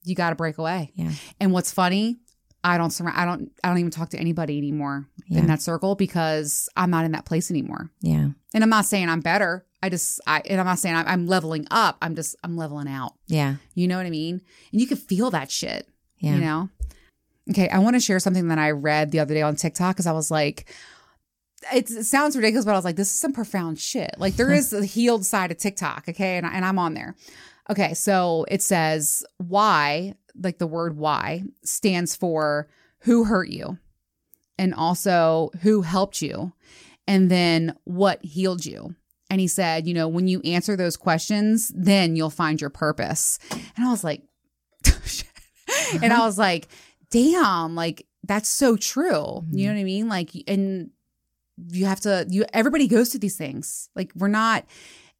You 0.03 0.15
got 0.15 0.29
to 0.31 0.35
break 0.35 0.57
away. 0.59 0.91
Yeah. 0.95 1.11
And 1.39 1.51
what's 1.51 1.71
funny, 1.71 2.19
I 2.63 2.77
don't 2.77 2.91
surround, 2.91 3.17
I 3.17 3.25
don't, 3.25 3.51
I 3.63 3.69
don't 3.69 3.79
even 3.79 3.91
talk 3.91 4.09
to 4.09 4.19
anybody 4.19 4.57
anymore 4.57 5.07
Yeah. 5.27 5.39
in 5.39 5.47
that 5.47 5.61
circle 5.61 5.95
because 5.95 6.69
I'm 6.75 6.91
not 6.91 7.05
in 7.05 7.11
that 7.13 7.25
place 7.25 7.49
anymore. 7.49 7.89
Yeah. 8.01 8.27
And 8.53 8.63
I'm 8.63 8.69
not 8.69 8.85
saying 8.85 9.09
I'm 9.09 9.21
better. 9.21 9.65
I 9.83 9.89
just, 9.89 10.21
I, 10.25 10.41
and 10.45 10.61
I'm 10.61 10.65
not 10.65 10.79
saying 10.79 10.95
I'm, 10.95 11.05
I'm 11.05 11.27
leveling 11.27 11.67
up. 11.69 11.97
I'm 12.01 12.15
just, 12.15 12.37
I'm 12.41 12.55
leveling 12.55 12.87
out. 12.87 13.15
Yeah. 13.27 13.55
You 13.75 13.89
know 13.89 13.97
what 13.97 14.05
I 14.05 14.11
mean? 14.11 14.41
And 14.71 14.79
you 14.79 14.87
can 14.87 14.95
feel 14.95 15.29
that 15.31 15.51
shit. 15.51 15.89
Yeah. 16.19 16.35
You 16.35 16.39
know? 16.39 16.69
Okay, 17.49 17.67
I 17.67 17.79
want 17.79 17.97
to 17.97 17.99
share 17.99 18.21
something 18.21 18.47
that 18.47 18.57
I 18.57 18.71
read 18.71 19.11
the 19.11 19.19
other 19.19 19.33
day 19.33 19.41
on 19.41 19.57
TikTok 19.57 19.97
because 19.97 20.07
I 20.07 20.13
was 20.13 20.31
like, 20.31 20.73
it, 21.73 21.91
it 21.91 22.05
sounds 22.05 22.37
ridiculous, 22.37 22.63
but 22.63 22.71
I 22.71 22.77
was 22.77 22.85
like, 22.85 22.95
this 22.95 23.11
is 23.11 23.19
some 23.19 23.33
profound 23.33 23.77
shit. 23.77 24.15
Like 24.17 24.37
there 24.37 24.51
is 24.53 24.71
a 24.71 24.85
healed 24.85 25.25
side 25.25 25.51
of 25.51 25.57
TikTok, 25.57 26.05
okay, 26.07 26.37
and, 26.37 26.45
and 26.45 26.63
I'm 26.63 26.79
on 26.79 26.93
there. 26.93 27.17
Okay, 27.69 27.93
so 27.93 28.45
it 28.47 28.61
says 28.61 29.25
why, 29.37 30.15
like 30.41 30.59
the 30.59 30.67
word 30.67 30.95
why 30.95 31.43
stands 31.65 32.15
for 32.15 32.69
who 32.99 33.25
hurt 33.25 33.49
you, 33.49 33.77
and 34.57 34.73
also 34.73 35.51
who 35.61 35.81
helped 35.81 36.21
you, 36.21 36.53
and 37.05 37.29
then 37.29 37.75
what 37.83 38.23
healed 38.23 38.65
you. 38.65 38.95
And 39.33 39.41
he 39.41 39.47
said, 39.47 39.87
you 39.87 39.95
know, 39.95 40.07
when 40.07 40.27
you 40.27 40.41
answer 40.41 40.75
those 40.77 40.95
questions, 40.95 41.71
then 41.75 42.15
you'll 42.15 42.29
find 42.29 42.61
your 42.61 42.69
purpose. 42.69 43.39
And 43.75 43.83
I 43.83 43.89
was 43.89 44.03
like, 44.03 44.21
and 46.03 46.13
I 46.13 46.19
was 46.25 46.37
like, 46.37 46.67
damn, 47.09 47.73
like 47.73 48.05
that's 48.23 48.47
so 48.49 48.77
true. 48.77 49.43
You 49.49 49.67
know 49.67 49.73
what 49.73 49.79
I 49.79 49.83
mean? 49.83 50.07
Like, 50.07 50.29
and 50.47 50.91
you 51.69 51.85
have 51.85 51.99
to, 52.01 52.27
you, 52.29 52.45
everybody 52.53 52.87
goes 52.87 53.09
through 53.09 53.21
these 53.21 53.35
things. 53.37 53.89
Like, 53.95 54.11
we're 54.15 54.27
not, 54.27 54.65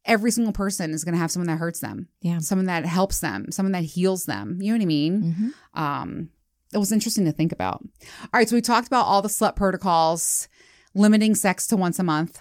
every 0.04 0.30
single 0.30 0.52
person 0.52 0.92
is 0.92 1.02
going 1.02 1.14
to 1.14 1.18
have 1.18 1.30
someone 1.32 1.48
that 1.48 1.58
hurts 1.58 1.80
them, 1.80 2.08
Yeah. 2.20 2.38
someone 2.38 2.66
that 2.66 2.84
helps 2.86 3.18
them, 3.20 3.50
someone 3.50 3.72
that 3.72 3.82
heals 3.84 4.26
them. 4.26 4.58
You 4.60 4.72
know 4.72 4.78
what 4.78 4.82
I 4.82 4.86
mean? 4.86 5.54
Mhm. 5.76 5.80
Um, 5.80 6.28
it 6.72 6.78
was 6.78 6.92
interesting 6.92 7.24
to 7.24 7.32
think 7.32 7.50
about. 7.52 7.82
All 7.82 8.28
right. 8.34 8.48
So 8.48 8.54
we 8.56 8.60
talked 8.62 8.86
about 8.86 9.06
all 9.06 9.22
the 9.22 9.28
slut 9.28 9.56
protocols, 9.56 10.48
limiting 10.94 11.34
sex 11.34 11.66
to 11.68 11.76
once 11.76 11.98
a 11.98 12.04
month. 12.04 12.40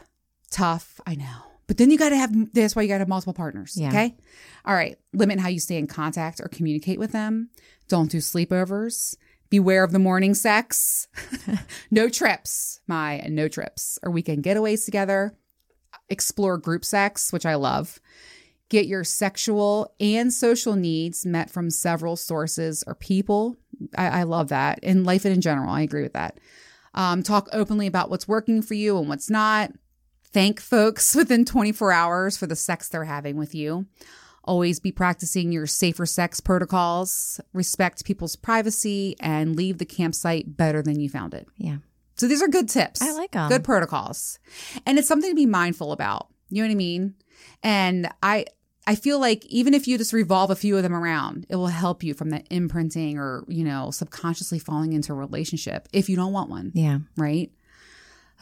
Tough. 0.52 1.00
I 1.08 1.16
know. 1.16 1.53
But 1.68 1.78
then 1.78 1.92
you 1.92 1.98
got 1.98 2.10
to 2.10 2.18
have, 2.18 2.54
that's 2.54 2.76
why 2.76 2.82
you 2.82 2.88
got 2.88 2.96
to 2.96 3.00
have 3.00 3.08
multiple 3.08 3.34
partners. 3.34 3.78
Yeah. 3.78 3.90
Okay. 3.90 4.16
All 4.66 4.74
right. 4.74 4.98
Limit 5.14 5.40
how 5.40 5.48
you 5.48 5.60
stay 5.60 5.78
in 5.78 5.88
contact 5.88 6.40
or 6.42 6.48
communicate 6.48 7.00
with 7.00 7.12
them. 7.12 7.50
Don't 7.88 8.12
do 8.12 8.18
sleepovers. 8.18 9.16
Beware 9.50 9.84
of 9.84 9.92
the 9.92 10.00
morning 10.00 10.34
sex. 10.34 11.08
no 11.92 12.10
trips. 12.10 12.82
My 12.88 13.18
no 13.30 13.48
trips 13.48 14.00
or 14.04 14.12
weekend 14.12 14.44
getaways 14.44 14.84
together. 14.84 15.36
Explore 16.10 16.58
group 16.58 16.84
sex, 16.84 17.32
which 17.32 17.46
I 17.46 17.56
love. 17.56 18.00
Get 18.70 18.88
your 18.88 19.04
sexual 19.04 19.94
and 20.00 20.34
social 20.34 20.76
needs 20.76 21.26
met 21.26 21.50
from 21.50 21.70
several 21.70 22.16
sources 22.16 22.84
or 22.88 22.96
people. 22.96 23.56
I, 23.96 24.22
I 24.22 24.24
love 24.24 24.50
that. 24.50 24.80
In 24.80 25.04
life 25.04 25.26
and 25.26 25.34
in 25.34 25.42
general, 25.42 25.70
I 25.70 25.82
agree 25.82 26.02
with 26.02 26.14
that. 26.14 26.40
Um, 26.96 27.24
talk 27.24 27.48
openly 27.54 27.88
about 27.88 28.10
what's 28.10 28.28
working 28.28 28.62
for 28.62 28.74
you 28.74 28.98
and 28.98 29.08
what's 29.08 29.30
not. 29.30 29.72
Thank 30.34 30.60
folks 30.60 31.16
within 31.16 31.46
24 31.46 31.92
hours 31.92 32.38
for 32.38 32.48
the 32.48 32.56
sex 32.56 32.90
they're 32.90 33.04
having 33.06 33.38
with 33.38 33.54
you. 33.56 33.86
Always 34.44 34.80
be 34.82 34.92
practicing 34.92 35.52
your 35.54 35.68
safer 35.68 36.06
sex 36.06 36.42
protocols, 36.42 37.40
respect 37.54 38.04
people's 38.04 38.36
privacy, 38.36 39.16
and 39.22 39.56
leave 39.56 39.78
the 39.78 39.86
campsite 39.86 40.58
better 40.58 40.82
than 40.82 41.00
you 41.00 41.08
found 41.08 41.34
it. 41.34 41.48
Yeah. 41.58 41.78
So 42.16 42.28
these 42.28 42.42
are 42.42 42.48
good 42.50 42.68
tips. 42.68 43.02
I 43.02 43.12
like 43.14 43.36
'em. 43.36 43.48
Good 43.50 43.64
protocols. 43.64 44.40
And 44.86 45.00
it's 45.00 45.08
something 45.08 45.32
to 45.32 45.36
be 45.36 45.46
mindful 45.46 45.92
about. 45.94 46.28
You 46.50 46.62
know 46.62 46.68
what 46.68 46.74
I 46.74 46.76
mean? 46.76 47.16
And 47.64 48.10
I 48.22 48.46
I 48.86 48.96
feel 48.96 49.18
like 49.18 49.46
even 49.46 49.74
if 49.74 49.88
you 49.88 49.98
just 49.98 50.12
revolve 50.12 50.52
a 50.52 50.58
few 50.58 50.76
of 50.76 50.84
them 50.84 50.94
around, 50.94 51.46
it 51.48 51.56
will 51.56 51.68
help 51.68 52.04
you 52.04 52.14
from 52.14 52.32
that 52.32 52.46
imprinting 52.50 53.18
or, 53.18 53.46
you 53.48 53.64
know, 53.64 53.92
subconsciously 53.92 54.60
falling 54.60 54.92
into 54.92 55.14
a 55.14 55.16
relationship 55.16 55.88
if 55.94 56.10
you 56.10 56.18
don't 56.18 56.34
want 56.34 56.50
one, 56.50 56.72
Yeah. 56.76 57.00
right? 57.16 57.50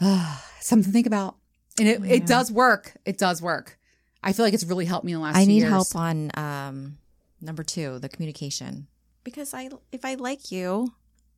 something 0.60 0.84
to 0.86 0.90
think 0.92 1.06
about. 1.06 1.36
And 1.78 1.88
it, 1.88 2.04
it 2.04 2.26
does 2.26 2.50
work. 2.52 2.94
It 3.04 3.18
does 3.18 3.40
work. 3.40 3.78
I 4.22 4.32
feel 4.32 4.44
like 4.44 4.54
it's 4.54 4.64
really 4.64 4.84
helped 4.84 5.04
me 5.04 5.12
in 5.12 5.18
the 5.18 5.24
last 5.24 5.36
I 5.36 5.44
two 5.44 5.48
need 5.48 5.58
years. 5.60 5.70
help 5.70 5.96
on 5.96 6.30
um 6.34 6.98
number 7.40 7.62
two, 7.62 7.98
the 7.98 8.08
communication. 8.08 8.86
Because 9.24 9.54
I 9.54 9.70
if 9.90 10.04
I 10.04 10.14
like 10.14 10.52
you 10.52 10.94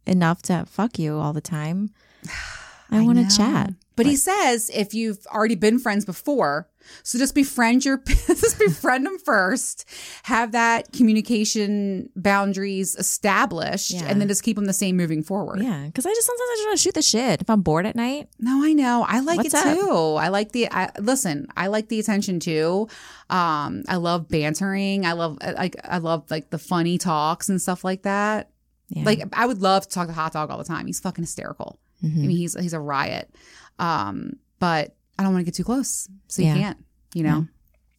enough 0.06 0.42
to 0.42 0.66
fuck 0.66 0.98
you 0.98 1.18
all 1.18 1.32
the 1.32 1.40
time, 1.40 1.90
I, 2.90 3.00
want 3.02 3.18
to 3.18 3.36
chat. 3.36 3.72
But 3.96 4.06
he 4.06 4.16
says 4.16 4.70
if 4.74 4.92
you've 4.94 5.24
already 5.26 5.54
been 5.54 5.78
friends 5.78 6.04
before, 6.04 6.68
so 7.02 7.18
just 7.18 7.34
befriend 7.34 7.84
your 7.84 7.98
just 8.06 8.58
befriend 8.58 9.06
them 9.06 9.18
first, 9.18 9.88
have 10.24 10.52
that 10.52 10.92
communication 10.92 12.10
boundaries 12.16 12.94
established, 12.96 13.92
Yeah. 13.92 14.04
and 14.06 14.20
then 14.20 14.28
just 14.28 14.42
keep 14.42 14.56
them 14.56 14.66
the 14.66 14.72
same 14.72 14.96
moving 14.96 15.22
forward. 15.22 15.62
Yeah, 15.62 15.84
because 15.86 16.04
I 16.06 16.10
just 16.10 16.26
sometimes 16.26 16.48
I 16.50 16.54
just 16.56 16.66
want 16.66 16.78
to 16.78 16.82
shoot 16.82 16.94
the 16.94 17.02
shit. 17.02 17.40
If 17.40 17.48
I'm 17.50 17.62
bored 17.62 17.86
at 17.86 17.96
night, 17.96 18.28
No, 18.38 18.64
I 18.64 18.72
know. 18.72 19.04
I 19.08 19.20
like 19.20 19.38
What's 19.38 19.54
it 19.54 19.66
up? 19.66 19.78
too. 19.78 19.90
I 20.18 20.28
like 20.28 20.52
the. 20.52 20.68
I, 20.70 20.90
listen, 20.98 21.46
I 21.56 21.68
like 21.68 21.88
the 21.88 22.00
attention 22.00 22.40
too. 22.40 22.88
Um, 23.30 23.84
I 23.88 23.96
love 23.96 24.28
bantering. 24.28 25.06
I 25.06 25.12
love 25.12 25.38
like 25.40 25.76
I 25.84 25.98
love 25.98 26.30
like 26.30 26.50
the 26.50 26.58
funny 26.58 26.98
talks 26.98 27.48
and 27.48 27.60
stuff 27.62 27.84
like 27.84 28.02
that. 28.02 28.50
yeah. 28.88 29.04
Like 29.04 29.22
I 29.32 29.46
would 29.46 29.62
love 29.62 29.84
to 29.84 29.88
talk 29.88 30.08
to 30.08 30.12
Hot 30.12 30.32
Dog 30.32 30.50
all 30.50 30.58
the 30.58 30.64
time. 30.64 30.86
He's 30.86 31.00
fucking 31.00 31.22
hysterical. 31.24 31.78
I 32.04 32.08
Mhm. 32.08 32.16
mean, 32.16 32.30
he's 32.36 32.54
he's 32.60 32.72
a 32.74 32.80
riot. 32.80 33.34
Um, 33.78 34.34
but 34.60 34.94
I 35.18 35.22
don't 35.22 35.32
want 35.32 35.42
to 35.42 35.44
get 35.46 35.54
too 35.54 35.64
close, 35.64 36.08
so 36.28 36.42
you 36.42 36.48
Yeah. 36.48 36.54
can't. 36.54 36.84
You 37.14 37.22
know. 37.24 37.46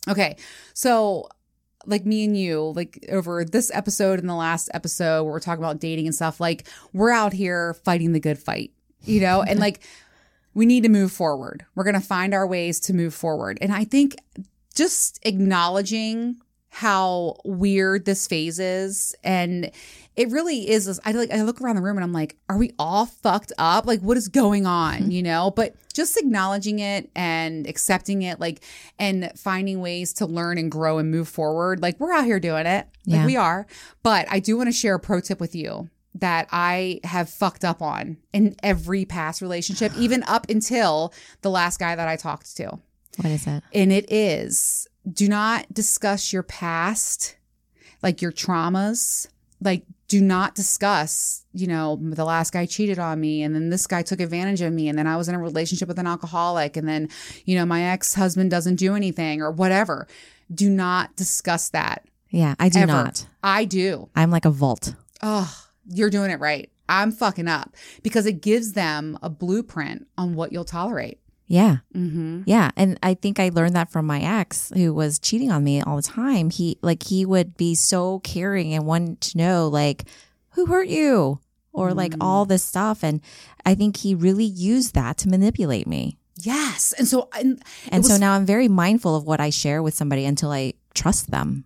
Okay, 0.08 0.38
so 0.74 1.28
like 1.88 2.06
me 2.06 2.24
and 2.26 2.38
you, 2.38 2.74
like 2.76 3.04
over 3.10 3.44
this 3.46 3.72
episode 3.74 4.20
and 4.20 4.28
the 4.30 4.36
last 4.36 4.70
episode 4.74 5.24
where 5.24 5.34
we're 5.34 5.40
talking 5.40 5.64
about 5.64 5.80
dating 5.80 6.06
and 6.08 6.16
stuff, 6.16 6.40
like 6.40 6.68
we're 6.94 7.12
out 7.12 7.34
here 7.34 7.74
fighting 7.84 8.12
the 8.12 8.20
good 8.20 8.38
fight, 8.40 8.72
you 9.04 9.20
know, 9.22 9.42
and 9.42 9.60
like 9.60 9.82
we 10.54 10.66
need 10.66 10.84
to 10.84 10.90
move 10.90 11.12
forward. 11.12 11.66
We're 11.76 11.84
gonna 11.84 12.02
find 12.02 12.34
our 12.34 12.46
ways 12.48 12.80
to 12.82 12.94
move 12.94 13.14
forward, 13.14 13.58
and 13.62 13.72
I 13.74 13.84
think 13.84 14.16
just 14.74 15.20
acknowledging 15.24 16.38
how 16.70 17.38
weird 17.46 18.04
this 18.06 18.28
phase 18.28 18.60
is 18.60 19.16
and 19.24 19.72
it 20.16 20.30
really 20.30 20.70
is 20.70 21.00
i 21.06 21.12
like 21.12 21.32
i 21.32 21.42
look 21.42 21.60
around 21.62 21.76
the 21.76 21.82
room 21.82 21.98
and 21.98 22.04
i'm 22.04 22.14
like 22.14 22.38
are 22.50 22.58
we 22.58 22.72
all 22.80 23.06
fucked 23.06 23.52
up? 23.58 23.86
Like 23.86 24.02
what 24.02 24.18
is 24.18 24.28
going 24.28 24.66
on? 24.66 25.00
Mm-hmm. 25.02 25.12
You 25.12 25.24
know? 25.24 25.52
But 25.56 25.76
just 25.94 26.16
acknowledging 26.18 26.80
it 26.80 27.10
and 27.16 27.68
accepting 27.68 28.22
it 28.22 28.40
like 28.40 28.62
and 29.00 29.32
finding 29.38 29.80
ways 29.82 30.14
to 30.14 30.26
learn 30.26 30.58
and 30.58 30.72
grow 30.72 30.98
and 31.00 31.10
move 31.12 31.28
forward 31.28 31.82
like 31.82 32.00
we're 32.00 32.14
out 32.14 32.26
here 32.26 32.40
doing 32.40 32.66
it. 32.66 32.88
Like 33.08 33.18
Yeah. 33.20 33.26
we 33.26 33.36
are. 33.38 33.68
But 34.04 34.28
i 34.30 34.40
do 34.40 34.58
want 34.58 34.68
to 34.68 34.74
share 34.74 34.96
a 34.96 35.00
pro 35.00 35.20
tip 35.22 35.40
with 35.40 35.56
you 35.56 35.90
that 36.18 36.48
I 36.52 37.02
have 37.04 37.30
fucked 37.30 37.66
up 37.66 37.82
on 37.82 38.18
in 38.32 38.56
every 38.64 39.04
past 39.04 39.42
relationship, 39.42 39.92
even 39.98 40.24
up 40.24 40.50
until 40.50 41.14
the 41.42 41.50
last 41.50 41.78
guy 41.78 41.94
that 41.96 42.08
I 42.08 42.16
talked 42.16 42.56
to. 42.58 42.80
What 43.18 43.32
is 43.32 43.48
it? 43.48 43.64
and 43.74 43.92
it 43.92 44.12
is 44.12 44.88
do 45.12 45.28
not 45.28 45.74
discuss 45.74 46.32
your 46.34 46.44
past 46.44 47.36
like 48.04 48.22
your 48.22 48.32
traumas 48.32 49.28
like 49.62 49.84
do 50.08 50.22
not 50.22 50.54
discuss 50.54 51.44
you 51.54 51.66
know 51.68 51.98
the 52.00 52.26
last 52.26 52.52
guy 52.52 52.66
cheated 52.66 53.00
on 53.00 53.20
me 53.20 53.42
and 53.42 53.56
then 53.56 53.70
this 53.70 53.88
guy 53.88 54.02
took 54.02 54.20
advantage 54.20 54.62
of 54.62 54.72
me 54.72 54.88
and 54.88 55.00
then 55.00 55.08
i 55.08 55.18
was 55.18 55.28
in 55.28 55.36
a 55.36 55.40
relationship 55.40 55.88
with 55.88 55.98
an 55.98 56.06
alcoholic 56.06 56.78
and 56.78 56.88
then 56.88 57.10
you 57.46 57.56
know 57.56 57.66
my 57.66 57.84
ex-husband 57.84 58.52
doesn't 58.52 58.76
do 58.76 58.96
anything 58.96 59.42
or 59.42 59.52
whatever. 59.52 60.08
Do 60.54 60.70
not 60.70 61.16
discuss 61.16 61.70
that. 61.70 62.06
Yeah, 62.30 62.56
I 62.60 62.70
do 62.70 62.80
ever. 62.80 62.92
not. 62.92 63.28
i 63.44 63.66
do. 63.66 64.10
I'm 64.16 64.32
like 64.32 64.46
a 64.46 64.52
vault. 64.52 64.96
oh 65.22 65.66
you're 65.88 66.10
doing 66.10 66.32
it 66.32 66.40
right. 66.40 66.70
I'm 66.88 67.12
fucking 67.12 67.48
up 67.48 67.76
because 68.04 68.26
it 68.26 68.42
gives 68.42 68.74
them 68.74 69.18
a 69.22 69.30
blueprint 69.30 70.08
on 70.18 70.36
what 70.36 70.52
you'll 70.52 70.66
tolerate 70.66 71.20
Yeah. 71.48 71.78
mm-hmm 71.96 72.42
Yeah, 72.46 72.72
and 72.76 72.98
I 73.04 73.14
think 73.14 73.40
I 73.40 73.50
learned 73.50 73.76
that 73.76 73.92
from 73.92 74.06
my 74.06 74.20
ex 74.22 74.72
who 74.74 74.94
was 74.94 75.20
cheating 75.20 75.52
on 75.52 75.64
me 75.64 75.82
all 75.82 75.96
the 75.98 76.02
time. 76.02 76.50
He 76.50 76.78
like 76.82 77.04
he 77.04 77.26
would 77.26 77.56
be 77.58 77.76
so 77.76 78.20
caring 78.20 78.74
and 78.74 78.86
want 78.86 79.22
to 79.22 79.38
know 79.38 79.68
like 79.68 80.06
who 80.52 80.66
hurt 80.66 80.88
you 80.88 81.40
or 81.72 81.94
like 81.94 82.14
Mm. 82.14 82.18
all 82.22 82.46
this 82.46 82.64
stuff 82.64 83.04
and 83.04 83.22
I 83.66 83.76
think 83.76 83.98
he 83.98 84.16
really 84.16 84.46
used 84.46 84.96
that 84.96 85.18
to 85.20 85.30
manipulate 85.30 85.86
me. 85.88 86.18
yes 86.42 86.94
and 86.98 87.08
so 87.08 87.30
and, 87.38 87.62
And 87.92 88.04
it 88.04 88.08
so 88.08 88.18
now 88.18 88.34
I'm 88.34 88.46
very 88.46 88.68
mindful 88.68 89.16
of 89.16 89.26
what 89.26 89.40
I 89.40 89.50
share 89.52 89.84
with 89.84 89.94
somebody 89.96 90.26
until 90.26 90.52
I 90.52 90.74
trust 90.94 91.30
them. 91.32 91.66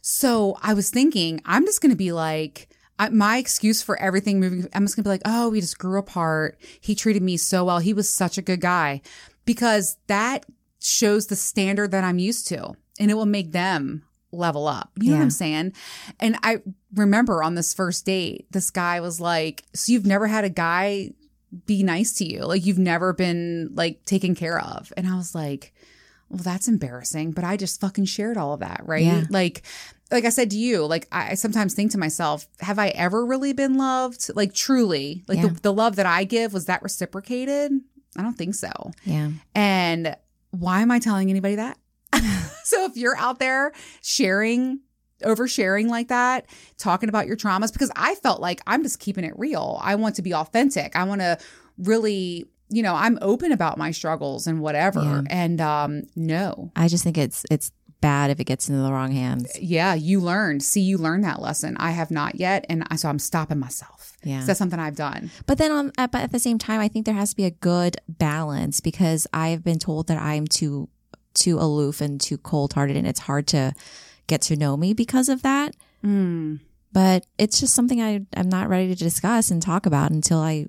So 0.00 0.56
I 0.62 0.74
was 0.74 0.90
thinking, 0.90 1.40
I'm 1.44 1.64
just 1.66 1.80
going 1.82 1.90
to 1.90 1.96
be 1.96 2.12
like, 2.12 2.68
I, 2.98 3.08
my 3.10 3.38
excuse 3.38 3.82
for 3.82 4.00
everything 4.00 4.40
moving, 4.40 4.68
I'm 4.74 4.84
just 4.84 4.96
to 4.96 5.02
be 5.02 5.08
like, 5.08 5.22
oh, 5.24 5.50
we 5.50 5.60
just 5.60 5.78
grew 5.78 5.98
apart. 5.98 6.58
He 6.80 6.94
treated 6.94 7.22
me 7.22 7.36
so 7.36 7.64
well. 7.64 7.78
He 7.78 7.94
was 7.94 8.08
such 8.10 8.38
a 8.38 8.42
good 8.42 8.60
guy 8.60 9.02
because 9.44 9.96
that 10.08 10.46
shows 10.80 11.26
the 11.26 11.36
standard 11.36 11.90
that 11.90 12.04
I'm 12.04 12.18
used 12.18 12.48
to 12.48 12.74
and 12.98 13.10
it 13.10 13.14
will 13.14 13.26
make 13.26 13.52
them 13.52 14.04
level 14.32 14.66
up. 14.66 14.90
You 14.96 15.10
know 15.10 15.16
what 15.16 15.22
I'm 15.22 15.30
saying? 15.30 15.72
And 16.20 16.36
I 16.42 16.60
remember 16.94 17.42
on 17.42 17.54
this 17.54 17.72
first 17.72 18.04
date, 18.04 18.46
this 18.50 18.70
guy 18.70 19.00
was 19.00 19.20
like, 19.20 19.64
So 19.74 19.92
you've 19.92 20.06
never 20.06 20.26
had 20.26 20.44
a 20.44 20.50
guy 20.50 21.12
be 21.66 21.82
nice 21.82 22.12
to 22.14 22.24
you? 22.24 22.40
Like 22.40 22.66
you've 22.66 22.78
never 22.78 23.12
been 23.12 23.70
like 23.74 24.04
taken 24.04 24.34
care 24.34 24.60
of. 24.60 24.92
And 24.96 25.06
I 25.06 25.16
was 25.16 25.34
like, 25.34 25.72
Well, 26.28 26.42
that's 26.42 26.68
embarrassing. 26.68 27.32
But 27.32 27.44
I 27.44 27.56
just 27.56 27.80
fucking 27.80 28.04
shared 28.04 28.36
all 28.36 28.52
of 28.52 28.60
that, 28.60 28.82
right? 28.84 29.04
Yeah. 29.04 29.24
Like 29.30 29.62
like 30.10 30.24
I 30.24 30.30
said 30.30 30.50
to 30.50 30.58
you, 30.58 30.84
like 30.86 31.06
I 31.12 31.34
sometimes 31.34 31.74
think 31.74 31.92
to 31.92 31.98
myself, 31.98 32.46
have 32.60 32.78
I 32.78 32.88
ever 32.88 33.24
really 33.26 33.52
been 33.52 33.76
loved? 33.76 34.30
Like 34.34 34.54
truly, 34.54 35.22
like 35.28 35.38
Yeah. 35.38 35.48
the, 35.48 35.60
the 35.60 35.72
love 35.72 35.96
that 35.96 36.06
I 36.06 36.24
give, 36.24 36.52
was 36.52 36.64
that 36.66 36.82
reciprocated? 36.82 37.72
I 38.16 38.22
don't 38.22 38.36
think 38.38 38.54
so. 38.54 38.70
Yeah. 39.04 39.30
And 39.54 40.16
why 40.50 40.80
am 40.80 40.90
I 40.90 40.98
telling 40.98 41.30
anybody 41.30 41.56
that? 41.56 41.76
so 42.64 42.84
if 42.86 42.96
you're 42.96 43.16
out 43.18 43.38
there 43.38 43.72
sharing, 44.02 44.80
oversharing 45.22 45.88
like 45.88 46.08
that, 46.08 46.46
talking 46.78 47.08
about 47.10 47.26
your 47.26 47.36
traumas, 47.36 47.72
because 47.72 47.90
I 47.94 48.14
felt 48.16 48.40
like 48.40 48.60
I'm 48.66 48.82
just 48.82 48.98
keeping 49.00 49.24
it 49.24 49.34
real. 49.38 49.78
I 49.82 49.94
want 49.96 50.16
to 50.16 50.22
be 50.22 50.32
authentic. 50.34 50.96
I 50.96 51.04
want 51.04 51.20
to 51.20 51.38
really, 51.76 52.46
you 52.70 52.82
know, 52.82 52.94
I'm 52.94 53.18
open 53.20 53.52
about 53.52 53.78
my 53.78 53.90
struggles 53.90 54.46
and 54.46 54.60
whatever. 54.60 55.02
Yeah. 55.02 55.22
And 55.28 55.60
um, 55.60 56.02
no. 56.16 56.72
I 56.74 56.88
just 56.88 57.04
think 57.04 57.18
it's 57.18 57.44
it's 57.50 57.70
bad 58.00 58.30
if 58.30 58.38
it 58.40 58.44
gets 58.44 58.68
into 58.68 58.80
the 58.82 58.92
wrong 58.92 59.10
hands. 59.12 59.50
Yeah, 59.60 59.94
you 59.94 60.20
learned. 60.20 60.62
See, 60.62 60.80
you 60.80 60.98
learned 60.98 61.24
that 61.24 61.40
lesson. 61.40 61.76
I 61.78 61.90
have 61.92 62.10
not 62.10 62.36
yet. 62.36 62.64
And 62.68 62.84
I, 62.90 62.96
so 62.96 63.08
I'm 63.08 63.18
stopping 63.18 63.58
myself. 63.58 64.16
Yeah. 64.24 64.40
So 64.40 64.46
that's 64.46 64.58
something 64.58 64.78
I've 64.80 64.96
done. 64.96 65.30
But 65.46 65.58
then 65.58 65.70
on 65.70 65.92
at, 65.98 66.12
but 66.12 66.22
at 66.22 66.32
the 66.32 66.38
same 66.38 66.58
time, 66.58 66.80
I 66.80 66.88
think 66.88 67.06
there 67.06 67.14
has 67.14 67.30
to 67.30 67.36
be 67.36 67.44
a 67.44 67.50
good 67.50 67.96
balance 68.08 68.80
because 68.80 69.26
I've 69.32 69.62
been 69.64 69.78
told 69.78 70.08
that 70.08 70.18
I'm 70.20 70.46
too 70.46 70.88
too 71.34 71.58
aloof 71.58 72.00
and 72.00 72.20
too 72.20 72.36
cold 72.38 72.72
hearted, 72.72 72.96
and 72.96 73.06
it's 73.06 73.20
hard 73.20 73.46
to 73.48 73.72
get 74.26 74.42
to 74.42 74.56
know 74.56 74.76
me 74.76 74.92
because 74.92 75.28
of 75.28 75.42
that. 75.42 75.74
Mm. 76.04 76.60
But 76.92 77.26
it's 77.38 77.60
just 77.60 77.74
something 77.74 78.00
I 78.02 78.22
I'm 78.36 78.48
not 78.48 78.68
ready 78.68 78.88
to 78.88 78.96
discuss 79.04 79.50
and 79.50 79.62
talk 79.62 79.86
about 79.86 80.10
until 80.10 80.38
I 80.38 80.66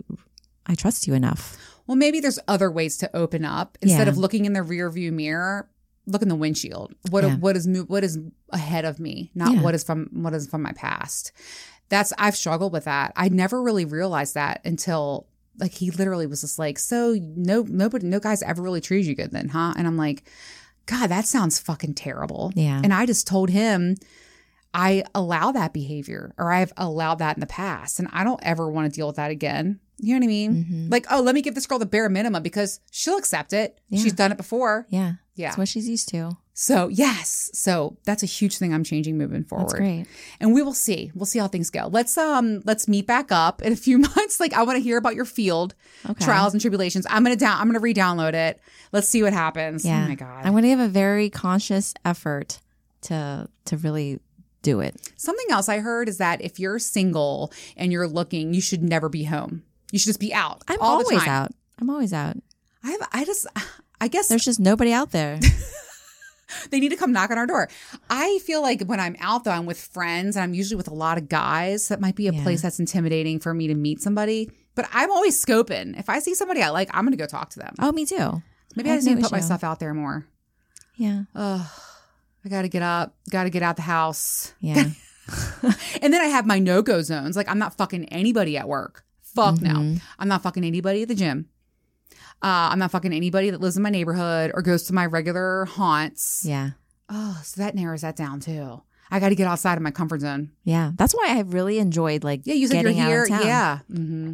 I 0.67 0.75
trust 0.75 1.07
you 1.07 1.13
enough. 1.15 1.57
Well, 1.87 1.95
maybe 1.95 2.19
there's 2.19 2.37
other 2.47 2.69
ways 2.69 2.97
to 2.97 3.15
open 3.15 3.43
up 3.45 3.77
instead 3.81 4.05
Yeah. 4.05 4.09
of 4.11 4.17
looking 4.19 4.45
in 4.45 4.53
the 4.53 4.61
rear 4.61 4.91
view 4.91 5.11
mirror. 5.11 5.67
Look 6.09 6.21
in 6.21 6.27
the 6.29 6.35
windshield. 6.35 6.93
What 7.11 7.23
Yeah. 7.23 7.35
what 7.35 7.55
is 7.55 7.67
what 7.87 8.03
is 8.03 8.17
ahead 8.49 8.85
of 8.85 8.99
me, 8.99 9.31
not 9.35 9.53
Yeah. 9.55 9.61
what 9.61 9.75
is 9.75 9.83
from 9.83 10.09
what 10.11 10.33
is 10.33 10.47
from 10.47 10.61
my 10.61 10.71
past. 10.73 11.31
That's 11.89 12.11
I've 12.17 12.35
struggled 12.35 12.73
with 12.73 12.85
that. 12.85 13.13
I 13.15 13.29
never 13.29 13.61
really 13.61 13.85
realized 13.85 14.33
that 14.35 14.61
until 14.65 15.27
like 15.59 15.73
he 15.73 15.91
literally 15.91 16.25
was 16.27 16.41
just 16.41 16.57
like, 16.59 16.79
so 16.79 17.15
no 17.35 17.63
nobody 17.67 18.07
no 18.07 18.19
guys 18.19 18.41
ever 18.43 18.61
really 18.61 18.81
treated 18.81 19.07
you 19.07 19.15
good 19.15 19.31
then, 19.31 19.49
huh? 19.49 19.73
And 19.77 19.85
I'm 19.87 19.97
like, 19.97 20.23
God, 20.85 21.07
that 21.07 21.25
sounds 21.25 21.59
fucking 21.59 21.93
terrible. 21.95 22.51
Yeah. 22.55 22.81
And 22.83 22.93
I 22.93 23.05
just 23.05 23.27
told 23.27 23.49
him 23.49 23.95
I 24.73 25.03
allow 25.15 25.51
that 25.51 25.73
behavior 25.73 26.33
or 26.37 26.51
I've 26.51 26.71
allowed 26.77 27.19
that 27.19 27.35
in 27.35 27.41
the 27.41 27.47
past 27.47 27.99
and 27.99 28.07
I 28.11 28.23
don't 28.23 28.39
ever 28.43 28.69
want 28.69 28.91
to 28.91 28.95
deal 28.95 29.07
with 29.07 29.15
that 29.15 29.31
again. 29.31 29.79
You 29.97 30.13
know 30.13 30.19
what 30.19 30.23
I 30.25 30.27
mean? 30.27 30.65
Mhm. 30.65 30.91
Like, 30.91 31.07
oh, 31.11 31.21
let 31.21 31.35
me 31.35 31.41
give 31.41 31.55
this 31.55 31.65
girl 31.67 31.79
the 31.79 31.85
bare 31.85 32.07
minimum 32.07 32.41
because 32.43 32.79
she'll 32.91 33.17
accept 33.17 33.51
it. 33.51 33.79
Yeah. 33.89 34.01
She's 34.01 34.13
done 34.13 34.31
it 34.31 34.37
before. 34.37 34.85
Yeah, 34.89 35.13
Yeah. 35.39 35.47
that's 35.47 35.57
what 35.57 35.67
she's 35.69 35.87
used 35.87 36.09
to. 36.09 36.31
So, 36.53 36.89
yes. 36.89 37.49
So, 37.53 37.95
that's 38.03 38.21
a 38.21 38.25
huge 38.25 38.57
thing 38.57 38.73
I'm 38.73 38.83
changing 38.83 39.17
moving 39.17 39.45
forward. 39.45 39.69
That's 39.69 39.79
great. 39.79 40.05
And 40.41 40.53
we 40.53 40.61
will 40.61 40.73
see. 40.73 41.09
We'll 41.15 41.25
see 41.25 41.39
how 41.39 41.47
things 41.47 41.69
go. 41.69 41.87
Let's 41.89 42.17
um 42.17 42.61
let's 42.65 42.87
meet 42.89 43.07
back 43.07 43.31
up 43.31 43.61
in 43.61 43.71
a 43.71 43.77
few 43.77 43.97
months. 44.09 44.39
Like 44.41 44.53
I 44.53 44.63
want 44.63 44.75
to 44.77 44.83
hear 44.83 44.97
about 44.97 45.15
your 45.15 45.23
Feeld 45.25 45.71
Okay. 46.09 46.25
trials 46.25 46.53
and 46.53 46.59
tribulations. 46.59 47.07
I'm 47.09 47.23
going 47.23 47.35
to 47.35 47.39
down 47.39 47.57
I'm 47.59 47.67
going 47.67 47.75
to 47.75 47.79
re-download 47.79 48.33
it. 48.33 48.59
Let's 48.91 49.07
see 49.07 49.23
what 49.23 49.31
happens. 49.33 49.85
Yeah. 49.85 50.03
Oh 50.03 50.07
my 50.09 50.15
god. 50.15 50.45
I'm 50.45 50.51
going 50.51 50.63
to 50.63 50.69
give 50.69 50.79
a 50.81 50.89
very 50.89 51.29
conscious 51.29 51.93
effort 52.03 52.59
to 53.03 53.47
to 53.65 53.77
really 53.77 54.19
do 54.61 54.81
it. 54.81 54.95
Something 55.15 55.45
else 55.51 55.69
I 55.69 55.79
heard 55.79 56.09
is 56.09 56.17
that 56.17 56.41
if 56.41 56.59
you're 56.59 56.79
single 56.79 57.53
and 57.77 57.93
you're 57.93 58.07
looking, 58.07 58.53
you 58.53 58.59
should 58.59 58.83
never 58.83 59.07
be 59.07 59.23
home. 59.23 59.63
You 59.93 59.99
should 59.99 60.07
just 60.09 60.19
be 60.19 60.33
out 60.33 60.61
I'm 60.67 60.81
all 60.81 60.99
the 60.99 61.05
always 61.05 61.25
out. 61.27 61.51
I'm 61.79 61.89
always 61.89 62.11
out. 62.11 62.35
I 62.83 62.91
have 62.91 63.07
I 63.13 63.23
just 63.23 63.47
I 64.01 64.07
guess 64.07 64.27
There's 64.27 64.45
just 64.45 64.59
nobody 64.59 64.91
out 64.93 65.11
there. 65.11 65.39
they 66.71 66.79
need 66.79 66.89
to 66.89 66.95
come 66.95 67.11
knock 67.11 67.31
on 67.31 67.37
our 67.37 67.45
door. 67.45 67.69
I 68.09 68.39
feel 68.45 68.61
like 68.61 68.83
when 68.83 68.99
I'm 68.99 69.15
out 69.19 69.43
though, 69.43 69.51
I'm 69.51 69.65
with 69.65 69.79
friends 69.79 70.35
and 70.35 70.43
I'm 70.43 70.53
usually 70.53 70.77
with 70.77 70.87
a 70.87 70.93
lot 70.93 71.17
of 71.17 71.29
guys. 71.29 71.89
That 71.89 71.99
might 71.99 72.15
be 72.15 72.27
a 72.27 72.31
Yeah. 72.33 72.43
place 72.43 72.61
that's 72.61 72.79
intimidating 72.79 73.39
for 73.39 73.53
me 73.53 73.67
to 73.67 73.75
meet 73.75 74.01
somebody. 74.01 74.49
But 74.75 74.87
I'm 74.93 75.11
always 75.11 75.43
scoping. 75.43 75.99
If 75.99 76.09
I 76.09 76.19
see 76.19 76.33
somebody 76.35 76.61
I 76.61 76.69
like, 76.69 76.89
I'm 76.93 77.03
gonna 77.05 77.17
go 77.17 77.25
talk 77.27 77.49
to 77.51 77.59
them. 77.59 77.75
oh, 77.79 77.91
me 77.91 78.05
too. 78.05 78.41
Maybe 78.75 78.89
I 78.89 78.93
I, 78.93 78.97
just 78.97 79.07
need 79.07 79.15
to 79.17 79.21
put 79.21 79.31
myself 79.31 79.63
out 79.63 79.79
there 79.79 79.93
more. 79.93 80.25
Yeah. 80.95 81.23
Ugh. 81.35 81.65
I 82.45 82.49
gotta 82.49 82.69
get 82.69 82.81
up, 82.81 83.15
gotta 83.29 83.49
get 83.49 83.61
out 83.63 83.75
the 83.75 83.81
house. 83.83 84.53
Yeah. 84.59 84.83
And 86.01 86.11
then 86.13 86.21
I 86.21 86.25
have 86.25 86.47
my 86.47 86.57
no-go 86.57 87.01
zones. 87.03 87.35
Like 87.35 87.47
I'm 87.49 87.59
not 87.59 87.75
fucking 87.77 88.05
anybody 88.05 88.57
at 88.57 88.67
work. 88.67 89.03
Fuck 89.21 89.61
no. 89.61 89.73
Mhm. 89.75 90.01
I'm 90.17 90.27
not 90.27 90.41
fucking 90.41 90.63
anybody 90.63 91.03
at 91.03 91.07
the 91.07 91.13
gym. 91.15 91.49
Uh, 92.41 92.69
I'm 92.71 92.79
not 92.79 92.91
fucking 92.91 93.13
anybody 93.13 93.49
that 93.49 93.61
lives 93.61 93.77
in 93.77 93.83
my 93.83 93.89
neighborhood 93.89 94.51
or 94.53 94.61
goes 94.61 94.83
to 94.83 94.93
my 94.93 95.05
regular 95.05 95.65
haunts. 95.65 96.43
yeah. 96.45 96.71
Oh, 97.09 97.41
so 97.43 97.59
that 97.61 97.73
narrows 97.75 98.01
that 98.01 98.15
down 98.15 98.39
too. 98.39 98.81
I 99.09 99.19
got 99.19 99.29
to 99.29 99.35
get 99.35 99.47
outside 99.47 99.75
of 99.77 99.81
my 99.81 99.89
comfort 99.89 100.21
zone. 100.21 100.51
Yeah. 100.63 100.91
That's 100.95 101.13
why 101.13 101.25
I 101.29 101.39
really 101.41 101.79
enjoyed 101.79 102.23
like 102.23 102.41
Yeah, 102.43 102.53
you 102.53 102.67
said 102.67 102.83
getting 102.83 102.97
you're 102.97 103.07
here. 103.07 103.19
out 103.21 103.23
of 103.23 103.29
town. 103.29 103.47
Yeah. 103.47 103.79
Mm-hmm. 103.91 104.33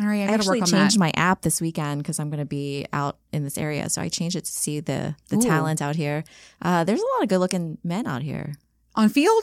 All 0.00 0.06
right, 0.06 0.20
I, 0.20 0.24
I, 0.24 0.26
got 0.26 0.32
to 0.32 0.34
actually 0.34 0.60
work 0.60 0.68
on 0.72 0.78
changed 0.80 0.96
that. 0.96 1.00
my 1.00 1.12
app 1.14 1.42
this 1.42 1.60
weekend 1.60 2.02
because 2.02 2.18
I'm 2.18 2.28
going 2.30 2.40
to 2.40 2.44
be 2.46 2.86
out 2.92 3.18
in 3.32 3.44
this 3.44 3.56
area. 3.58 3.88
So 3.88 4.00
I 4.02 4.08
changed 4.08 4.34
it 4.34 4.44
to 4.46 4.50
see 4.50 4.80
the 4.80 5.14
the 5.28 5.36
Ooh. 5.36 5.42
talent 5.42 5.80
out 5.82 5.94
here. 5.94 6.24
Uh, 6.62 6.82
there's 6.84 7.00
a 7.00 7.04
lot 7.16 7.22
of 7.22 7.28
good 7.28 7.38
looking 7.38 7.78
men 7.84 8.06
out 8.06 8.22
here. 8.22 8.54
on 8.96 9.08
Feeld. 9.10 9.42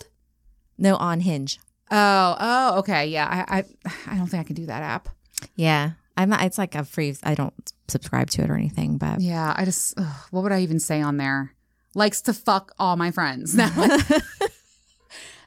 No, 0.78 0.96
on 0.98 1.22
Hinge. 1.22 1.60
Oh, 1.90 2.36
oh, 2.40 2.80
okay, 2.80 3.08
yeah. 3.08 3.46
I, 3.48 3.60
I, 3.60 3.64
I 4.08 4.18
don't 4.18 4.28
think 4.28 4.42
I 4.42 4.44
can 4.44 4.56
do 4.56 4.66
that 4.66 4.84
app. 4.84 5.10
Yeah, 5.56 5.92
I'm 6.18 6.30
not. 6.30 6.44
It's 6.44 6.58
like 6.58 6.76
a 6.76 6.84
free. 6.84 7.16
I 7.24 7.36
don't 7.36 7.54
subscribe 7.88 8.30
to 8.32 8.42
it 8.44 8.50
or 8.50 8.56
anything, 8.56 8.98
but 8.98 9.22
Yeah, 9.22 9.54
I 9.56 9.64
just, 9.66 9.94
ugh, 9.98 10.16
what 10.32 10.44
would 10.44 10.52
I 10.52 10.62
even 10.62 10.80
say 10.80 11.02
on 11.02 11.18
there? 11.18 11.54
Likes 11.94 12.22
to 12.24 12.34
fuck 12.34 12.74
all 12.80 12.96
my 12.98 13.12
friends. 13.12 13.58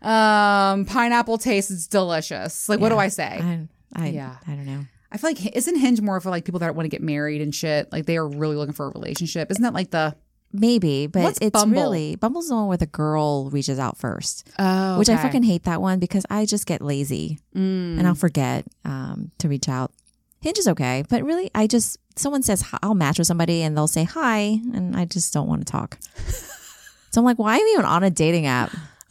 Um, 0.02 0.86
pineapple 0.86 1.36
tastes 1.36 1.86
delicious. 1.86 2.68
Like, 2.70 2.80
what 2.80 2.88
do 2.88 2.96
I 2.96 3.08
say? 3.08 3.38
I, 3.42 3.68
I, 3.94 4.08
Yeah. 4.08 4.36
I 4.46 4.52
don't 4.52 4.64
know. 4.64 4.86
I 5.12 5.18
feel 5.18 5.28
like 5.30 5.56
isn't 5.56 5.76
Hinge 5.76 6.00
more 6.00 6.20
for 6.20 6.30
like 6.30 6.44
people 6.44 6.60
that 6.60 6.74
want 6.74 6.84
to 6.86 6.88
get 6.88 7.02
married 7.02 7.42
and 7.42 7.54
shit? 7.54 7.90
Like 7.92 8.06
they 8.06 8.16
are 8.16 8.26
really 8.26 8.56
looking 8.56 8.72
for 8.72 8.86
a 8.86 8.90
relationship. 8.92 9.50
Isn't 9.50 9.62
that 9.62 9.74
like 9.74 9.90
the 9.90 10.16
Maybe, 10.52 11.06
but 11.06 11.22
What's 11.22 11.38
it's 11.42 11.50
Bumble? 11.50 11.80
really 11.80 12.16
Bumble's 12.16 12.48
the 12.48 12.54
one 12.56 12.66
where 12.68 12.76
the 12.76 12.86
girl 12.86 13.50
reaches 13.50 13.78
out 13.78 13.98
first, 13.98 14.48
oh, 14.58 14.98
which 14.98 15.08
I 15.08 15.16
fucking 15.16 15.42
hate 15.44 15.64
that 15.64 15.80
one 15.82 15.98
because 16.00 16.24
I 16.30 16.44
just 16.46 16.64
get 16.66 16.80
lazy 16.80 17.38
Mm. 17.54 17.98
and 17.98 18.06
I'll 18.06 18.14
forget 18.14 18.64
um, 18.84 19.30
to 19.38 19.48
reach 19.48 19.68
out. 19.68 19.92
Hinge 20.40 20.58
is 20.58 20.68
okay, 20.68 21.04
but 21.08 21.22
really, 21.22 21.50
I 21.54 21.66
just 21.66 21.98
someone 22.16 22.42
says 22.42 22.62
hi- 22.62 22.78
I'll 22.82 22.94
match 22.94 23.18
with 23.18 23.26
somebody 23.26 23.62
and 23.62 23.76
they'll 23.76 23.86
say 23.86 24.04
hi, 24.04 24.38
and 24.72 24.96
I 24.96 25.04
just 25.04 25.32
don't 25.34 25.48
want 25.48 25.66
to 25.66 25.70
talk. 25.70 25.98
so 27.10 27.20
I'm 27.20 27.24
like, 27.24 27.38
why 27.38 27.56
am 27.56 27.60
I 27.60 27.70
even 27.74 27.84
on 27.84 28.02
a 28.02 28.10
dating 28.10 28.46
app? 28.46 28.74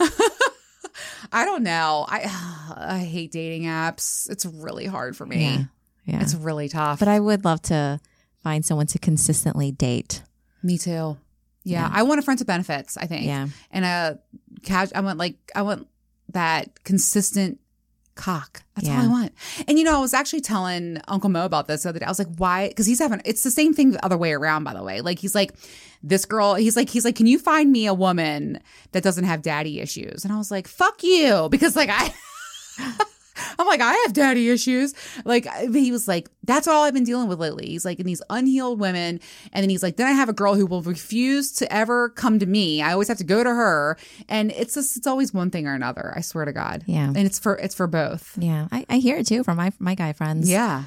I 1.31 1.45
don't 1.45 1.63
know. 1.63 2.05
I 2.07 2.21
I 2.77 2.99
hate 2.99 3.31
dating 3.31 3.63
apps. 3.63 4.29
It's 4.29 4.45
really 4.45 4.85
hard 4.85 5.15
for 5.15 5.25
me. 5.25 5.43
Yeah, 5.45 5.63
yeah. 6.05 6.21
It's 6.21 6.33
really 6.35 6.69
tough. 6.69 6.99
but 6.99 7.07
I 7.07 7.19
would 7.19 7.45
love 7.45 7.61
to 7.63 7.99
find 8.43 8.65
someone 8.65 8.87
to 8.87 8.99
consistently 8.99 9.71
date. 9.71 10.23
me 10.63 10.77
too. 10.77 11.17
Yeah, 11.63 11.87
Yeah. 11.87 11.89
I 11.93 12.03
want 12.03 12.19
a 12.19 12.23
friends 12.23 12.39
with 12.41 12.47
benefits. 12.47 12.97
I 12.97 13.05
think. 13.05 13.25
Yeah, 13.25 13.47
and 13.71 13.85
a 13.85 14.19
cash. 14.63 14.89
I 14.95 15.01
want 15.01 15.19
like 15.19 15.35
I 15.55 15.61
want 15.61 15.87
that 16.29 16.83
consistent 16.83 17.59
cock. 18.19 18.63
That's 18.75 18.89
all 18.89 18.97
I 18.97 19.07
want. 19.07 19.33
And 19.67 19.79
you 19.79 19.85
know, 19.85 19.97
I 19.97 20.01
was 20.01 20.13
actually 20.13 20.41
telling 20.41 20.99
Uncle 21.07 21.29
Mo 21.29 21.45
about 21.45 21.67
this 21.67 21.83
the 21.83 21.89
other 21.89 21.99
day. 21.99 22.05
I 22.05 22.09
was 22.09 22.19
like, 22.19 22.35
why? 22.37 22.67
Because 22.67 22.85
he's 22.85 22.99
having. 22.99 23.21
It's 23.25 23.43
the 23.43 23.51
same 23.51 23.73
thing 23.73 23.91
the 23.91 24.05
other 24.05 24.17
way 24.17 24.33
around, 24.33 24.65
by 24.65 24.73
the 24.73 24.83
way. 24.83 25.01
Like 25.01 25.19
he's 25.19 25.33
like, 25.33 25.53
this 26.03 26.25
girl. 26.25 26.55
He's 26.55 26.75
like, 26.75 26.89
he's 26.89 27.05
like, 27.05 27.15
can 27.15 27.27
you 27.27 27.39
find 27.39 27.71
me 27.71 27.87
a 27.87 27.93
woman 27.93 28.59
that 28.91 29.03
doesn't 29.03 29.23
have 29.23 29.41
daddy 29.41 29.79
issues? 29.79 30.25
And 30.25 30.33
I 30.33 30.37
was 30.37 30.51
like, 30.51 30.67
fuck 30.67 31.01
you, 31.01 31.47
because 31.51 31.75
like 31.75 31.89
I. 31.91 32.13
I'm 33.57 33.67
like, 33.67 33.81
I 33.81 33.93
have 34.05 34.13
daddy 34.13 34.49
issues. 34.49 34.93
Like, 35.25 35.47
he 35.73 35.91
was 35.91 36.07
like, 36.07 36.29
that's 36.43 36.67
all 36.67 36.83
I've 36.83 36.93
been 36.93 37.03
dealing 37.03 37.27
with 37.27 37.39
lately. 37.39 37.67
He's 37.67 37.85
like, 37.85 37.99
and 37.99 38.07
these 38.07 38.21
unhealed 38.29 38.79
women. 38.79 39.19
And 39.53 39.63
then 39.63 39.69
he's 39.69 39.83
like, 39.83 39.97
then 39.97 40.07
I 40.07 40.11
have 40.11 40.29
a 40.29 40.33
girl 40.33 40.55
who 40.55 40.65
will 40.65 40.81
refuse 40.81 41.51
to 41.53 41.71
ever 41.73 42.09
come 42.09 42.39
to 42.39 42.45
me. 42.45 42.81
I 42.81 42.93
always 42.93 43.07
have 43.07 43.17
to 43.17 43.23
go 43.23 43.43
to 43.43 43.49
her. 43.49 43.97
And 44.27 44.51
it's 44.51 44.73
just, 44.73 44.97
it's 44.97 45.07
always 45.07 45.33
one 45.33 45.51
thing 45.51 45.67
or 45.67 45.73
another. 45.73 46.13
I 46.15 46.21
swear 46.21 46.45
to 46.45 46.53
God. 46.53 46.83
Yeah. 46.87 47.07
And 47.07 47.17
it's 47.19 47.39
for, 47.39 47.55
it's 47.57 47.75
for 47.75 47.87
both. 47.87 48.37
yeah. 48.39 48.67
I, 48.71 48.85
I 48.89 48.97
hear 48.97 49.17
it 49.17 49.27
too 49.27 49.43
from 49.43 49.57
my 49.57 49.71
my 49.79 49.95
guy 49.95 50.13
friends. 50.13 50.49
Yeah. 50.49 50.83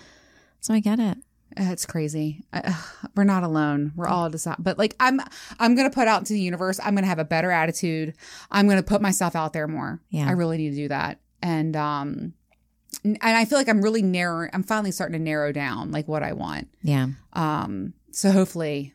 so 0.60 0.74
I 0.74 0.80
get 0.80 0.98
it. 0.98 1.18
Uh, 1.58 1.64
It's 1.70 1.84
crazy. 1.86 2.44
I, 2.52 2.74
we're 3.14 3.24
not 3.24 3.42
alone. 3.42 3.92
We're 3.94 4.08
all 4.08 4.30
just, 4.30 4.46
but 4.58 4.78
like 4.78 4.96
I'm, 4.98 5.20
I'm 5.60 5.74
gonna 5.74 5.90
put 5.90 6.08
out 6.08 6.20
into 6.20 6.32
the 6.32 6.40
universe. 6.40 6.80
I'm 6.82 6.94
gonna 6.94 7.06
have 7.06 7.18
a 7.18 7.24
better 7.24 7.50
attitude. 7.50 8.14
I'm 8.50 8.66
gonna 8.68 8.82
put 8.82 9.02
myself 9.02 9.36
out 9.36 9.52
there 9.52 9.68
more. 9.68 10.00
Yeah. 10.10 10.28
I 10.28 10.32
really 10.32 10.56
need 10.56 10.70
to 10.70 10.76
do 10.76 10.88
that. 10.88 11.20
And 11.42 11.76
um, 11.76 12.32
and 13.04 13.18
I 13.22 13.44
feel 13.44 13.58
like 13.58 13.68
I'm 13.68 13.82
really 13.82 14.02
narrow. 14.02 14.48
I'm 14.52 14.62
finally 14.62 14.92
starting 14.92 15.18
to 15.18 15.22
narrow 15.22 15.52
down 15.52 15.90
like 15.90 16.06
what 16.08 16.22
I 16.22 16.32
want. 16.32 16.68
Yeah. 16.82 17.08
Um, 17.32 17.94
so 18.12 18.30
hopefully, 18.30 18.94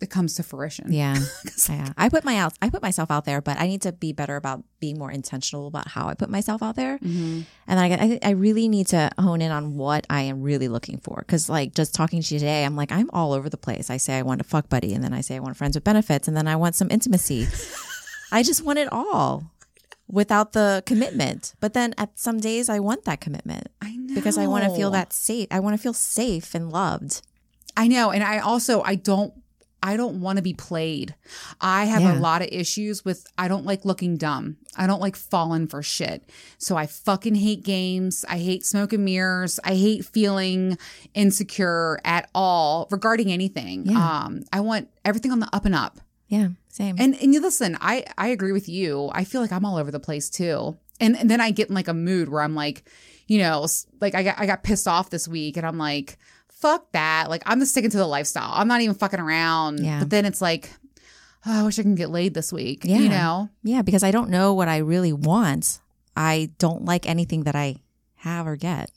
it 0.00 0.10
comes 0.10 0.34
to 0.34 0.42
fruition. 0.42 0.92
Yeah. 0.92 1.16
yeah. 1.68 1.92
I 1.96 2.08
put 2.08 2.24
my 2.24 2.36
out 2.36 2.52
I 2.62 2.70
put 2.70 2.82
myself 2.82 3.10
out 3.10 3.24
there, 3.24 3.40
but 3.40 3.58
I 3.58 3.66
need 3.66 3.82
to 3.82 3.92
be 3.92 4.12
better 4.12 4.36
about 4.36 4.62
being 4.80 4.98
more 4.98 5.10
intentional 5.10 5.66
about 5.66 5.88
how 5.88 6.08
I 6.08 6.14
put 6.14 6.30
myself 6.30 6.62
out 6.62 6.76
there. 6.76 6.98
Mm-hmm. 6.98 7.40
And 7.66 7.80
I, 7.80 7.86
I 7.86 8.18
I 8.22 8.30
really 8.30 8.68
need 8.68 8.86
to 8.88 9.10
hone 9.18 9.42
in 9.42 9.50
on 9.50 9.76
what 9.76 10.06
I 10.08 10.22
am 10.22 10.42
really 10.42 10.68
looking 10.68 10.98
for. 10.98 11.24
Cause 11.26 11.48
like 11.48 11.74
just 11.74 11.94
talking 11.94 12.22
to 12.22 12.34
you 12.34 12.38
today, 12.38 12.64
I'm 12.64 12.76
like, 12.76 12.92
I'm 12.92 13.10
all 13.12 13.32
over 13.32 13.48
the 13.48 13.56
place. 13.56 13.90
I 13.90 13.96
say 13.96 14.18
I 14.18 14.22
want 14.22 14.40
a 14.40 14.44
fuck 14.44 14.68
buddy, 14.68 14.94
and 14.94 15.02
then 15.02 15.12
I 15.12 15.20
say 15.20 15.36
I 15.36 15.40
want 15.40 15.56
friends 15.56 15.76
with 15.76 15.84
benefits, 15.84 16.28
and 16.28 16.36
then 16.36 16.46
I 16.46 16.56
want 16.56 16.76
some 16.76 16.90
intimacy. 16.90 17.48
I 18.32 18.42
just 18.42 18.62
want 18.62 18.78
it 18.78 18.92
all 18.92 19.50
without 20.10 20.52
the 20.52 20.82
commitment. 20.86 21.54
But 21.60 21.74
then 21.74 21.94
at 21.98 22.18
some 22.18 22.40
days 22.40 22.68
I 22.68 22.78
want 22.80 23.04
that 23.04 23.20
commitment. 23.20 23.68
I 23.82 23.96
know. 23.96 24.14
Because 24.14 24.38
I 24.38 24.46
want 24.46 24.64
to 24.64 24.74
feel 24.74 24.90
that 24.92 25.12
safe. 25.12 25.48
I 25.50 25.60
want 25.60 25.76
to 25.76 25.82
feel 25.82 25.92
safe 25.94 26.54
and 26.54 26.70
loved. 26.70 27.22
I 27.76 27.86
know. 27.88 28.10
And 28.10 28.24
I 28.24 28.38
also, 28.38 28.82
I 28.82 28.94
don't, 28.96 29.32
I 29.80 29.96
don't 29.96 30.20
want 30.20 30.38
to 30.38 30.42
be 30.42 30.54
played. 30.54 31.14
I 31.60 31.84
have 31.84 32.02
Yeah. 32.02 32.18
a 32.18 32.20
lot 32.20 32.42
of 32.42 32.48
issues 32.50 33.04
with, 33.04 33.24
I 33.38 33.46
don't 33.46 33.64
like 33.64 33.84
looking 33.84 34.16
dumb. 34.16 34.56
I 34.76 34.88
don't 34.88 35.00
like 35.00 35.14
falling 35.14 35.68
for 35.68 35.84
shit. 35.84 36.28
So 36.58 36.76
I 36.76 36.86
fucking 36.86 37.36
hate 37.36 37.62
games. 37.62 38.24
I 38.28 38.38
hate 38.38 38.64
smoke 38.66 38.92
and 38.92 39.04
mirrors. 39.04 39.60
I 39.62 39.76
hate 39.76 40.04
feeling 40.04 40.78
insecure 41.14 42.00
at 42.04 42.28
all 42.34 42.88
regarding 42.90 43.30
anything. 43.30 43.86
Yeah. 43.86 44.22
Um, 44.24 44.42
I 44.52 44.60
want 44.60 44.88
everything 45.04 45.30
on 45.30 45.38
the 45.40 45.48
up 45.54 45.64
and 45.64 45.74
up. 45.74 45.98
Yeah, 46.28 46.48
same. 46.68 46.96
And 46.98 47.14
and 47.20 47.34
you 47.34 47.40
listen, 47.40 47.76
I 47.80 48.04
I 48.16 48.28
agree 48.28 48.52
with 48.52 48.68
you. 48.68 49.10
I 49.12 49.24
feel 49.24 49.40
like 49.40 49.52
I'm 49.52 49.64
all 49.64 49.76
over 49.76 49.90
the 49.90 50.00
place 50.00 50.30
too. 50.30 50.76
And 51.00 51.16
and 51.16 51.30
then 51.30 51.40
I 51.40 51.50
get 51.50 51.68
in 51.68 51.74
like 51.74 51.88
a 51.88 51.94
mood 51.94 52.28
where 52.28 52.42
I'm 52.42 52.54
like, 52.54 52.84
you 53.26 53.38
know, 53.38 53.66
like 54.00 54.14
I 54.14 54.22
got 54.22 54.38
I 54.38 54.46
got 54.46 54.62
pissed 54.62 54.86
off 54.86 55.10
this 55.10 55.26
week 55.26 55.56
and 55.56 55.66
I'm 55.66 55.78
like, 55.78 56.18
fuck 56.48 56.92
that. 56.92 57.30
Like 57.30 57.42
I'm 57.46 57.60
just 57.60 57.72
sticking 57.72 57.90
to 57.90 57.96
the 57.98 58.06
lifestyle. 58.06 58.52
I'm 58.52 58.68
not 58.68 58.80
even 58.80 58.94
fucking 58.94 59.20
around. 59.20 59.84
Yeah. 59.84 60.00
But 60.00 60.10
then 60.10 60.24
it's 60.26 60.42
like, 60.42 60.70
oh, 61.46 61.60
I 61.60 61.64
wish 61.64 61.78
I 61.78 61.82
can 61.82 61.94
get 61.94 62.10
laid 62.10 62.34
this 62.34 62.52
week. 62.52 62.84
Yeah. 62.84 62.98
You 62.98 63.08
know? 63.08 63.48
yeah, 63.62 63.82
because 63.82 64.02
I 64.02 64.10
don't 64.10 64.30
know 64.30 64.54
what 64.54 64.68
I 64.68 64.78
really 64.78 65.12
want. 65.12 65.80
I 66.14 66.50
don't 66.58 66.84
like 66.84 67.08
anything 67.08 67.44
that 67.44 67.54
I 67.54 67.76
have 68.16 68.46
or 68.46 68.56
get. 68.56 68.90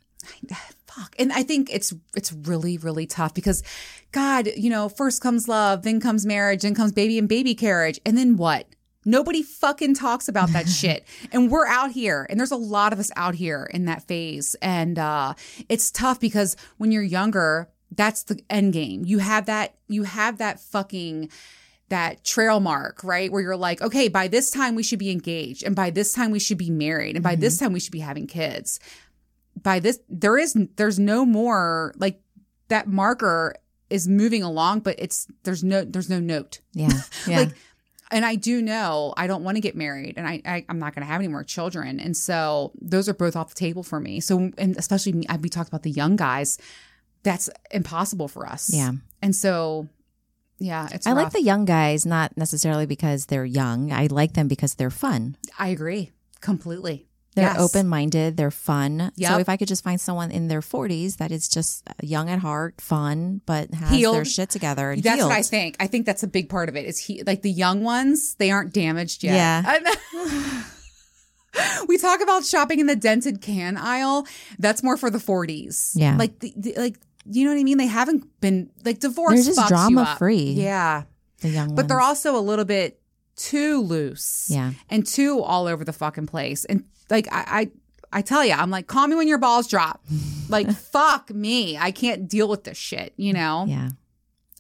Fuck. 0.95 1.15
And 1.17 1.31
I 1.31 1.43
think 1.43 1.69
it's 1.71 1.93
it's 2.15 2.33
really, 2.33 2.77
really 2.77 3.05
tough 3.05 3.33
because 3.33 3.63
God, 4.11 4.49
you 4.57 4.69
know, 4.69 4.89
first 4.89 5.21
comes 5.21 5.47
love, 5.47 5.83
then 5.83 6.01
comes 6.01 6.25
marriage, 6.25 6.63
then 6.63 6.75
comes 6.75 6.91
baby 6.91 7.17
and 7.17 7.29
baby 7.29 7.55
carriage. 7.55 7.99
And 8.05 8.17
then 8.17 8.35
what? 8.35 8.67
Nobody 9.05 9.41
fucking 9.41 9.95
talks 9.95 10.27
about 10.27 10.49
that 10.49 10.67
shit. 10.69 11.05
And 11.31 11.49
we're 11.49 11.65
out 11.65 11.91
here, 11.91 12.27
and 12.29 12.39
there's 12.39 12.51
a 12.51 12.57
lot 12.57 12.93
of 12.93 12.99
us 12.99 13.09
out 13.15 13.35
here 13.35 13.69
in 13.73 13.85
that 13.85 14.03
phase. 14.03 14.55
And 14.61 14.99
uh 14.99 15.35
it's 15.69 15.91
tough 15.91 16.19
because 16.19 16.57
when 16.77 16.91
you're 16.91 17.03
younger, 17.03 17.69
that's 17.91 18.23
the 18.23 18.43
end 18.49 18.73
game. 18.73 19.03
You 19.05 19.19
have 19.19 19.45
that, 19.45 19.75
you 19.87 20.03
have 20.03 20.39
that 20.39 20.59
fucking 20.59 21.29
that 21.89 22.23
trail 22.23 22.59
mark, 22.59 23.03
right? 23.03 23.31
Where 23.31 23.41
you're 23.41 23.57
like, 23.57 23.81
okay, 23.81 24.07
by 24.07 24.27
this 24.27 24.49
time 24.49 24.75
we 24.75 24.83
should 24.83 24.99
be 24.99 25.11
engaged, 25.11 25.63
and 25.63 25.75
by 25.75 25.89
this 25.89 26.13
time 26.13 26.31
we 26.31 26.39
should 26.39 26.57
be 26.57 26.69
married, 26.69 27.15
and 27.15 27.23
by 27.23 27.35
this 27.35 27.57
time 27.57 27.73
we 27.73 27.79
should 27.79 27.91
be 27.91 27.99
having 27.99 28.27
kids. 28.27 28.79
By 29.63 29.79
this, 29.79 29.99
there 30.09 30.37
is 30.37 30.57
there's 30.75 30.99
no 30.99 31.25
more 31.25 31.93
like 31.97 32.21
that 32.69 32.87
marker 32.87 33.55
is 33.89 34.07
moving 34.07 34.43
along, 34.43 34.79
but 34.79 34.95
it's 34.97 35.27
there's 35.43 35.63
no 35.63 35.83
there's 35.83 36.09
no 36.09 36.19
note. 36.19 36.59
Yeah. 36.73 36.89
Yeah. 37.27 37.39
Like, 37.39 37.49
and 38.09 38.25
I 38.25 38.35
do 38.35 38.61
know 38.61 39.13
I 39.15 39.27
don't 39.27 39.43
want 39.43 39.55
to 39.55 39.61
get 39.61 39.75
married, 39.75 40.15
and 40.17 40.27
I, 40.27 40.41
I 40.45 40.65
I'm 40.67 40.79
not 40.79 40.93
going 40.93 41.05
to 41.05 41.11
have 41.11 41.21
any 41.21 41.29
more 41.29 41.43
children, 41.43 41.99
and 41.99 42.15
so 42.17 42.71
those 42.81 43.07
are 43.07 43.13
both 43.13 43.35
off 43.35 43.49
the 43.49 43.55
table 43.55 43.83
for 43.83 43.99
me. 43.99 44.19
So, 44.19 44.51
and 44.57 44.75
especially 44.75 45.13
me, 45.13 45.25
we 45.39 45.49
talked 45.49 45.69
about 45.69 45.83
the 45.83 45.91
young 45.91 46.17
guys, 46.17 46.57
that's 47.23 47.49
impossible 47.69 48.27
for 48.27 48.45
us. 48.45 48.73
yeah. 48.73 48.91
and 49.21 49.33
so 49.35 49.87
yeah, 50.61 50.89
it's. 50.91 51.07
I 51.07 51.13
like 51.13 51.31
the 51.31 51.41
young 51.41 51.65
guys, 51.65 52.05
not 52.05 52.37
necessarily 52.37 52.85
because 52.85 53.25
they're 53.25 53.45
young. 53.45 53.91
I 53.91 54.07
like 54.07 54.33
them 54.33 54.47
because 54.47 54.75
they're 54.75 54.91
fun. 54.91 55.35
I 55.57 55.69
agree 55.69 56.11
completely. 56.39 57.07
They're 57.35 57.45
Yes. 57.45 57.59
open 57.59 57.87
minded. 57.87 58.35
They're 58.35 58.51
fun. 58.51 59.11
Yep. 59.15 59.31
So 59.31 59.37
if 59.39 59.47
I 59.47 59.55
could 59.55 59.69
just 59.69 59.83
find 59.85 60.01
someone 60.01 60.31
in 60.31 60.49
their 60.49 60.59
40s 60.61 61.15
that 61.17 61.31
is 61.31 61.47
just 61.47 61.87
uh, 61.89 61.93
young 62.03 62.29
at 62.29 62.39
heart, 62.39 62.81
fun, 62.81 63.39
but 63.45 63.73
has 63.73 63.89
Healed. 63.89 64.15
their 64.17 64.25
shit 64.25 64.49
together 64.49 64.91
and 64.91 65.01
That's 65.01 65.15
healed. 65.15 65.29
what 65.29 65.37
I 65.37 65.41
think. 65.41 65.77
I 65.79 65.87
think 65.87 66.05
that's 66.05 66.23
a 66.23 66.27
big 66.27 66.49
part 66.49 66.67
of 66.67 66.75
it. 66.75 66.85
Is 66.85 66.97
he 66.97 67.23
like 67.23 67.41
the 67.41 67.51
young 67.51 67.83
ones? 67.83 68.35
They 68.35 68.51
aren't 68.51 68.73
damaged 68.73 69.23
yet. 69.23 69.35
Yeah. 69.35 70.63
we 71.87 71.97
talk 71.97 72.21
about 72.21 72.45
shopping 72.45 72.79
in 72.79 72.87
the 72.87 72.95
dented 72.95 73.41
can 73.41 73.77
aisle. 73.77 74.25
That's 74.59 74.83
more 74.83 74.97
for 74.97 75.09
the 75.09 75.19
forties. 75.19 75.93
Yeah. 75.95 76.15
like 76.17 76.39
the, 76.39 76.53
the- 76.55 76.73
like 76.77 76.97
you 77.25 77.45
know 77.45 77.51
what 77.51 77.59
I 77.59 77.63
mean. 77.63 77.77
They 77.77 77.85
haven't 77.87 78.25
been 78.41 78.71
like 78.83 78.99
divorce. 78.99 79.35
They're 79.45 79.53
just 79.55 79.67
drama 79.67 80.15
free. 80.17 80.53
Yeah, 80.53 81.03
the 81.41 81.49
young 81.49 81.75
but 81.75 81.87
they're 81.87 82.01
also 82.01 82.35
a 82.35 82.41
little 82.41 82.65
bit 82.65 82.99
too 83.35 83.81
loose. 83.81 84.47
Yeah. 84.49 84.73
and 84.89 85.05
too 85.05 85.41
all 85.41 85.67
over 85.67 85.83
the 85.83 85.93
fucking 85.93 86.27
place. 86.27 86.65
And 86.65 86.85
like 87.09 87.27
I, 87.31 87.71
I, 88.11 88.19
I 88.19 88.21
tell 88.21 88.43
you, 88.43 88.53
I'm 88.53 88.69
like, 88.69 88.87
call 88.87 89.07
me 89.07 89.15
when 89.15 89.27
your 89.27 89.37
balls 89.37 89.67
drop. 89.67 90.03
like 90.49 90.71
fuck 90.71 91.29
me, 91.29 91.77
I 91.77 91.91
can't 91.91 92.27
deal 92.27 92.47
with 92.47 92.63
this 92.63 92.77
shit. 92.77 93.13
You 93.17 93.33
know. 93.33 93.65
Yeah. 93.67 93.89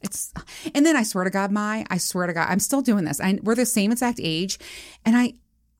It's 0.03 0.33
and 0.73 0.83
then 0.85 0.95
I 0.95 1.03
swear 1.03 1.23
to 1.25 1.29
God, 1.29 1.51
my 1.51 1.85
I 1.89 1.97
swear 1.97 2.25
to 2.27 2.33
God, 2.33 2.47
I'm 2.49 2.59
still 2.59 2.81
doing 2.81 3.05
this. 3.05 3.21
I 3.21 3.37
we're 3.43 3.55
the 3.55 3.67
same 3.67 3.91
exact 3.91 4.19
age, 4.21 4.57
and 5.05 5.15
I 5.15 5.33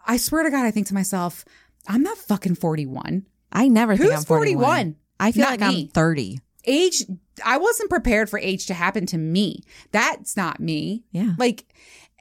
I 0.06 0.18
swear 0.18 0.44
to 0.44 0.52
God, 0.52 0.66
I 0.66 0.72
think 0.72 0.88
to 0.88 0.94
myself, 0.94 1.46
I'm 1.88 2.04
not 2.04 2.18
fucking 2.18 2.56
41. 2.56 3.26
I 3.52 3.68
never 3.68 3.98
think 3.98 4.14
I'm 4.14 4.24
41. 4.24 4.64
41? 4.64 4.96
I 5.20 5.32
feel 5.32 5.42
Not 5.44 5.60
like 5.60 5.60
me. 5.60 5.82
I'm 5.84 5.88
30. 5.90 6.40
Age, 6.66 7.06
I 7.44 7.58
wasn't 7.58 7.90
prepared 7.90 8.30
for 8.30 8.40
age 8.40 8.68
to 8.68 8.74
happen 8.74 9.06
to 9.08 9.18
me. 9.18 9.64
That's 9.92 10.38
not 10.38 10.60
me. 10.60 11.04
Yeah. 11.12 11.34
Like, 11.38 11.66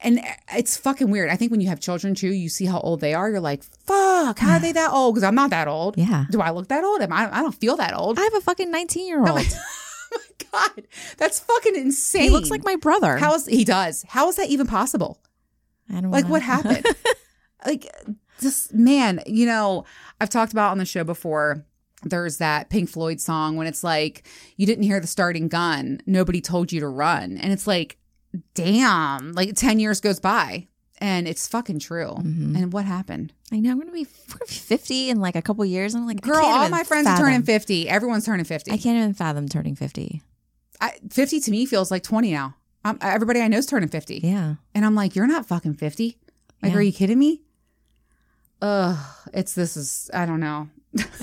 and 0.03 0.19
uh, 0.19 0.23
it's 0.57 0.77
fucking 0.77 1.11
weird. 1.11 1.31
I 1.31 1.37
think 1.37 1.51
when 1.51 1.61
you 1.61 1.69
have 1.69 1.81
children 1.81 2.15
too, 2.15 2.33
you 2.33 2.49
see 2.49 2.65
how 2.67 2.81
old 2.81 3.01
they 3.01 3.15
are. 3.15 3.29
You're 3.31 3.41
like, 3.41 3.63
fuck, 3.63 4.39
how 4.39 4.55
are 4.55 4.59
they 4.61 4.73
that 4.73 4.93
old? 4.93 5.15
Because 5.15 5.25
I'm 5.25 5.35
not 5.35 5.51
that 5.51 5.69
old. 5.69 5.97
Yeah. 5.99 6.25
Do 6.31 6.41
I 6.41 6.51
look 6.51 6.69
that 6.69 6.85
old? 6.85 7.01
Am 7.03 7.13
I? 7.13 7.29
I 7.35 7.43
don't 7.43 7.55
feel 7.55 7.77
that 7.77 7.95
old. 7.95 8.19
I 8.19 8.23
have 8.23 8.35
a 8.35 8.41
fucking 8.41 8.71
19 8.71 9.07
year 9.07 9.21
old. 9.21 9.29
oh 10.13 10.19
my 10.19 10.47
god, 10.53 10.83
that's 11.19 11.41
fucking 11.41 11.77
insane. 11.77 12.23
He 12.23 12.31
looks 12.31 12.51
like 12.51 12.65
my 12.65 12.77
brother. 12.77 13.17
How 13.19 13.35
is 13.35 13.47
he 13.47 13.65
does? 13.65 14.05
How 14.09 14.29
is 14.29 14.37
that 14.37 14.49
even 14.49 14.67
possible? 14.67 15.21
I 15.89 16.01
don't 16.01 16.11
Like 16.11 16.25
know. 16.27 16.31
what 16.31 16.43
happened? 16.43 16.87
like 17.67 17.87
this 18.41 18.73
man, 18.73 19.21
you 19.27 19.45
know, 19.47 19.85
I've 20.21 20.31
talked 20.31 20.53
about 20.53 20.71
on 20.71 20.79
the 20.79 20.85
show 20.87 21.05
before. 21.05 21.65
There's 22.03 22.39
that 22.39 22.71
Pink 22.71 22.89
Floyd 22.89 23.21
song 23.21 23.57
when 23.57 23.67
it's 23.67 23.85
like 23.85 24.27
you 24.57 24.65
didn't 24.67 24.85
hear 24.85 25.01
the 25.01 25.07
starting 25.07 25.49
gun, 25.49 26.01
nobody 26.07 26.41
told 26.41 26.73
you 26.73 26.81
to 26.81 26.89
run, 26.89 27.37
and 27.37 27.53
it's 27.53 27.67
like, 27.67 27.99
damn, 28.55 29.33
like 29.33 29.55
ten 29.55 29.79
years 29.79 30.01
goes 30.01 30.21
by 30.21 30.67
and 30.99 31.27
it's 31.27 31.49
fucking 31.49 31.79
true. 31.79 32.15
Mhm. 32.19 32.57
And 32.57 32.73
what 32.73 32.85
happened, 32.85 33.33
I 33.53 33.61
know 33.61 33.71
I'm 33.73 33.79
gonna 33.79 33.93
be 33.93 34.07
we're 34.29 34.39
gonna 34.39 34.49
be 34.49 34.55
50 34.55 35.11
in 35.11 35.21
like 35.21 35.37
a 35.37 35.43
couple 35.43 35.65
years. 35.65 35.95
I'm 35.95 36.07
like, 36.07 36.21
girl? 36.21 36.45
All 36.45 36.69
my 36.69 36.85
friends 36.85 37.07
fathom. 37.07 37.25
are 37.25 37.29
turning 37.29 37.43
fifty. 37.43 37.89
Everyone's 37.89 38.25
turning 38.27 38.45
fifty. 38.45 38.71
I 38.73 38.77
can't 38.77 38.99
even 38.99 39.15
fathom 39.15 39.49
turning 39.49 39.75
50. 39.75 40.23
I, 40.81 40.93
fifty 41.11 41.41
to 41.41 41.51
me 41.51 41.67
feels 41.67 41.91
like 41.91 42.03
twenty 42.03 42.33
now. 42.33 42.55
Um, 42.85 42.97
everybody 43.03 43.41
I 43.41 43.49
know 43.49 43.59
is 43.59 43.67
turning 43.67 43.89
fifty. 43.89 44.21
Yeah. 44.23 44.55
And 44.75 44.85
I'm 44.87 44.95
like, 44.95 45.15
you're 45.15 45.27
not 45.27 45.45
fucking 45.47 45.75
50. 45.75 46.17
Like, 46.63 46.73
Yeah. 46.73 46.79
are 46.79 46.83
you 46.83 46.93
kidding 46.93 47.19
me? 47.19 47.43
Ugh, 48.63 48.97
it's 49.33 49.55
this 49.55 49.77
is, 49.77 50.11
I 50.13 50.27
don't 50.27 50.41
know. 50.41 50.69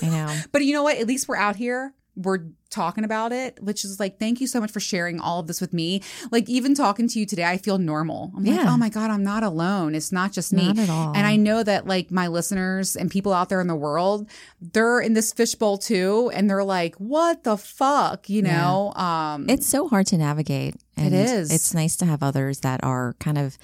I 0.01 0.09
know. 0.09 0.35
But 0.51 0.63
you 0.65 0.73
know 0.73 0.83
what? 0.83 0.97
At 0.97 1.07
least 1.07 1.27
we're 1.27 1.35
out 1.37 1.55
here. 1.55 1.93
We're 2.15 2.45
talking 2.69 3.03
about 3.03 3.31
it, 3.31 3.61
which 3.63 3.83
is 3.85 3.99
like, 3.99 4.19
thank 4.19 4.41
you 4.41 4.47
so 4.47 4.59
much 4.59 4.71
for 4.71 4.79
sharing 4.79 5.19
all 5.19 5.39
of 5.39 5.47
this 5.47 5.61
with 5.61 5.73
me. 5.73 6.01
Like, 6.31 6.49
even 6.49 6.75
talking 6.75 7.07
to 7.07 7.19
you 7.19 7.25
today, 7.25 7.45
I 7.45 7.57
feel 7.57 7.77
normal. 7.77 8.31
I'm 8.35 8.43
like, 8.43 8.65
oh 8.65 8.77
my 8.77 8.89
God, 8.89 9.09
I'm 9.09 9.23
not 9.23 9.43
alone. 9.43 9.95
It's 9.95 10.11
not 10.11 10.31
just 10.33 10.51
me. 10.53 10.67
Not 10.67 10.79
at 10.79 10.89
all. 10.89 11.13
And 11.15 11.25
I 11.25 11.35
know 11.35 11.63
that 11.63 11.87
like 11.87 12.11
my 12.11 12.27
listeners 12.27 12.95
and 12.95 13.09
people 13.09 13.33
out 13.33 13.49
there 13.49 13.61
in 13.61 13.67
the 13.67 13.75
world, 13.75 14.29
they're 14.61 14.99
in 14.99 15.13
this 15.13 15.33
fishbowl 15.33 15.77
too. 15.77 16.31
And 16.33 16.49
they're 16.49 16.63
like, 16.63 16.95
what 16.95 17.43
the 17.43 17.57
fuck? 17.57 18.29
You 18.29 18.43
Yeah. 18.43 18.57
know? 18.61 18.93
Um, 18.93 19.49
It's 19.49 19.67
so 19.67 19.87
hard 19.87 20.07
to 20.07 20.17
navigate. 20.17 20.75
And 20.95 21.13
is. 21.13 21.51
It's 21.51 21.73
nice 21.73 21.95
to 21.97 22.05
have 22.05 22.23
others 22.23 22.59
that 22.61 22.83
are 22.83 23.15
kind 23.19 23.37
of 23.37 23.57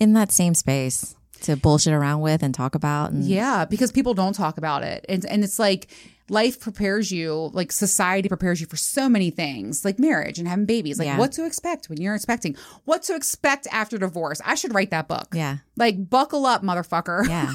in 0.00 0.12
that 0.14 0.32
same 0.32 0.54
space 0.54 1.14
to 1.42 1.56
bullshit 1.56 1.92
around 1.92 2.20
with 2.20 2.42
and 2.42 2.52
talk 2.54 2.74
about. 2.74 3.12
And 3.12 3.24
Yeah, 3.24 3.64
because 3.64 3.92
people 3.92 4.12
don't 4.14 4.32
talk 4.34 4.58
about 4.58 4.82
it. 4.82 5.04
And 5.08 5.24
and 5.26 5.44
it's 5.44 5.58
like 5.58 5.88
life 6.30 6.60
prepares 6.60 7.10
you, 7.10 7.50
like 7.52 7.72
society 7.72 8.28
prepares 8.28 8.60
you 8.60 8.66
for 8.66 8.76
so 8.76 9.08
many 9.08 9.30
things, 9.30 9.84
like 9.84 9.98
marriage 9.98 10.38
and 10.38 10.46
having 10.48 10.66
babies, 10.66 10.98
like 10.98 11.06
Yeah. 11.06 11.18
what 11.18 11.32
to 11.32 11.44
expect 11.46 11.88
when 11.88 12.00
you're 12.00 12.14
expecting, 12.14 12.56
what 12.84 13.02
to 13.04 13.14
expect 13.14 13.66
after 13.72 13.98
divorce. 13.98 14.40
I 14.44 14.54
should 14.54 14.74
write 14.74 14.90
that 14.90 15.08
book. 15.08 15.28
Yeah. 15.34 15.58
Like 15.76 16.08
buckle 16.10 16.46
up, 16.46 16.62
motherfucker. 16.62 17.26
Yeah. 17.28 17.52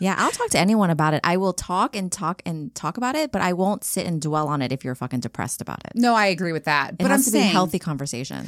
Yeah, 0.00 0.16
I'll 0.18 0.32
talk 0.32 0.50
to 0.50 0.58
anyone 0.58 0.90
about 0.90 1.14
it. 1.14 1.20
I 1.22 1.36
will 1.36 1.52
talk 1.52 1.94
and 1.94 2.10
talk 2.10 2.42
and 2.44 2.74
talk 2.74 2.96
about 2.96 3.14
it, 3.14 3.30
but 3.30 3.40
I 3.40 3.52
won't 3.52 3.84
sit 3.84 4.04
and 4.04 4.20
dwell 4.20 4.48
on 4.48 4.60
it 4.60 4.72
if 4.72 4.84
you're 4.84 4.96
fucking 4.96 5.20
depressed 5.20 5.60
about 5.60 5.78
it. 5.84 5.92
no, 5.94 6.12
I 6.16 6.26
agree 6.26 6.52
with 6.52 6.64
that. 6.64 6.94
It 6.94 6.98
but 6.98 7.10
has 7.12 7.20
I'm 7.20 7.24
to 7.24 7.30
saying 7.30 7.44
be 7.44 7.48
a 7.50 7.52
healthy 7.52 7.78
conversation. 7.78 8.46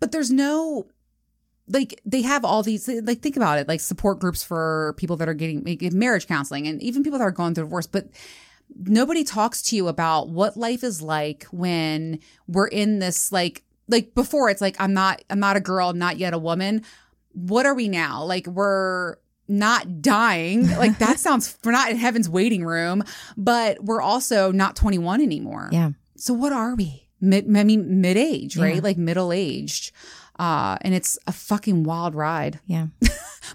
but 0.00 0.10
there's 0.10 0.32
no 0.32 0.86
like 1.68 2.00
they 2.04 2.22
have 2.22 2.44
all 2.44 2.64
these 2.64 2.88
like 3.04 3.20
think 3.20 3.36
about 3.36 3.60
it 3.60 3.68
like 3.68 3.78
support 3.78 4.18
groups 4.18 4.42
for 4.42 4.94
people 4.96 5.14
that 5.18 5.28
are 5.28 5.34
getting 5.34 5.62
marriage 5.96 6.26
counseling 6.26 6.66
and 6.66 6.82
even 6.82 7.04
people 7.04 7.20
that 7.20 7.24
are 7.24 7.30
going 7.30 7.54
through 7.54 7.62
divorce 7.62 7.86
but 7.86 8.08
nobody 8.76 9.24
talks 9.24 9.62
to 9.62 9.76
you 9.76 9.88
about 9.88 10.28
what 10.28 10.56
life 10.56 10.82
is 10.84 11.02
like 11.02 11.44
when 11.50 12.18
we're 12.46 12.68
in 12.68 12.98
this 12.98 13.32
like 13.32 13.62
like 13.88 14.14
before 14.14 14.50
it's 14.50 14.60
like 14.60 14.76
I'm 14.78 14.92
not 14.94 15.22
I'm 15.30 15.40
not 15.40 15.56
a 15.56 15.60
girl, 15.60 15.88
i'm 15.90 15.98
not 15.98 16.18
yet 16.18 16.34
a 16.34 16.38
woman. 16.38 16.82
What 17.32 17.66
are 17.66 17.74
we 17.74 17.88
now? 17.88 18.24
Like 18.24 18.46
we're 18.46 19.16
not 19.48 20.00
dying. 20.02 20.68
Like 20.78 20.98
that 20.98 21.18
sounds 21.18 21.56
we're 21.64 21.72
not 21.72 21.90
in 21.90 21.96
heaven's 21.96 22.28
waiting 22.28 22.64
room, 22.64 23.02
but 23.36 23.82
we're 23.82 24.02
also 24.02 24.52
not 24.52 24.76
21 24.76 25.20
anymore. 25.20 25.68
Yeah. 25.72 25.90
So 26.16 26.34
what 26.34 26.52
are 26.52 26.74
we? 26.74 27.08
Mid 27.20 27.44
I 27.56 27.64
mean 27.64 28.00
mid 28.00 28.16
age, 28.16 28.56
right? 28.56 28.76
Yeah. 28.76 28.80
Like 28.82 28.96
middle 28.96 29.32
aged. 29.32 29.92
Uh, 30.38 30.78
and 30.80 30.94
it's 30.94 31.18
a 31.26 31.32
fucking 31.32 31.84
wild 31.84 32.14
ride. 32.14 32.60
Yeah. 32.66 32.86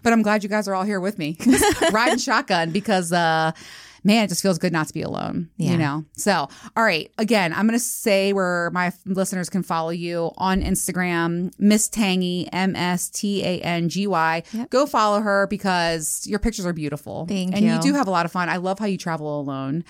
But 0.03 0.13
I'm 0.13 0.24
glad 0.24 0.43
you 0.43 0.49
guys 0.49 0.68
are 0.68 0.76
all 0.76 0.84
here 0.84 0.99
with 0.99 1.18
me, 1.18 1.38
riding 1.91 2.18
shotgun 2.18 2.72
because, 2.72 3.13
uh, 3.13 3.51
man, 4.06 4.24
it 4.24 4.28
just 4.28 4.41
feels 4.41 4.58
good 4.58 4.72
not 4.72 4.88
to 4.88 4.93
be 4.93 5.01
alone. 5.01 5.49
Yeah. 5.58 5.72
You 5.72 5.78
know. 5.78 6.06
So, 6.14 6.47
all 6.78 6.84
right. 6.84 7.12
Again, 7.18 7.51
I'm 7.53 7.66
gonna 7.66 7.80
say 7.80 8.32
where 8.32 8.70
my 8.72 8.93
listeners 9.06 9.49
can 9.49 9.64
follow 9.64 9.89
you 9.89 10.32
on 10.38 10.62
Instagram, 10.62 11.51
Miss 11.60 11.89
Tangy, 11.89 12.47
M 12.53 12.76
S 12.76 13.10
T 13.10 13.43
A 13.43 13.60
N 13.62 13.89
G 13.89 14.08
Y. 14.08 14.43
Yep. 14.53 14.70
Go 14.70 14.86
follow 14.86 15.20
her 15.20 15.47
because 15.47 16.26
your 16.28 16.39
pictures 16.39 16.66
are 16.66 16.74
beautiful. 16.74 17.26
Thank 17.26 17.56
and 17.56 17.66
you 17.66 17.74
you. 17.74 17.82
do 17.82 17.93
have 17.95 18.08
a 18.08 18.12
lot 18.12 18.26
of 18.26 18.32
fun. 18.32 18.47
I 18.47 18.58
love 18.58 18.80
how 18.80 18.86
you 18.86 18.97
travel 18.97 19.39
alone. 19.39 19.84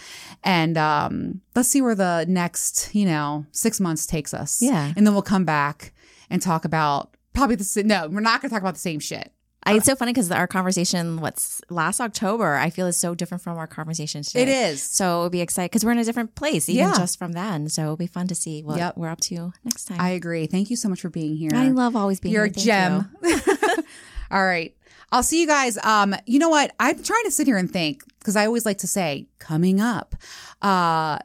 And 0.43 0.77
um, 0.77 1.41
let's 1.55 1.69
see 1.69 1.81
where 1.81 1.95
the 1.95 2.25
next, 2.27 2.95
you 2.95 3.05
know, 3.05 3.45
six 3.51 3.79
months 3.79 4.05
takes 4.05 4.33
us. 4.33 4.61
Yeah. 4.61 4.93
And 4.95 5.05
then 5.05 5.13
we'll 5.13 5.21
come 5.21 5.45
back 5.45 5.93
and 6.29 6.41
talk 6.41 6.63
about 6.65 7.15
probably 7.33 7.57
the 7.57 7.83
no, 7.85 8.07
we're 8.07 8.21
not 8.21 8.41
gonna 8.41 8.49
talk 8.49 8.61
about 8.61 8.75
the 8.75 8.79
same 8.79 8.99
shit. 8.99 9.31
I, 9.65 9.73
it's 9.75 9.85
so 9.85 9.95
funny 9.95 10.13
because 10.13 10.29
our 10.31 10.47
conversation, 10.47 11.17
what's 11.21 11.61
last 11.69 11.99
October, 11.99 12.55
I 12.55 12.69
feel 12.69 12.85
is 12.87 12.97
so 12.97 13.15
different 13.15 13.43
from 13.43 13.57
our 13.57 13.65
conversation 13.67 14.21
today. 14.23 14.43
It 14.43 14.47
is. 14.47 14.83
So 14.83 15.05
it'll 15.19 15.29
be 15.29 15.41
exciting 15.41 15.67
because 15.67 15.83
we're 15.83 15.91
in 15.93 15.97
a 15.97 16.03
different 16.03 16.35
place, 16.35 16.69
even 16.69 16.87
Yeah. 16.87 16.93
just 16.97 17.17
from 17.17 17.31
then. 17.31 17.67
So 17.69 17.81
it'll 17.81 17.97
be 17.97 18.07
fun 18.07 18.27
to 18.27 18.35
see 18.35 18.61
what 18.63 18.77
Yep. 18.77 18.97
we're 18.97 19.09
up 19.09 19.21
to 19.21 19.53
next 19.63 19.85
time. 19.85 19.99
I 19.99 20.09
agree. 20.09 20.45
Thank 20.47 20.69
you 20.69 20.75
so 20.75 20.87
much 20.89 21.01
for 21.01 21.09
being 21.09 21.35
here. 21.35 21.51
I 21.53 21.69
love 21.69 21.95
always 21.95 22.19
being 22.19 22.33
You're 22.33 22.45
here. 22.45 22.51
a 22.51 22.55
gem. 22.55 23.09
you. 23.23 23.39
All 24.31 24.45
right. 24.45 24.75
I'll 25.11 25.23
see 25.23 25.39
you 25.41 25.47
guys. 25.47 25.77
Um, 25.83 26.15
you 26.25 26.39
know 26.39 26.49
what? 26.49 26.73
I'm 26.79 27.01
trying 27.01 27.23
to 27.25 27.31
sit 27.31 27.47
here 27.47 27.57
and 27.57 27.71
think 27.71 28.03
because 28.19 28.35
I 28.35 28.45
always 28.45 28.65
like 28.65 28.79
to 28.79 28.87
say 28.87 29.27
coming 29.39 29.79
up. 29.79 30.15
Uh 30.61 31.19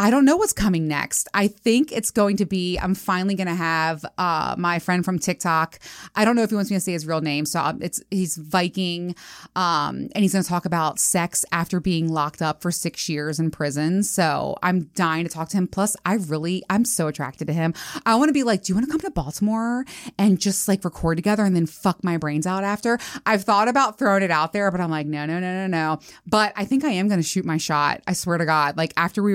I 0.00 0.10
don't 0.10 0.24
know 0.24 0.36
what's 0.36 0.52
coming 0.52 0.86
next. 0.86 1.28
I 1.34 1.48
think 1.48 1.90
it's 1.90 2.12
going 2.12 2.36
to 2.36 2.46
be 2.46 2.78
I'm 2.78 2.94
finally 2.94 3.34
going 3.34 3.48
to 3.48 3.54
have 3.54 4.04
uh 4.16 4.54
my 4.56 4.78
friend 4.78 5.04
from 5.04 5.18
TikTok. 5.18 5.80
I 6.14 6.24
don't 6.24 6.36
know 6.36 6.42
if 6.42 6.50
he 6.50 6.54
wants 6.54 6.70
me 6.70 6.76
to 6.76 6.80
say 6.80 6.92
his 6.92 7.04
real 7.04 7.20
name, 7.20 7.44
so 7.44 7.60
um, 7.60 7.82
it's 7.82 8.00
he's 8.12 8.36
Viking 8.36 9.16
um 9.56 10.08
and 10.14 10.18
he's 10.18 10.32
going 10.32 10.44
to 10.44 10.48
talk 10.48 10.64
about 10.64 11.00
sex 11.00 11.44
after 11.50 11.80
being 11.80 12.12
locked 12.12 12.40
up 12.40 12.62
for 12.62 12.70
6 12.70 13.08
years 13.08 13.40
in 13.40 13.50
prison. 13.50 14.04
So, 14.04 14.56
I'm 14.62 14.84
dying 14.94 15.24
to 15.24 15.30
talk 15.30 15.48
to 15.48 15.56
him. 15.56 15.66
Plus, 15.66 15.96
I 16.06 16.14
really 16.14 16.62
I'm 16.70 16.84
so 16.84 17.08
attracted 17.08 17.48
to 17.48 17.52
him. 17.52 17.74
I 18.06 18.14
want 18.14 18.28
to 18.28 18.32
be 18.32 18.44
like, 18.44 18.62
"Do 18.62 18.70
you 18.70 18.76
want 18.76 18.86
to 18.86 18.92
come 18.92 19.00
to 19.00 19.10
Baltimore 19.10 19.84
and 20.16 20.40
just 20.40 20.68
like 20.68 20.84
record 20.84 21.16
together 21.16 21.44
and 21.44 21.56
then 21.56 21.66
fuck 21.66 22.04
my 22.04 22.16
brains 22.16 22.46
out 22.46 22.62
after?" 22.62 23.00
I've 23.26 23.42
thought 23.42 23.66
about 23.66 23.98
throwing 23.98 24.22
it 24.22 24.30
out 24.30 24.52
there, 24.52 24.70
but 24.70 24.80
I'm 24.80 24.90
like, 24.90 25.08
"No, 25.08 25.26
no, 25.26 25.40
no, 25.40 25.52
no, 25.52 25.66
no." 25.66 25.98
But 26.24 26.52
I 26.54 26.64
think 26.64 26.84
I 26.84 26.90
am 26.90 27.08
going 27.08 27.20
to 27.20 27.26
shoot 27.26 27.44
my 27.44 27.56
shot. 27.56 28.00
I 28.06 28.12
swear 28.12 28.38
to 28.38 28.44
God. 28.44 28.76
Like 28.76 28.92
after 28.96 29.24
we 29.24 29.34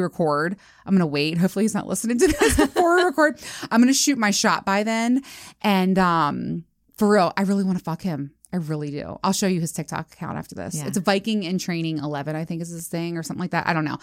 record, 0.54 0.64
I'm 0.86 0.94
going 0.94 1.00
to 1.00 1.06
wait. 1.08 1.38
Hopefully 1.40 1.66
he's 1.66 1.74
not 1.74 1.88
listening 1.88 2.20
to 2.20 2.28
this 2.28 2.58
before 2.58 2.98
we 2.98 3.04
record. 3.04 3.40
I'm 3.72 3.82
going 3.82 3.94
to 3.94 3.94
shoot 3.94 4.18
my 4.18 4.32
shot 4.32 4.66
by 4.66 4.84
then. 4.84 5.24
And 5.62 5.98
um 6.00 6.66
for 6.96 7.10
real, 7.10 7.34
I 7.36 7.42
really 7.42 7.64
want 7.64 7.78
to 7.78 7.84
fuck 7.84 8.02
him. 8.02 8.32
I 8.54 8.58
really 8.58 8.92
do. 8.92 9.18
I'll 9.24 9.34
show 9.34 9.48
you 9.48 9.60
his 9.60 9.72
TikTok 9.72 10.14
account 10.14 10.38
after 10.38 10.54
this. 10.54 10.76
Yeah. 10.76 10.86
It's 10.86 10.98
Viking 11.00 11.42
in 11.42 11.58
Training 11.58 11.98
11, 11.98 12.36
I 12.36 12.46
think 12.46 12.62
is 12.62 12.70
his 12.70 12.88
thing 12.88 13.18
or 13.18 13.24
something 13.24 13.42
like 13.42 13.50
that. 13.50 13.66
I 13.66 13.74
don't 13.74 13.84
know. 13.84 13.98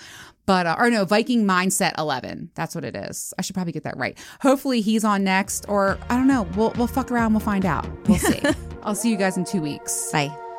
But, 0.45 0.67
uh, 0.67 0.75
or 0.77 0.91
no, 0.91 1.05
Viking 1.05 1.45
Mindset 1.45 1.97
11. 1.97 2.51
That's 2.57 2.75
what 2.75 2.85
it 2.85 2.97
is. 2.97 3.33
I 3.39 3.43
should 3.43 3.55
probably 3.55 3.73
get 3.73 3.85
that 3.85 3.97
right. 3.97 4.19
Hopefully 4.41 4.81
he's 4.81 5.05
on 5.05 5.23
next 5.23 5.67
or 5.69 5.99
I 6.09 6.17
don't 6.17 6.27
know. 6.27 6.43
We'll, 6.57 6.73
we'll 6.77 6.89
fuck 6.89 7.13
around. 7.13 7.33
We'll 7.33 7.41
find 7.41 7.65
out. 7.65 7.87
We'll 8.09 8.19
see. 8.19 8.43
I'll 8.83 8.97
see 8.97 9.11
you 9.11 9.17
guys 9.17 9.37
in 9.37 9.45
two 9.45 9.63
weeks. 9.63 10.11
Bye. 10.11 10.50